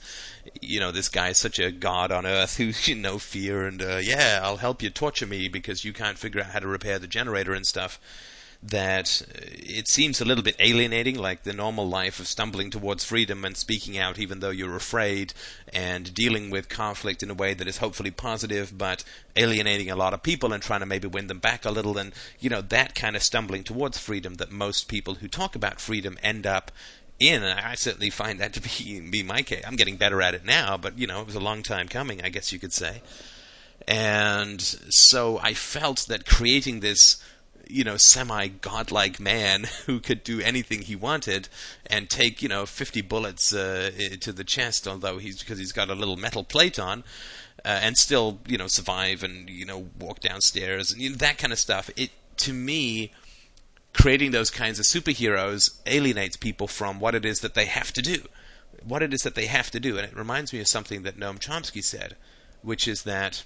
you 0.61 0.79
know, 0.79 0.91
this 0.91 1.09
guy 1.09 1.29
is 1.29 1.39
such 1.39 1.57
a 1.57 1.71
god 1.71 2.11
on 2.11 2.27
earth 2.27 2.57
who's 2.57 2.87
you 2.87 2.93
know 2.93 3.17
fear 3.17 3.65
and, 3.65 3.81
uh, 3.81 3.97
yeah, 3.97 4.39
I'll 4.43 4.57
help 4.57 4.83
you 4.83 4.91
torture 4.91 5.25
me 5.25 5.47
because 5.47 5.83
you 5.83 5.93
can't 5.93 6.19
figure 6.19 6.41
out 6.41 6.51
how 6.51 6.59
to 6.59 6.67
repair 6.67 6.99
the 6.99 7.07
generator 7.07 7.53
and 7.53 7.65
stuff 7.65 7.99
that 8.65 9.21
uh, 9.27 9.41
it 9.51 9.87
seems 9.87 10.21
a 10.21 10.25
little 10.25 10.43
bit 10.43 10.55
alienating, 10.59 11.17
like 11.17 11.43
the 11.43 11.53
normal 11.53 11.87
life 11.87 12.19
of 12.19 12.27
stumbling 12.27 12.69
towards 12.69 13.03
freedom 13.03 13.43
and 13.43 13.57
speaking 13.57 13.97
out 13.97 14.17
even 14.17 14.39
though 14.39 14.49
you're 14.49 14.75
afraid, 14.75 15.33
and 15.73 16.13
dealing 16.13 16.49
with 16.49 16.69
conflict 16.69 17.21
in 17.21 17.29
a 17.29 17.33
way 17.33 17.53
that 17.53 17.67
is 17.67 17.77
hopefully 17.77 18.11
positive, 18.11 18.77
but 18.77 19.03
alienating 19.35 19.89
a 19.89 19.95
lot 19.95 20.13
of 20.13 20.23
people 20.23 20.53
and 20.53 20.63
trying 20.63 20.79
to 20.79 20.85
maybe 20.85 21.07
win 21.07 21.27
them 21.27 21.39
back 21.39 21.65
a 21.65 21.71
little, 21.71 21.97
and 21.97 22.13
you 22.39 22.49
know 22.49 22.61
that 22.61 22.95
kind 22.95 23.15
of 23.15 23.23
stumbling 23.23 23.63
towards 23.63 23.97
freedom 23.97 24.35
that 24.35 24.51
most 24.51 24.87
people 24.87 25.15
who 25.15 25.27
talk 25.27 25.55
about 25.55 25.81
freedom 25.81 26.17
end 26.23 26.47
up 26.47 26.71
in, 27.19 27.43
and 27.43 27.59
I 27.59 27.75
certainly 27.75 28.09
find 28.09 28.39
that 28.39 28.53
to 28.53 28.61
be 28.61 28.99
be 29.11 29.23
my 29.23 29.41
case. 29.41 29.63
I'm 29.67 29.75
getting 29.75 29.97
better 29.97 30.21
at 30.21 30.33
it 30.33 30.45
now, 30.45 30.77
but 30.77 30.97
you 30.97 31.07
know 31.07 31.19
it 31.21 31.27
was 31.27 31.35
a 31.35 31.41
long 31.41 31.63
time 31.63 31.87
coming, 31.87 32.21
I 32.21 32.29
guess 32.29 32.53
you 32.53 32.59
could 32.59 32.73
say. 32.73 33.01
And 33.85 34.61
so 34.61 35.39
I 35.39 35.53
felt 35.53 36.05
that 36.07 36.25
creating 36.25 36.79
this 36.79 37.21
you 37.67 37.83
know, 37.83 37.97
semi 37.97 38.47
godlike 38.47 39.19
man 39.19 39.65
who 39.85 39.99
could 39.99 40.23
do 40.23 40.39
anything 40.41 40.81
he 40.81 40.95
wanted 40.95 41.49
and 41.85 42.09
take, 42.09 42.41
you 42.41 42.49
know, 42.49 42.65
50 42.65 43.01
bullets 43.01 43.53
uh, 43.53 43.91
to 44.21 44.31
the 44.31 44.43
chest, 44.43 44.87
although 44.87 45.17
he's 45.17 45.39
because 45.39 45.59
he's 45.59 45.71
got 45.71 45.89
a 45.89 45.95
little 45.95 46.17
metal 46.17 46.43
plate 46.43 46.79
on, 46.79 47.03
uh, 47.65 47.79
and 47.81 47.97
still, 47.97 48.39
you 48.47 48.57
know, 48.57 48.67
survive 48.67 49.23
and 49.23 49.49
you 49.49 49.65
know 49.65 49.87
walk 49.99 50.19
downstairs 50.19 50.91
and 50.91 51.01
you 51.01 51.09
know, 51.09 51.15
that 51.17 51.37
kind 51.37 51.53
of 51.53 51.59
stuff. 51.59 51.89
It 51.95 52.11
to 52.37 52.53
me. 52.53 53.11
Creating 53.93 54.31
those 54.31 54.49
kinds 54.49 54.79
of 54.79 54.85
superheroes 54.85 55.79
alienates 55.85 56.35
people 56.35 56.67
from 56.67 56.99
what 56.99 57.13
it 57.13 57.23
is 57.23 57.41
that 57.41 57.53
they 57.53 57.65
have 57.65 57.93
to 57.93 58.01
do. 58.01 58.23
What 58.83 59.03
it 59.03 59.13
is 59.13 59.21
that 59.21 59.35
they 59.35 59.45
have 59.45 59.69
to 59.69 59.79
do. 59.79 59.99
And 59.99 60.07
it 60.07 60.17
reminds 60.17 60.51
me 60.51 60.59
of 60.59 60.67
something 60.67 61.03
that 61.03 61.19
Noam 61.19 61.37
Chomsky 61.37 61.83
said, 61.83 62.15
which 62.63 62.87
is 62.87 63.03
that 63.03 63.43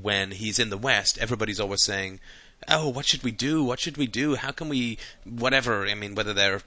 when 0.00 0.32
he's 0.32 0.58
in 0.58 0.70
the 0.70 0.78
West, 0.78 1.18
everybody's 1.18 1.60
always 1.60 1.82
saying, 1.82 2.20
oh, 2.68 2.88
what 2.88 3.06
should 3.06 3.22
we 3.22 3.30
do? 3.30 3.62
What 3.64 3.80
should 3.80 3.96
we 3.96 4.06
do? 4.06 4.36
How 4.36 4.50
can 4.52 4.68
we, 4.68 4.98
whatever? 5.24 5.86
I 5.86 5.94
mean, 5.94 6.14
whether 6.14 6.32
they're 6.32 6.60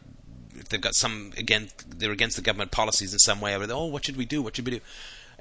if 0.57 0.69
they've 0.69 0.81
got 0.81 0.95
some 0.95 1.33
again, 1.37 1.69
they're 1.87 2.11
against 2.11 2.37
the 2.37 2.41
government 2.41 2.71
policies 2.71 3.13
in 3.13 3.19
some 3.19 3.41
way, 3.41 3.53
or 3.55 3.65
oh, 3.69 3.85
what 3.85 4.05
should 4.05 4.17
we 4.17 4.25
do? 4.25 4.41
What 4.41 4.55
should 4.55 4.65
we 4.65 4.71
do? 4.71 4.79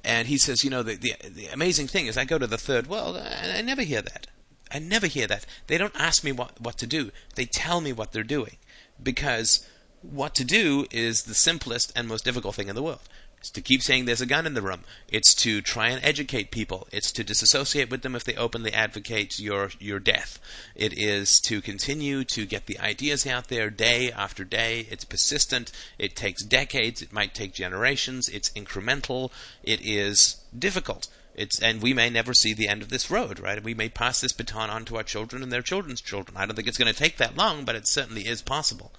And 0.04 0.28
he 0.28 0.36
says, 0.36 0.64
you 0.64 0.70
know, 0.70 0.82
the, 0.82 0.96
the, 0.96 1.14
the 1.26 1.46
amazing 1.46 1.86
thing 1.86 2.06
is, 2.06 2.18
I 2.18 2.24
go 2.24 2.38
to 2.38 2.46
the 2.46 2.58
third 2.58 2.88
world, 2.88 3.16
and 3.16 3.52
I 3.52 3.62
never 3.62 3.82
hear 3.82 4.02
that. 4.02 4.26
I 4.70 4.78
never 4.78 5.06
hear 5.06 5.26
that. 5.28 5.46
They 5.66 5.78
don't 5.78 5.94
ask 5.98 6.24
me 6.24 6.32
what 6.32 6.60
what 6.60 6.78
to 6.78 6.86
do. 6.86 7.10
They 7.36 7.46
tell 7.46 7.80
me 7.80 7.92
what 7.92 8.12
they're 8.12 8.22
doing, 8.22 8.56
because 9.02 9.66
what 10.02 10.34
to 10.34 10.44
do 10.44 10.86
is 10.90 11.22
the 11.22 11.34
simplest 11.34 11.92
and 11.96 12.06
most 12.06 12.24
difficult 12.24 12.54
thing 12.54 12.68
in 12.68 12.74
the 12.74 12.82
world. 12.82 13.00
It's 13.44 13.50
to 13.50 13.61
keep 13.61 13.83
saying 13.83 14.07
there's 14.07 14.22
a 14.22 14.26
gun 14.26 14.46
in 14.46 14.54
the 14.54 14.62
room. 14.62 14.85
It's 15.07 15.35
to 15.35 15.61
try 15.61 15.88
and 15.90 16.02
educate 16.02 16.50
people. 16.50 16.88
It's 16.90 17.12
to 17.12 17.22
disassociate 17.22 17.90
with 17.90 18.00
them 18.00 18.16
if 18.16 18.24
they 18.24 18.35
openly 18.37 18.72
advocate 18.72 19.38
your 19.38 19.68
your 19.78 19.98
death. 19.98 20.40
It 20.74 20.94
is 20.96 21.40
to 21.40 21.61
continue 21.61 22.24
to 22.24 22.46
get 22.46 22.64
the 22.64 22.80
ideas 22.80 23.26
out 23.26 23.48
there 23.48 23.68
day 23.68 24.11
after 24.11 24.44
day. 24.44 24.87
It's 24.90 25.04
persistent. 25.04 25.72
It 25.98 26.16
takes 26.16 26.42
decades. 26.42 27.02
It 27.02 27.12
might 27.12 27.35
take 27.35 27.52
generations. 27.52 28.30
It's 28.30 28.48
incremental. 28.52 29.30
It 29.62 29.83
is 29.83 30.37
difficult. 30.59 31.09
It's 31.35 31.61
and 31.61 31.83
we 31.83 31.92
may 31.92 32.09
never 32.09 32.33
see 32.33 32.54
the 32.54 32.68
end 32.68 32.80
of 32.80 32.88
this 32.88 33.11
road, 33.11 33.38
right? 33.40 33.62
We 33.62 33.74
may 33.74 33.90
pass 33.90 34.22
this 34.22 34.33
baton 34.33 34.70
on 34.70 34.87
to 34.87 34.96
our 34.96 35.02
children 35.02 35.42
and 35.42 35.52
their 35.52 35.61
children's 35.61 36.00
children. 36.00 36.38
I 36.38 36.46
don't 36.46 36.57
think 36.57 36.66
it's 36.66 36.78
going 36.78 36.90
to 36.90 36.98
take 36.98 37.18
that 37.18 37.37
long, 37.37 37.66
but 37.66 37.74
it 37.74 37.87
certainly 37.87 38.26
is 38.26 38.40
possible. 38.40 38.90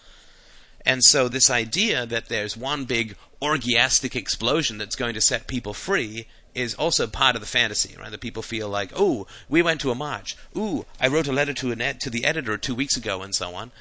And 0.85 1.03
so 1.03 1.27
this 1.27 1.49
idea 1.49 2.05
that 2.05 2.27
there's 2.27 2.55
one 2.55 2.85
big 2.85 3.15
orgiastic 3.41 4.15
explosion 4.15 4.77
that's 4.77 4.95
going 4.95 5.13
to 5.15 5.21
set 5.21 5.47
people 5.47 5.73
free 5.73 6.27
is 6.53 6.73
also 6.75 7.05
part 7.05 7.35
of 7.35 7.41
the 7.41 7.47
fantasy, 7.47 7.95
right? 7.97 8.11
That 8.11 8.21
people 8.21 8.41
feel 8.41 8.69
like, 8.69 8.91
oh, 8.95 9.27
we 9.49 9.61
went 9.61 9.81
to 9.81 9.91
a 9.91 9.95
march. 9.95 10.37
Ooh, 10.57 10.85
I 10.99 11.07
wrote 11.07 11.27
a 11.27 11.33
letter 11.33 11.53
to 11.53 11.71
an 11.71 11.81
ed- 11.81 11.99
to 12.01 12.09
the 12.09 12.23
editor 12.23 12.57
two 12.57 12.75
weeks 12.75 12.95
ago, 12.95 13.21
and 13.21 13.35
so 13.35 13.53
on. 13.53 13.71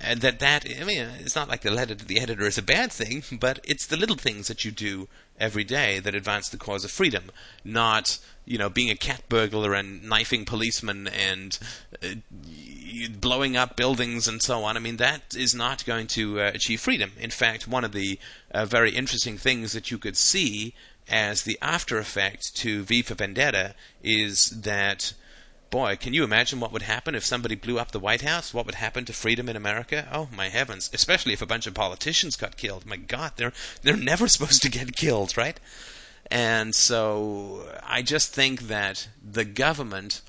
And 0.00 0.20
that 0.22 0.40
that 0.40 0.66
I 0.68 0.84
mean, 0.84 1.06
it's 1.20 1.36
not 1.36 1.48
like 1.48 1.60
the 1.60 1.70
letter 1.70 1.94
to 1.94 2.04
the 2.04 2.18
editor 2.18 2.44
is 2.46 2.58
a 2.58 2.62
bad 2.62 2.90
thing, 2.90 3.22
but 3.38 3.60
it's 3.62 3.86
the 3.86 3.96
little 3.96 4.16
things 4.16 4.48
that 4.48 4.64
you 4.64 4.72
do 4.72 5.08
every 5.38 5.64
day 5.64 5.98
that 5.98 6.14
advance 6.14 6.48
the 6.48 6.56
cause 6.56 6.84
of 6.84 6.90
freedom, 6.90 7.30
not 7.64 8.18
you 8.44 8.58
know 8.58 8.68
being 8.68 8.90
a 8.90 8.96
cat 8.96 9.22
burglar 9.28 9.74
and 9.74 10.02
knifing 10.08 10.44
policemen 10.44 11.08
and 11.08 11.58
uh, 12.02 12.08
blowing 13.20 13.56
up 13.56 13.76
buildings 13.76 14.28
and 14.28 14.42
so 14.42 14.64
on. 14.64 14.76
I 14.76 14.80
mean 14.80 14.96
that 14.98 15.34
is 15.36 15.54
not 15.54 15.84
going 15.84 16.06
to 16.08 16.40
uh, 16.40 16.50
achieve 16.54 16.80
freedom. 16.80 17.12
In 17.18 17.30
fact, 17.30 17.68
one 17.68 17.84
of 17.84 17.92
the 17.92 18.18
uh, 18.50 18.64
very 18.64 18.90
interesting 18.90 19.36
things 19.38 19.72
that 19.72 19.90
you 19.90 19.98
could 19.98 20.16
see 20.16 20.74
as 21.08 21.42
the 21.42 21.58
after 21.60 21.98
effect 21.98 22.56
to 22.56 22.82
V 22.84 23.02
for 23.02 23.14
Vendetta 23.14 23.74
is 24.02 24.48
that 24.62 25.12
boy, 25.74 25.96
can 25.96 26.14
you 26.14 26.22
imagine 26.22 26.60
what 26.60 26.70
would 26.70 26.82
happen 26.82 27.16
if 27.16 27.24
somebody 27.24 27.56
blew 27.56 27.80
up 27.80 27.90
the 27.90 27.98
White 27.98 28.22
House? 28.22 28.54
What 28.54 28.64
would 28.64 28.76
happen 28.76 29.04
to 29.06 29.12
freedom 29.12 29.48
in 29.48 29.56
America? 29.56 30.06
Oh 30.12 30.28
my 30.32 30.48
heavens! 30.48 30.88
Especially 30.94 31.32
if 31.32 31.42
a 31.42 31.46
bunch 31.46 31.66
of 31.66 31.74
politicians 31.74 32.36
got 32.36 32.56
killed. 32.56 32.86
My 32.86 32.94
God, 32.94 33.32
they're 33.34 33.52
they're 33.82 33.96
never 34.12 34.28
supposed 34.28 34.62
to 34.62 34.70
get 34.70 34.94
killed, 34.94 35.36
right? 35.36 35.58
And 36.30 36.76
so 36.76 37.68
I 37.82 38.02
just 38.02 38.32
think 38.32 38.68
that 38.68 39.08
the 39.20 39.44
government, 39.44 40.22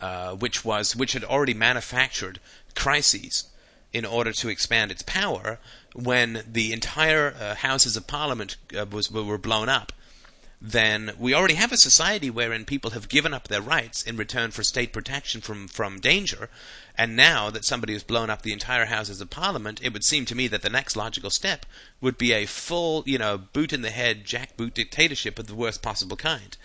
uh, 0.00 0.36
which 0.36 0.64
was 0.64 0.94
which 0.94 1.14
had 1.14 1.24
already 1.24 1.54
manufactured 1.54 2.38
crises 2.76 3.48
in 3.92 4.04
order 4.04 4.30
to 4.30 4.48
expand 4.48 4.92
its 4.92 5.02
power, 5.02 5.58
when 5.94 6.44
the 6.46 6.72
entire 6.72 7.34
uh, 7.34 7.56
Houses 7.56 7.96
of 7.96 8.06
Parliament 8.06 8.56
uh, 8.78 8.86
was 8.88 9.10
were 9.10 9.36
blown 9.36 9.68
up 9.68 9.92
then 10.60 11.12
we 11.18 11.34
already 11.34 11.54
have 11.54 11.70
a 11.70 11.76
society 11.76 12.30
wherein 12.30 12.64
people 12.64 12.90
have 12.90 13.08
given 13.08 13.32
up 13.32 13.46
their 13.46 13.62
rights 13.62 14.02
in 14.02 14.16
return 14.16 14.50
for 14.50 14.64
state 14.64 14.92
protection 14.92 15.40
from, 15.40 15.68
from 15.68 16.00
danger. 16.00 16.50
And 16.96 17.14
now 17.14 17.48
that 17.50 17.64
somebody 17.64 17.92
has 17.92 18.02
blown 18.02 18.28
up 18.28 18.42
the 18.42 18.52
entire 18.52 18.86
Houses 18.86 19.20
of 19.20 19.30
Parliament, 19.30 19.80
it 19.82 19.92
would 19.92 20.04
seem 20.04 20.24
to 20.26 20.34
me 20.34 20.48
that 20.48 20.62
the 20.62 20.70
next 20.70 20.96
logical 20.96 21.30
step 21.30 21.64
would 22.00 22.18
be 22.18 22.32
a 22.32 22.46
full, 22.46 23.04
you 23.06 23.18
know, 23.18 23.38
boot 23.38 23.72
in 23.72 23.82
the 23.82 23.90
head, 23.90 24.24
jackboot 24.24 24.74
dictatorship 24.74 25.38
of 25.38 25.46
the 25.46 25.54
worst 25.54 25.80
possible 25.80 26.16
kind. 26.16 26.56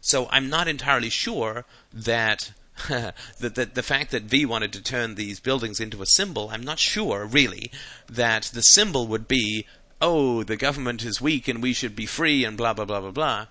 So 0.00 0.28
I'm 0.30 0.48
not 0.48 0.66
entirely 0.66 1.10
sure 1.10 1.66
that 1.92 2.52
the, 2.88 3.14
the, 3.38 3.70
the 3.72 3.82
fact 3.82 4.12
that 4.12 4.22
V 4.22 4.46
wanted 4.46 4.72
to 4.72 4.82
turn 4.82 5.14
these 5.14 5.40
buildings 5.40 5.78
into 5.78 6.00
a 6.00 6.06
symbol, 6.06 6.48
I'm 6.50 6.64
not 6.64 6.78
sure, 6.78 7.26
really, 7.26 7.70
that 8.08 8.44
the 8.54 8.62
symbol 8.62 9.06
would 9.08 9.28
be 9.28 9.66
oh, 10.02 10.42
the 10.42 10.56
government 10.56 11.04
is 11.04 11.20
weak 11.20 11.48
and 11.48 11.62
we 11.62 11.72
should 11.72 11.96
be 11.96 12.06
free 12.06 12.44
and 12.44 12.56
blah, 12.56 12.74
blah, 12.74 12.84
blah, 12.84 13.00
blah, 13.00 13.12
blah. 13.12 13.46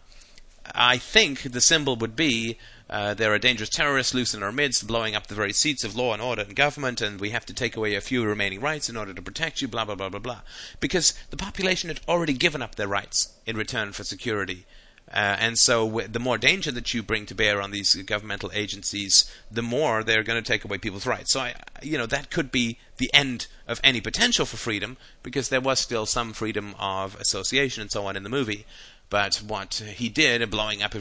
I 0.76 0.98
think 0.98 1.42
the 1.44 1.62
symbol 1.62 1.96
would 1.96 2.16
be 2.16 2.58
uh, 2.92 3.14
there 3.14 3.34
are 3.34 3.40
dangerous 3.40 3.70
terrorists 3.70 4.14
loose 4.14 4.34
in 4.34 4.44
our 4.44 4.52
midst, 4.52 4.86
blowing 4.86 5.16
up 5.16 5.28
the 5.28 5.36
very 5.36 5.54
seats 5.54 5.86
of 5.86 5.96
law 5.96 6.12
and 6.12 6.22
order 6.22 6.42
and 6.42 6.56
government, 6.56 7.00
and 7.00 7.22
we 7.22 7.30
have 7.30 7.46
to 7.46 7.54
take 7.54 7.78
away 7.78 7.96
a 7.96 8.02
few 8.02 8.24
remaining 8.26 8.60
rights 8.60 8.90
in 8.90 8.98
order 8.98 9.14
to 9.14 9.22
protect 9.22 9.62
you, 9.62 9.68
blah, 9.70 9.86
blah, 9.86 9.96
blah, 9.96 10.10
blah, 10.10 10.20
blah. 10.20 10.42
Because 10.82 11.14
the 11.30 11.38
population 11.38 11.88
had 11.88 12.02
already 12.06 12.34
given 12.34 12.62
up 12.62 12.76
their 12.76 12.90
rights 12.90 13.30
in 13.46 13.56
return 13.56 13.94
for 13.94 14.04
security. 14.04 14.66
Uh, 15.13 15.36
and 15.39 15.58
so, 15.58 15.86
w- 15.86 16.08
the 16.08 16.19
more 16.19 16.38
danger 16.38 16.71
that 16.71 16.93
you 16.93 17.04
bring 17.04 17.26
to 17.26 17.36
bear 17.36 17.62
on 17.62 17.71
these 17.71 17.95
governmental 18.04 18.50
agencies, 18.54 19.30
the 19.52 19.62
more 19.62 20.04
they're 20.04 20.24
going 20.24 20.41
to 20.41 20.47
take 20.47 20.63
away 20.63 20.78
people's 20.78 21.06
rights. 21.06 21.32
So, 21.32 21.41
I, 21.41 21.56
you 21.84 21.97
know, 21.97 22.06
that 22.06 22.32
could 22.32 22.52
be 22.52 22.78
the 22.97 23.13
end 23.13 23.47
of 23.67 23.82
any 23.84 24.00
potential 24.00 24.45
for 24.45 24.58
freedom, 24.58 24.97
because 25.21 25.50
there 25.50 25.62
was 25.62 25.80
still 25.80 26.06
some 26.06 26.32
freedom 26.34 26.76
of 26.80 27.15
association 27.19 27.82
and 27.82 27.91
so 27.91 28.06
on 28.06 28.15
in 28.15 28.24
the 28.24 28.30
movie. 28.30 28.65
But 29.10 29.41
what 29.45 29.74
he 29.74 30.08
did, 30.08 30.50
blowing 30.50 30.82
up, 30.82 30.93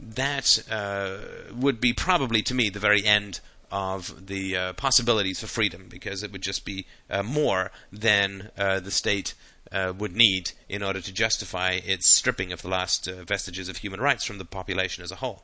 that 0.00 0.64
uh, 0.70 1.16
would 1.54 1.80
be 1.80 1.92
probably 1.92 2.40
to 2.42 2.54
me 2.54 2.70
the 2.70 2.78
very 2.78 3.04
end 3.04 3.40
of 3.70 4.26
the 4.26 4.56
uh, 4.56 4.72
possibilities 4.74 5.40
for 5.40 5.46
freedom 5.46 5.86
because 5.88 6.22
it 6.22 6.32
would 6.32 6.42
just 6.42 6.64
be 6.64 6.86
uh, 7.10 7.22
more 7.22 7.70
than 7.90 8.50
uh, 8.56 8.80
the 8.80 8.90
state 8.90 9.34
uh, 9.72 9.92
would 9.96 10.14
need 10.14 10.52
in 10.68 10.82
order 10.82 11.00
to 11.00 11.12
justify 11.12 11.80
its 11.84 12.08
stripping 12.08 12.52
of 12.52 12.62
the 12.62 12.68
last 12.68 13.08
uh, 13.08 13.24
vestiges 13.24 13.68
of 13.68 13.78
human 13.78 14.00
rights 14.00 14.24
from 14.24 14.38
the 14.38 14.44
population 14.44 15.02
as 15.02 15.10
a 15.10 15.16
whole. 15.16 15.42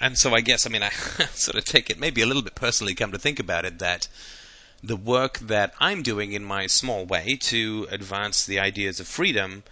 And 0.00 0.16
so 0.16 0.34
I 0.34 0.40
guess, 0.40 0.66
I 0.66 0.70
mean, 0.70 0.82
I 0.82 0.88
sort 1.34 1.56
of 1.56 1.64
take 1.64 1.90
it 1.90 2.00
maybe 2.00 2.22
a 2.22 2.26
little 2.26 2.42
bit 2.42 2.54
personally, 2.54 2.94
come 2.94 3.12
to 3.12 3.18
think 3.18 3.38
about 3.38 3.64
it, 3.64 3.78
that 3.78 4.08
the 4.82 4.96
work 4.96 5.38
that 5.40 5.74
I'm 5.78 6.02
doing 6.02 6.32
in 6.32 6.44
my 6.44 6.66
small 6.66 7.04
way 7.04 7.36
to 7.42 7.86
advance 7.90 8.44
the 8.44 8.58
ideas 8.58 8.98
of 8.98 9.06
freedom 9.06 9.62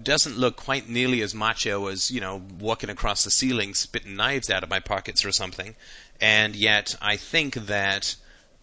doesn't 0.00 0.38
look 0.38 0.56
quite 0.56 0.88
nearly 0.88 1.22
as 1.22 1.34
macho 1.34 1.86
as, 1.86 2.10
you 2.10 2.20
know, 2.20 2.42
walking 2.60 2.90
across 2.90 3.24
the 3.24 3.30
ceiling 3.30 3.74
spitting 3.74 4.14
knives 4.14 4.50
out 4.50 4.62
of 4.62 4.70
my 4.70 4.78
pockets 4.78 5.24
or 5.24 5.32
something. 5.32 5.74
And 6.20 6.54
yet 6.54 6.94
I 7.00 7.16
think 7.16 7.54
that 7.54 8.16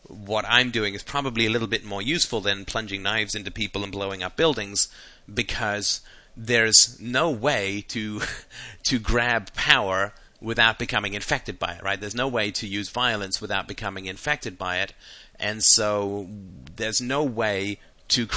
what 0.07 0.45
I'm 0.47 0.71
doing 0.71 0.93
is 0.93 1.03
probably 1.03 1.45
a 1.45 1.49
little 1.49 1.67
bit 1.67 1.83
more 1.83 2.01
useful 2.01 2.41
than 2.41 2.65
plunging 2.65 3.03
knives 3.03 3.35
into 3.35 3.51
people 3.51 3.83
and 3.83 3.91
blowing 3.91 4.23
up 4.23 4.35
buildings 4.35 4.87
because 5.31 6.01
there's 6.37 6.99
no 6.99 7.31
way 7.31 7.83
to 7.89 8.21
to 8.83 8.99
grab 8.99 9.53
power 9.53 10.13
without 10.41 10.77
becoming 10.77 11.13
infected 11.13 11.57
by 11.57 11.73
it, 11.73 11.83
right? 11.83 11.99
There's 11.99 12.15
no 12.15 12.27
way 12.27 12.51
to 12.51 12.67
use 12.67 12.89
violence 12.89 13.41
without 13.41 13.67
becoming 13.67 14.05
infected 14.05 14.57
by 14.57 14.79
it. 14.79 14.93
And 15.39 15.63
so 15.63 16.27
there's 16.75 17.01
no 17.01 17.23
way 17.23 17.79
to 18.09 18.27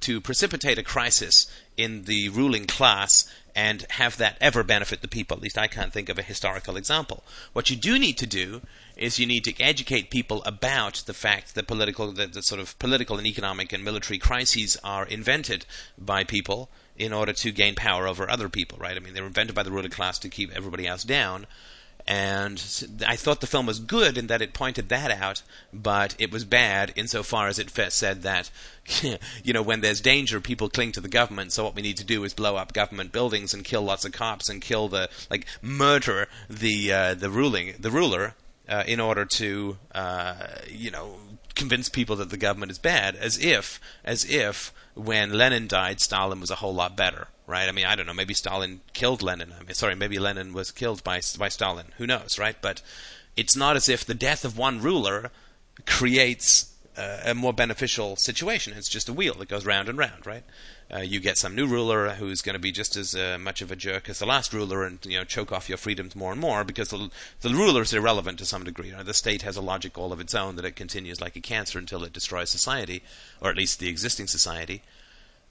to 0.00 0.20
precipitate 0.20 0.78
a 0.78 0.82
crisis 0.82 1.46
in 1.76 2.02
the 2.02 2.28
ruling 2.30 2.66
class 2.66 3.32
and 3.56 3.86
have 3.88 4.18
that 4.18 4.36
ever 4.38 4.62
benefit 4.62 5.00
the 5.00 5.08
people. 5.08 5.38
At 5.38 5.42
least 5.42 5.56
I 5.56 5.66
can't 5.66 5.90
think 5.90 6.10
of 6.10 6.18
a 6.18 6.22
historical 6.22 6.76
example. 6.76 7.24
What 7.54 7.70
you 7.70 7.76
do 7.76 7.98
need 7.98 8.18
to 8.18 8.26
do 8.26 8.60
is 8.98 9.18
you 9.18 9.26
need 9.26 9.44
to 9.44 9.60
educate 9.62 10.10
people 10.10 10.42
about 10.44 11.02
the 11.06 11.14
fact 11.14 11.54
that 11.54 11.66
political, 11.66 12.12
that 12.12 12.34
the 12.34 12.42
sort 12.42 12.60
of 12.60 12.78
political 12.78 13.16
and 13.16 13.26
economic 13.26 13.72
and 13.72 13.82
military 13.82 14.18
crises 14.18 14.76
are 14.84 15.06
invented 15.06 15.64
by 15.96 16.22
people 16.22 16.68
in 16.98 17.14
order 17.14 17.32
to 17.32 17.50
gain 17.50 17.74
power 17.74 18.06
over 18.06 18.30
other 18.30 18.50
people, 18.50 18.76
right? 18.78 18.96
I 18.96 19.00
mean, 19.00 19.14
they 19.14 19.22
were 19.22 19.26
invented 19.26 19.54
by 19.54 19.62
the 19.62 19.72
ruling 19.72 19.90
class 19.90 20.18
to 20.18 20.28
keep 20.28 20.54
everybody 20.54 20.86
else 20.86 21.02
down. 21.02 21.46
And 22.08 22.62
I 23.04 23.16
thought 23.16 23.40
the 23.40 23.48
film 23.48 23.66
was 23.66 23.80
good 23.80 24.16
in 24.16 24.28
that 24.28 24.40
it 24.40 24.52
pointed 24.52 24.88
that 24.90 25.10
out, 25.10 25.42
but 25.72 26.14
it 26.18 26.30
was 26.30 26.44
bad 26.44 26.92
insofar 26.94 27.48
as 27.48 27.58
it 27.58 27.70
said 27.92 28.22
that, 28.22 28.50
you 29.42 29.52
know, 29.52 29.62
when 29.62 29.80
there's 29.80 30.00
danger, 30.00 30.40
people 30.40 30.68
cling 30.68 30.92
to 30.92 31.00
the 31.00 31.08
government. 31.08 31.52
So 31.52 31.64
what 31.64 31.74
we 31.74 31.82
need 31.82 31.96
to 31.96 32.04
do 32.04 32.22
is 32.22 32.32
blow 32.32 32.56
up 32.56 32.72
government 32.72 33.10
buildings 33.10 33.52
and 33.52 33.64
kill 33.64 33.82
lots 33.82 34.04
of 34.04 34.12
cops 34.12 34.48
and 34.48 34.62
kill 34.62 34.86
the 34.88 35.10
like 35.30 35.46
murder 35.60 36.28
the 36.48 36.92
uh, 36.92 37.14
the 37.14 37.30
ruling 37.30 37.74
the 37.78 37.90
ruler 37.90 38.34
uh, 38.68 38.84
in 38.86 39.00
order 39.00 39.24
to 39.24 39.78
uh, 39.94 40.34
you 40.68 40.90
know 40.90 41.16
convince 41.54 41.88
people 41.88 42.16
that 42.16 42.30
the 42.30 42.36
government 42.36 42.70
is 42.70 42.78
bad, 42.78 43.16
as 43.16 43.42
if 43.42 43.80
as 44.04 44.24
if 44.24 44.72
when 44.94 45.32
Lenin 45.32 45.66
died, 45.66 46.00
Stalin 46.00 46.40
was 46.40 46.50
a 46.50 46.56
whole 46.56 46.74
lot 46.74 46.96
better, 46.96 47.28
right? 47.46 47.68
I 47.68 47.72
mean, 47.72 47.86
I 47.86 47.96
don't 47.96 48.06
know. 48.06 48.14
Maybe 48.14 48.34
Stalin 48.34 48.80
killed 48.92 49.22
Lenin. 49.22 49.52
I 49.58 49.62
mean, 49.62 49.74
sorry, 49.74 49.94
maybe 49.94 50.18
Lenin 50.18 50.52
was 50.52 50.70
killed 50.70 51.02
by 51.04 51.20
by 51.38 51.48
Stalin. 51.48 51.86
Who 51.98 52.06
knows, 52.06 52.38
right? 52.38 52.56
But 52.60 52.82
it's 53.36 53.56
not 53.56 53.76
as 53.76 53.88
if 53.88 54.04
the 54.04 54.14
death 54.14 54.44
of 54.44 54.56
one 54.56 54.80
ruler 54.80 55.30
creates 55.84 56.72
uh, 56.96 57.18
a 57.24 57.34
more 57.34 57.52
beneficial 57.52 58.16
situation. 58.16 58.72
It's 58.76 58.88
just 58.88 59.08
a 59.08 59.12
wheel 59.12 59.34
that 59.34 59.48
goes 59.48 59.66
round 59.66 59.88
and 59.88 59.98
round, 59.98 60.26
right? 60.26 60.44
Uh, 60.92 61.00
you 61.00 61.18
get 61.18 61.36
some 61.36 61.54
new 61.54 61.66
ruler 61.66 62.10
who's 62.10 62.42
going 62.42 62.54
to 62.54 62.60
be 62.60 62.70
just 62.70 62.96
as 62.96 63.14
uh, 63.14 63.36
much 63.40 63.60
of 63.60 63.72
a 63.72 63.76
jerk 63.76 64.08
as 64.08 64.20
the 64.20 64.26
last 64.26 64.52
ruler, 64.52 64.84
and 64.84 65.04
you 65.04 65.18
know 65.18 65.24
choke 65.24 65.52
off 65.52 65.68
your 65.68 65.78
freedoms 65.78 66.14
more 66.14 66.32
and 66.32 66.40
more 66.40 66.64
because 66.64 66.90
the 66.90 67.10
the 67.40 67.50
ruler 67.50 67.82
is 67.82 67.92
irrelevant 67.92 68.38
to 68.38 68.44
some 68.44 68.64
degree. 68.64 68.92
The 68.92 69.14
state 69.14 69.42
has 69.42 69.56
a 69.56 69.62
logic 69.62 69.98
all 69.98 70.12
of 70.12 70.20
its 70.20 70.34
own 70.34 70.56
that 70.56 70.64
it 70.64 70.76
continues 70.76 71.20
like 71.20 71.36
a 71.36 71.40
cancer 71.40 71.78
until 71.78 72.04
it 72.04 72.12
destroys 72.12 72.50
society, 72.50 73.02
or 73.40 73.50
at 73.50 73.56
least 73.56 73.80
the 73.80 73.88
existing 73.88 74.28
society. 74.28 74.82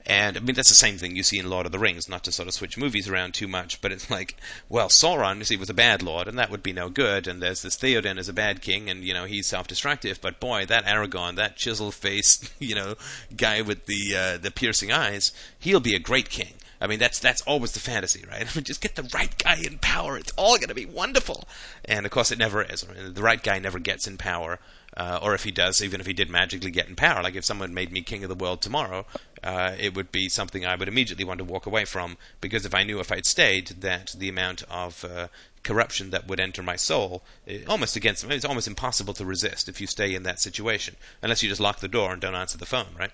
And 0.06 0.36
I 0.36 0.40
mean, 0.40 0.54
that's 0.54 0.68
the 0.68 0.76
same 0.76 0.98
thing 0.98 1.16
you 1.16 1.24
see 1.24 1.38
in 1.38 1.50
Lord 1.50 1.66
of 1.66 1.72
the 1.72 1.80
Rings, 1.80 2.08
not 2.08 2.22
to 2.24 2.32
sort 2.32 2.46
of 2.46 2.54
switch 2.54 2.78
movies 2.78 3.08
around 3.08 3.34
too 3.34 3.48
much, 3.48 3.80
but 3.80 3.90
it's 3.90 4.08
like, 4.08 4.36
well, 4.68 4.88
Sauron, 4.88 5.38
you 5.38 5.44
see, 5.44 5.56
was 5.56 5.68
a 5.68 5.74
bad 5.74 6.00
lord, 6.00 6.28
and 6.28 6.38
that 6.38 6.48
would 6.48 6.62
be 6.62 6.72
no 6.72 6.88
good, 6.88 7.26
and 7.26 7.42
there's 7.42 7.62
this 7.62 7.76
Theoden 7.76 8.16
as 8.16 8.28
a 8.28 8.32
bad 8.32 8.62
king, 8.62 8.88
and, 8.88 9.02
you 9.02 9.12
know, 9.12 9.24
he's 9.24 9.48
self-destructive, 9.48 10.20
but 10.20 10.38
boy, 10.38 10.64
that 10.66 10.84
Aragorn, 10.84 11.34
that 11.36 11.56
chisel-faced, 11.56 12.52
you 12.60 12.76
know, 12.76 12.94
guy 13.36 13.62
with 13.62 13.86
the, 13.86 14.16
uh, 14.16 14.38
the 14.38 14.52
piercing 14.52 14.92
eyes, 14.92 15.32
he'll 15.58 15.80
be 15.80 15.96
a 15.96 16.00
great 16.00 16.30
king. 16.30 16.54
I 16.80 16.86
mean, 16.86 16.98
that's 16.98 17.18
that's 17.18 17.40
always 17.42 17.72
the 17.72 17.80
fantasy, 17.80 18.22
right? 18.30 18.42
I 18.46 18.54
mean, 18.54 18.64
just 18.64 18.82
get 18.82 18.96
the 18.96 19.10
right 19.14 19.36
guy 19.38 19.56
in 19.64 19.78
power. 19.78 20.18
It's 20.18 20.32
all 20.36 20.56
going 20.56 20.68
to 20.68 20.74
be 20.74 20.84
wonderful. 20.84 21.48
And 21.86 22.04
of 22.04 22.12
course, 22.12 22.30
it 22.30 22.38
never 22.38 22.62
is. 22.62 22.84
I 22.84 22.92
mean, 22.92 23.14
the 23.14 23.22
right 23.22 23.42
guy 23.42 23.58
never 23.58 23.78
gets 23.78 24.06
in 24.06 24.18
power. 24.18 24.58
Uh, 24.96 25.18
or 25.22 25.34
if 25.34 25.44
he 25.44 25.50
does, 25.50 25.82
even 25.82 26.00
if 26.00 26.06
he 26.06 26.14
did 26.14 26.30
magically 26.30 26.70
get 26.70 26.88
in 26.88 26.96
power, 26.96 27.22
like 27.22 27.34
if 27.34 27.44
someone 27.44 27.74
made 27.74 27.92
me 27.92 28.00
king 28.00 28.22
of 28.22 28.30
the 28.30 28.34
world 28.34 28.62
tomorrow, 28.62 29.04
uh, 29.44 29.72
it 29.78 29.94
would 29.94 30.10
be 30.10 30.28
something 30.28 30.64
I 30.64 30.74
would 30.74 30.88
immediately 30.88 31.24
want 31.24 31.38
to 31.38 31.44
walk 31.44 31.66
away 31.66 31.84
from 31.84 32.16
because 32.40 32.64
if 32.64 32.74
I 32.74 32.82
knew 32.82 32.98
if 32.98 33.12
I'd 33.12 33.26
stayed 33.26 33.68
that 33.80 34.14
the 34.16 34.30
amount 34.30 34.62
of 34.70 35.04
uh, 35.04 35.28
corruption 35.62 36.10
that 36.10 36.26
would 36.26 36.40
enter 36.40 36.62
my 36.62 36.76
soul, 36.76 37.22
almost 37.68 37.96
against, 37.96 38.24
it's 38.24 38.44
almost 38.44 38.68
impossible 38.68 39.12
to 39.14 39.24
resist 39.26 39.68
if 39.68 39.80
you 39.80 39.86
stay 39.86 40.14
in 40.14 40.22
that 40.22 40.40
situation, 40.40 40.96
unless 41.20 41.42
you 41.42 41.48
just 41.48 41.60
lock 41.60 41.80
the 41.80 41.88
door 41.88 42.12
and 42.12 42.22
don't 42.22 42.34
answer 42.34 42.56
the 42.56 42.64
phone, 42.64 42.94
right? 42.98 43.12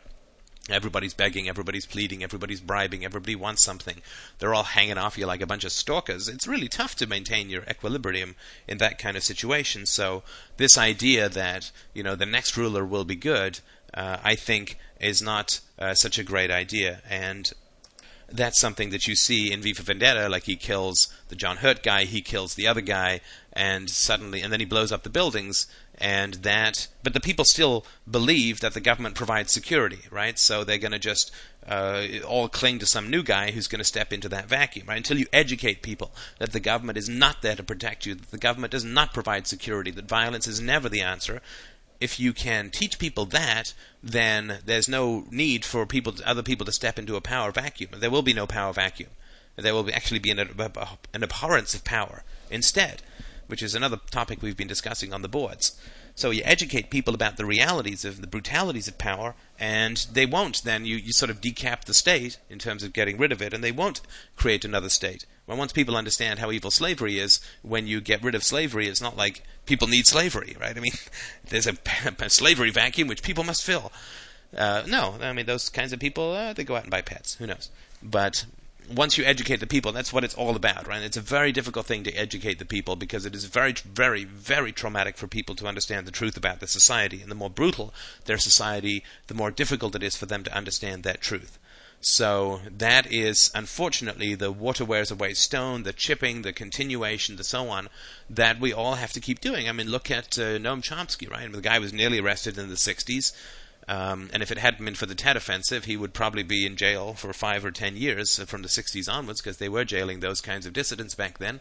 Everybody's 0.70 1.14
begging, 1.14 1.48
everybody's 1.48 1.86
pleading, 1.86 2.22
everybody's 2.22 2.60
bribing, 2.60 3.04
everybody 3.04 3.34
wants 3.34 3.64
something. 3.64 4.00
They're 4.38 4.54
all 4.54 4.62
hanging 4.62 4.96
off 4.96 5.18
you 5.18 5.26
like 5.26 5.40
a 5.40 5.46
bunch 5.46 5.64
of 5.64 5.72
stalkers. 5.72 6.28
It's 6.28 6.46
really 6.46 6.68
tough 6.68 6.94
to 6.96 7.06
maintain 7.06 7.50
your 7.50 7.64
equilibrium 7.64 8.36
in 8.68 8.78
that 8.78 8.96
kind 8.96 9.16
of 9.16 9.24
situation. 9.24 9.86
So, 9.86 10.22
this 10.58 10.78
idea 10.78 11.28
that, 11.28 11.72
you 11.94 12.04
know, 12.04 12.14
the 12.14 12.26
next 12.26 12.56
ruler 12.56 12.84
will 12.84 13.04
be 13.04 13.16
good, 13.16 13.58
uh, 13.92 14.18
I 14.22 14.36
think 14.36 14.78
is 15.00 15.20
not 15.20 15.60
uh, 15.80 15.94
such 15.94 16.16
a 16.16 16.24
great 16.24 16.52
idea. 16.52 17.02
And 17.10 17.52
that's 18.32 18.60
something 18.60 18.90
that 18.90 19.06
you 19.06 19.14
see 19.14 19.52
in 19.52 19.62
V 19.62 19.74
for 19.74 19.82
Vendetta. 19.82 20.28
Like 20.28 20.44
he 20.44 20.56
kills 20.56 21.12
the 21.28 21.36
John 21.36 21.58
Hurt 21.58 21.82
guy, 21.82 22.04
he 22.04 22.22
kills 22.22 22.54
the 22.54 22.66
other 22.66 22.80
guy, 22.80 23.20
and 23.52 23.90
suddenly, 23.90 24.40
and 24.40 24.52
then 24.52 24.60
he 24.60 24.66
blows 24.66 24.92
up 24.92 25.02
the 25.02 25.10
buildings 25.10 25.66
and 25.98 26.34
that 26.34 26.88
but 27.02 27.12
the 27.12 27.20
people 27.20 27.44
still 27.44 27.84
believe 28.10 28.60
that 28.60 28.74
the 28.74 28.80
government 28.80 29.14
provides 29.14 29.52
security 29.52 30.00
right 30.10 30.38
so 30.38 30.64
they're 30.64 30.78
going 30.78 30.92
to 30.92 30.98
just 30.98 31.30
uh, 31.66 32.06
all 32.26 32.48
cling 32.48 32.78
to 32.78 32.86
some 32.86 33.10
new 33.10 33.22
guy 33.22 33.50
who's 33.50 33.68
going 33.68 33.78
to 33.78 33.84
step 33.84 34.12
into 34.12 34.28
that 34.28 34.48
vacuum 34.48 34.86
right 34.88 34.96
until 34.96 35.18
you 35.18 35.26
educate 35.32 35.82
people 35.82 36.10
that 36.38 36.52
the 36.52 36.60
government 36.60 36.98
is 36.98 37.08
not 37.08 37.42
there 37.42 37.54
to 37.54 37.62
protect 37.62 38.06
you 38.06 38.14
that 38.14 38.30
the 38.30 38.38
government 38.38 38.70
does 38.70 38.84
not 38.84 39.14
provide 39.14 39.46
security 39.46 39.90
that 39.90 40.08
violence 40.08 40.46
is 40.46 40.60
never 40.60 40.88
the 40.88 41.02
answer 41.02 41.40
if 42.00 42.18
you 42.18 42.32
can 42.32 42.68
teach 42.68 42.98
people 42.98 43.26
that, 43.26 43.74
then 44.02 44.58
there's 44.66 44.88
no 44.88 45.24
need 45.30 45.64
for 45.64 45.86
people, 45.86 46.12
other 46.26 46.42
people, 46.42 46.66
to 46.66 46.72
step 46.72 46.98
into 46.98 47.14
a 47.14 47.20
power 47.20 47.52
vacuum. 47.52 47.90
There 47.96 48.10
will 48.10 48.22
be 48.22 48.32
no 48.32 48.44
power 48.44 48.72
vacuum. 48.72 49.10
There 49.54 49.72
will 49.72 49.84
be 49.84 49.92
actually 49.92 50.18
be 50.18 50.32
an, 50.32 50.40
an 50.40 51.22
abhorrence 51.22 51.76
of 51.76 51.84
power 51.84 52.24
instead 52.50 53.02
which 53.52 53.62
is 53.62 53.74
another 53.74 54.00
topic 54.10 54.40
we've 54.40 54.56
been 54.56 54.66
discussing 54.66 55.12
on 55.12 55.20
the 55.20 55.28
boards. 55.28 55.78
So 56.14 56.30
you 56.30 56.40
educate 56.42 56.88
people 56.88 57.12
about 57.14 57.36
the 57.36 57.44
realities 57.44 58.02
of 58.02 58.22
the 58.22 58.26
brutalities 58.26 58.88
of 58.88 58.96
power, 58.96 59.34
and 59.60 59.98
they 60.10 60.24
won't 60.24 60.64
then, 60.64 60.86
you, 60.86 60.96
you 60.96 61.12
sort 61.12 61.28
of 61.28 61.42
decap 61.42 61.84
the 61.84 61.92
state 61.92 62.38
in 62.48 62.58
terms 62.58 62.82
of 62.82 62.94
getting 62.94 63.18
rid 63.18 63.30
of 63.30 63.42
it, 63.42 63.52
and 63.52 63.62
they 63.62 63.70
won't 63.70 64.00
create 64.36 64.64
another 64.64 64.88
state. 64.88 65.26
Well, 65.46 65.58
once 65.58 65.70
people 65.70 65.98
understand 65.98 66.38
how 66.38 66.50
evil 66.50 66.70
slavery 66.70 67.18
is, 67.18 67.40
when 67.60 67.86
you 67.86 68.00
get 68.00 68.22
rid 68.22 68.34
of 68.34 68.42
slavery, 68.42 68.86
it's 68.88 69.02
not 69.02 69.18
like 69.18 69.42
people 69.66 69.86
need 69.86 70.06
slavery, 70.06 70.56
right? 70.58 70.74
I 70.74 70.80
mean, 70.80 70.94
there's 71.50 71.66
a, 71.66 71.76
a 72.18 72.30
slavery 72.30 72.70
vacuum 72.70 73.06
which 73.06 73.22
people 73.22 73.44
must 73.44 73.62
fill. 73.62 73.92
Uh, 74.56 74.82
no, 74.86 75.16
I 75.20 75.34
mean, 75.34 75.44
those 75.44 75.68
kinds 75.68 75.92
of 75.92 76.00
people, 76.00 76.32
uh, 76.32 76.54
they 76.54 76.64
go 76.64 76.76
out 76.76 76.84
and 76.84 76.90
buy 76.90 77.02
pets. 77.02 77.34
Who 77.34 77.46
knows? 77.46 77.68
But 78.02 78.46
once 78.90 79.18
you 79.18 79.24
educate 79.24 79.60
the 79.60 79.66
people, 79.66 79.92
that's 79.92 80.12
what 80.12 80.24
it's 80.24 80.34
all 80.34 80.56
about, 80.56 80.86
right? 80.86 81.02
It's 81.02 81.16
a 81.16 81.20
very 81.20 81.52
difficult 81.52 81.86
thing 81.86 82.04
to 82.04 82.12
educate 82.12 82.58
the 82.58 82.64
people 82.64 82.96
because 82.96 83.26
it 83.26 83.34
is 83.34 83.44
very, 83.44 83.72
very, 83.72 84.24
very 84.24 84.72
traumatic 84.72 85.16
for 85.16 85.26
people 85.26 85.54
to 85.56 85.66
understand 85.66 86.06
the 86.06 86.12
truth 86.12 86.36
about 86.36 86.60
the 86.60 86.66
society. 86.66 87.22
And 87.22 87.30
the 87.30 87.36
more 87.36 87.50
brutal 87.50 87.92
their 88.24 88.38
society, 88.38 89.04
the 89.26 89.34
more 89.34 89.50
difficult 89.50 89.94
it 89.94 90.02
is 90.02 90.16
for 90.16 90.26
them 90.26 90.44
to 90.44 90.54
understand 90.54 91.02
that 91.02 91.20
truth. 91.20 91.58
So 92.04 92.60
that 92.68 93.12
is 93.12 93.52
unfortunately 93.54 94.34
the 94.34 94.50
water 94.50 94.84
wears 94.84 95.12
away 95.12 95.34
stone, 95.34 95.84
the 95.84 95.92
chipping, 95.92 96.42
the 96.42 96.52
continuation, 96.52 97.36
the 97.36 97.44
so 97.44 97.68
on 97.68 97.88
that 98.28 98.58
we 98.58 98.72
all 98.72 98.96
have 98.96 99.12
to 99.12 99.20
keep 99.20 99.40
doing. 99.40 99.68
I 99.68 99.72
mean, 99.72 99.88
look 99.88 100.10
at 100.10 100.36
uh, 100.36 100.58
Noam 100.58 100.82
Chomsky, 100.82 101.30
right? 101.30 101.42
I 101.42 101.44
mean, 101.44 101.52
the 101.52 101.60
guy 101.60 101.78
was 101.78 101.92
nearly 101.92 102.18
arrested 102.18 102.58
in 102.58 102.68
the 102.68 102.74
'60s. 102.74 103.32
Um, 103.88 104.30
and 104.32 104.42
if 104.42 104.50
it 104.50 104.58
hadn't 104.58 104.84
been 104.84 104.94
for 104.94 105.06
the 105.06 105.14
Tet 105.14 105.36
Offensive, 105.36 105.84
he 105.84 105.96
would 105.96 106.14
probably 106.14 106.42
be 106.42 106.64
in 106.64 106.76
jail 106.76 107.14
for 107.14 107.32
five 107.32 107.64
or 107.64 107.70
ten 107.70 107.96
years 107.96 108.38
from 108.44 108.62
the 108.62 108.68
60s 108.68 109.12
onwards, 109.12 109.40
because 109.40 109.58
they 109.58 109.68
were 109.68 109.84
jailing 109.84 110.20
those 110.20 110.40
kinds 110.40 110.66
of 110.66 110.72
dissidents 110.72 111.14
back 111.14 111.38
then. 111.38 111.60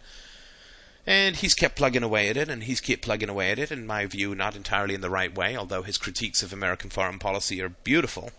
And 1.05 1.35
he's 1.35 1.55
kept 1.55 1.75
plugging 1.75 2.03
away 2.03 2.29
at 2.29 2.37
it, 2.37 2.47
and 2.47 2.63
he's 2.63 2.79
kept 2.79 3.01
plugging 3.01 3.29
away 3.29 3.51
at 3.51 3.57
it, 3.59 3.71
in 3.71 3.87
my 3.87 4.05
view, 4.05 4.35
not 4.35 4.55
entirely 4.55 4.93
in 4.93 5.01
the 5.01 5.09
right 5.09 5.33
way, 5.33 5.57
although 5.57 5.81
his 5.81 5.97
critiques 5.97 6.43
of 6.43 6.53
American 6.53 6.91
foreign 6.91 7.17
policy 7.17 7.61
are 7.61 7.69
beautiful. 7.69 8.31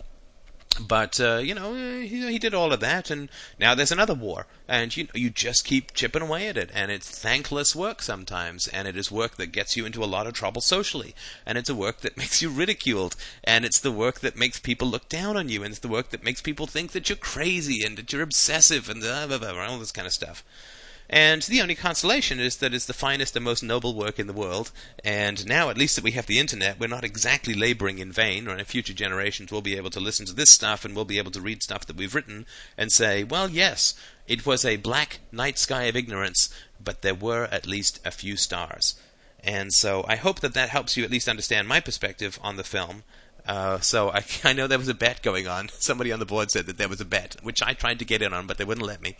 But 0.81 1.21
uh, 1.21 1.37
you 1.37 1.55
know, 1.55 1.75
he, 1.75 2.33
he, 2.33 2.39
did 2.39 2.55
all 2.55 2.73
of 2.73 2.81
that, 2.81 3.11
and 3.11 3.29
now 3.61 3.75
there's 3.75 3.93
another 3.93 4.15
war, 4.15 4.47
and 4.67 4.97
you 4.97 5.07
you 5.13 5.29
just 5.29 5.67
keep 5.67 5.93
chipping 5.93 6.23
away 6.23 6.49
at 6.49 6.57
it, 6.57 6.71
and 6.73 6.91
it's 6.91 7.11
thankless 7.11 7.77
work 7.77 8.01
sometimes, 8.01 8.69
and 8.69 8.89
it 8.89 8.97
is 8.97 9.11
work 9.11 9.37
that 9.37 9.53
gets 9.53 9.77
you 9.77 9.85
into 9.85 10.03
a 10.03 10.07
lot 10.07 10.27
of 10.27 10.33
trouble 10.33 10.63
socially, 10.63 11.15
and 11.45 11.59
it's 11.59 11.69
a 11.69 11.75
work 11.75 12.01
that 12.01 12.17
makes 12.23 12.41
you 12.41 12.49
ridiculed, 12.49 13.17
and 13.45 13.67
it's 13.67 13.81
the 13.81 13.93
work 13.93 14.21
that 14.21 14.35
makes 14.35 14.59
people 14.59 14.89
look 14.89 15.11
down 15.11 15.37
on 15.37 15.51
you, 15.51 15.63
and 15.63 15.73
it's 15.73 15.81
the 15.81 15.89
work 15.89 16.09
that 16.09 16.25
makes 16.25 16.41
people 16.41 16.67
think 16.67 16.93
that 16.93 17.11
you're 17.11 17.17
crazy 17.17 17.85
and 17.85 17.99
that 17.99 18.11
you're 18.11 18.23
obsessive 18.23 18.89
and 18.89 19.03
blah, 19.03 19.27
blah, 19.27 19.39
blah, 19.39 19.67
all 19.67 19.79
this 19.79 19.93
kind 19.93 20.07
of 20.07 20.15
stuff. 20.15 20.43
And 21.11 21.43
the 21.43 21.61
only 21.61 21.75
consolation 21.75 22.41
is 22.41 22.57
that 22.57 22.73
it's 22.73 22.87
the 22.87 22.95
finest 22.95 23.37
and 23.37 23.45
most 23.45 23.63
noble 23.63 23.95
work 23.95 24.19
in 24.19 24.27
the 24.27 24.33
world. 24.33 24.71
And 25.05 25.47
now, 25.47 25.69
at 25.69 25.77
least 25.77 25.97
that 25.97 26.05
we 26.05 26.13
have 26.13 26.27
the 26.27 26.39
internet, 26.39 26.81
we're 26.81 26.87
not 26.87 27.05
exactly 27.05 27.55
laboring 27.55 27.99
in 27.99 28.13
vain. 28.13 28.49
Or 28.49 28.57
in 28.57 28.65
future 28.65 28.95
generations, 28.95 29.53
we'll 29.53 29.61
be 29.61 29.77
able 29.77 29.91
to 29.91 30.01
listen 30.01 30.25
to 30.27 30.33
this 30.33 30.51
stuff 30.51 30.85
and 30.85 30.97
we'll 30.97 31.05
be 31.05 31.19
able 31.19 31.31
to 31.33 31.41
read 31.41 31.63
stuff 31.63 31.87
that 31.87 31.97
we've 31.97 32.15
written 32.15 32.47
and 32.79 32.91
say, 32.91 33.25
well, 33.25 33.51
yes, 33.51 33.95
it 34.27 34.47
was 34.47 34.65
a 34.65 34.77
black 34.77 35.21
night 35.31 35.59
sky 35.59 35.85
of 35.85 35.97
ignorance, 35.97 36.49
but 36.83 37.03
there 37.03 37.15
were 37.15 37.45
at 37.45 37.67
least 37.67 38.01
a 38.07 38.11
few 38.11 38.37
stars. 38.37 38.95
And 39.45 39.73
so 39.73 40.05
I 40.09 40.17
hope 40.17 40.41
that 40.41 40.55
that 40.55 40.71
helps 40.71 40.97
you 40.97 41.05
at 41.05 41.11
least 41.11 41.29
understand 41.29 41.69
my 41.69 41.81
perspective 41.81 42.39
on 42.43 42.57
the 42.57 42.65
film. 42.65 43.03
Uh, 43.45 43.81
so 43.81 44.11
I, 44.15 44.25
I 44.45 44.53
know 44.53 44.67
there 44.67 44.79
was 44.79 44.89
a 44.89 44.95
bet 44.95 45.23
going 45.23 45.47
on. 45.47 45.69
Somebody 45.69 46.13
on 46.13 46.21
the 46.21 46.27
board 46.27 46.51
said 46.51 46.67
that 46.67 46.79
there 46.79 46.89
was 46.89 47.01
a 47.01 47.05
bet, 47.05 47.37
which 47.43 47.63
I 47.63 47.75
tried 47.75 47.99
to 47.99 48.05
get 48.05 48.23
in 48.23 48.33
on, 48.33 48.47
but 48.47 48.59
they 48.59 48.65
wouldn't 48.65 48.87
let 48.87 49.03
me 49.03 49.17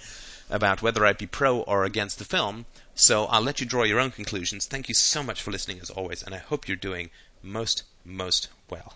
about 0.53 0.83
whether 0.83 1.05
I'd 1.05 1.19
be 1.19 1.27
pro 1.27 1.61
or 1.61 1.85
against 1.85 2.19
the 2.19 2.25
film. 2.25 2.67
So 2.95 3.25
I'll 3.27 3.43
let 3.43 3.61
you 3.61 3.67
draw 3.67 3.85
your 3.85 3.99
own 3.99 4.11
conclusions. 4.11 4.67
Thank 4.67 4.89
you 4.89 4.95
so 4.95 5.23
much 5.23 5.43
for 5.43 5.51
listening 5.51 5.81
as 5.81 5.91
always, 5.91 6.23
and 6.23 6.35
I 6.35 6.39
hope 6.39 6.69
you're 6.69 6.77
doing 6.77 7.11
most, 7.43 7.83
most 8.05 8.49
well. 8.71 8.95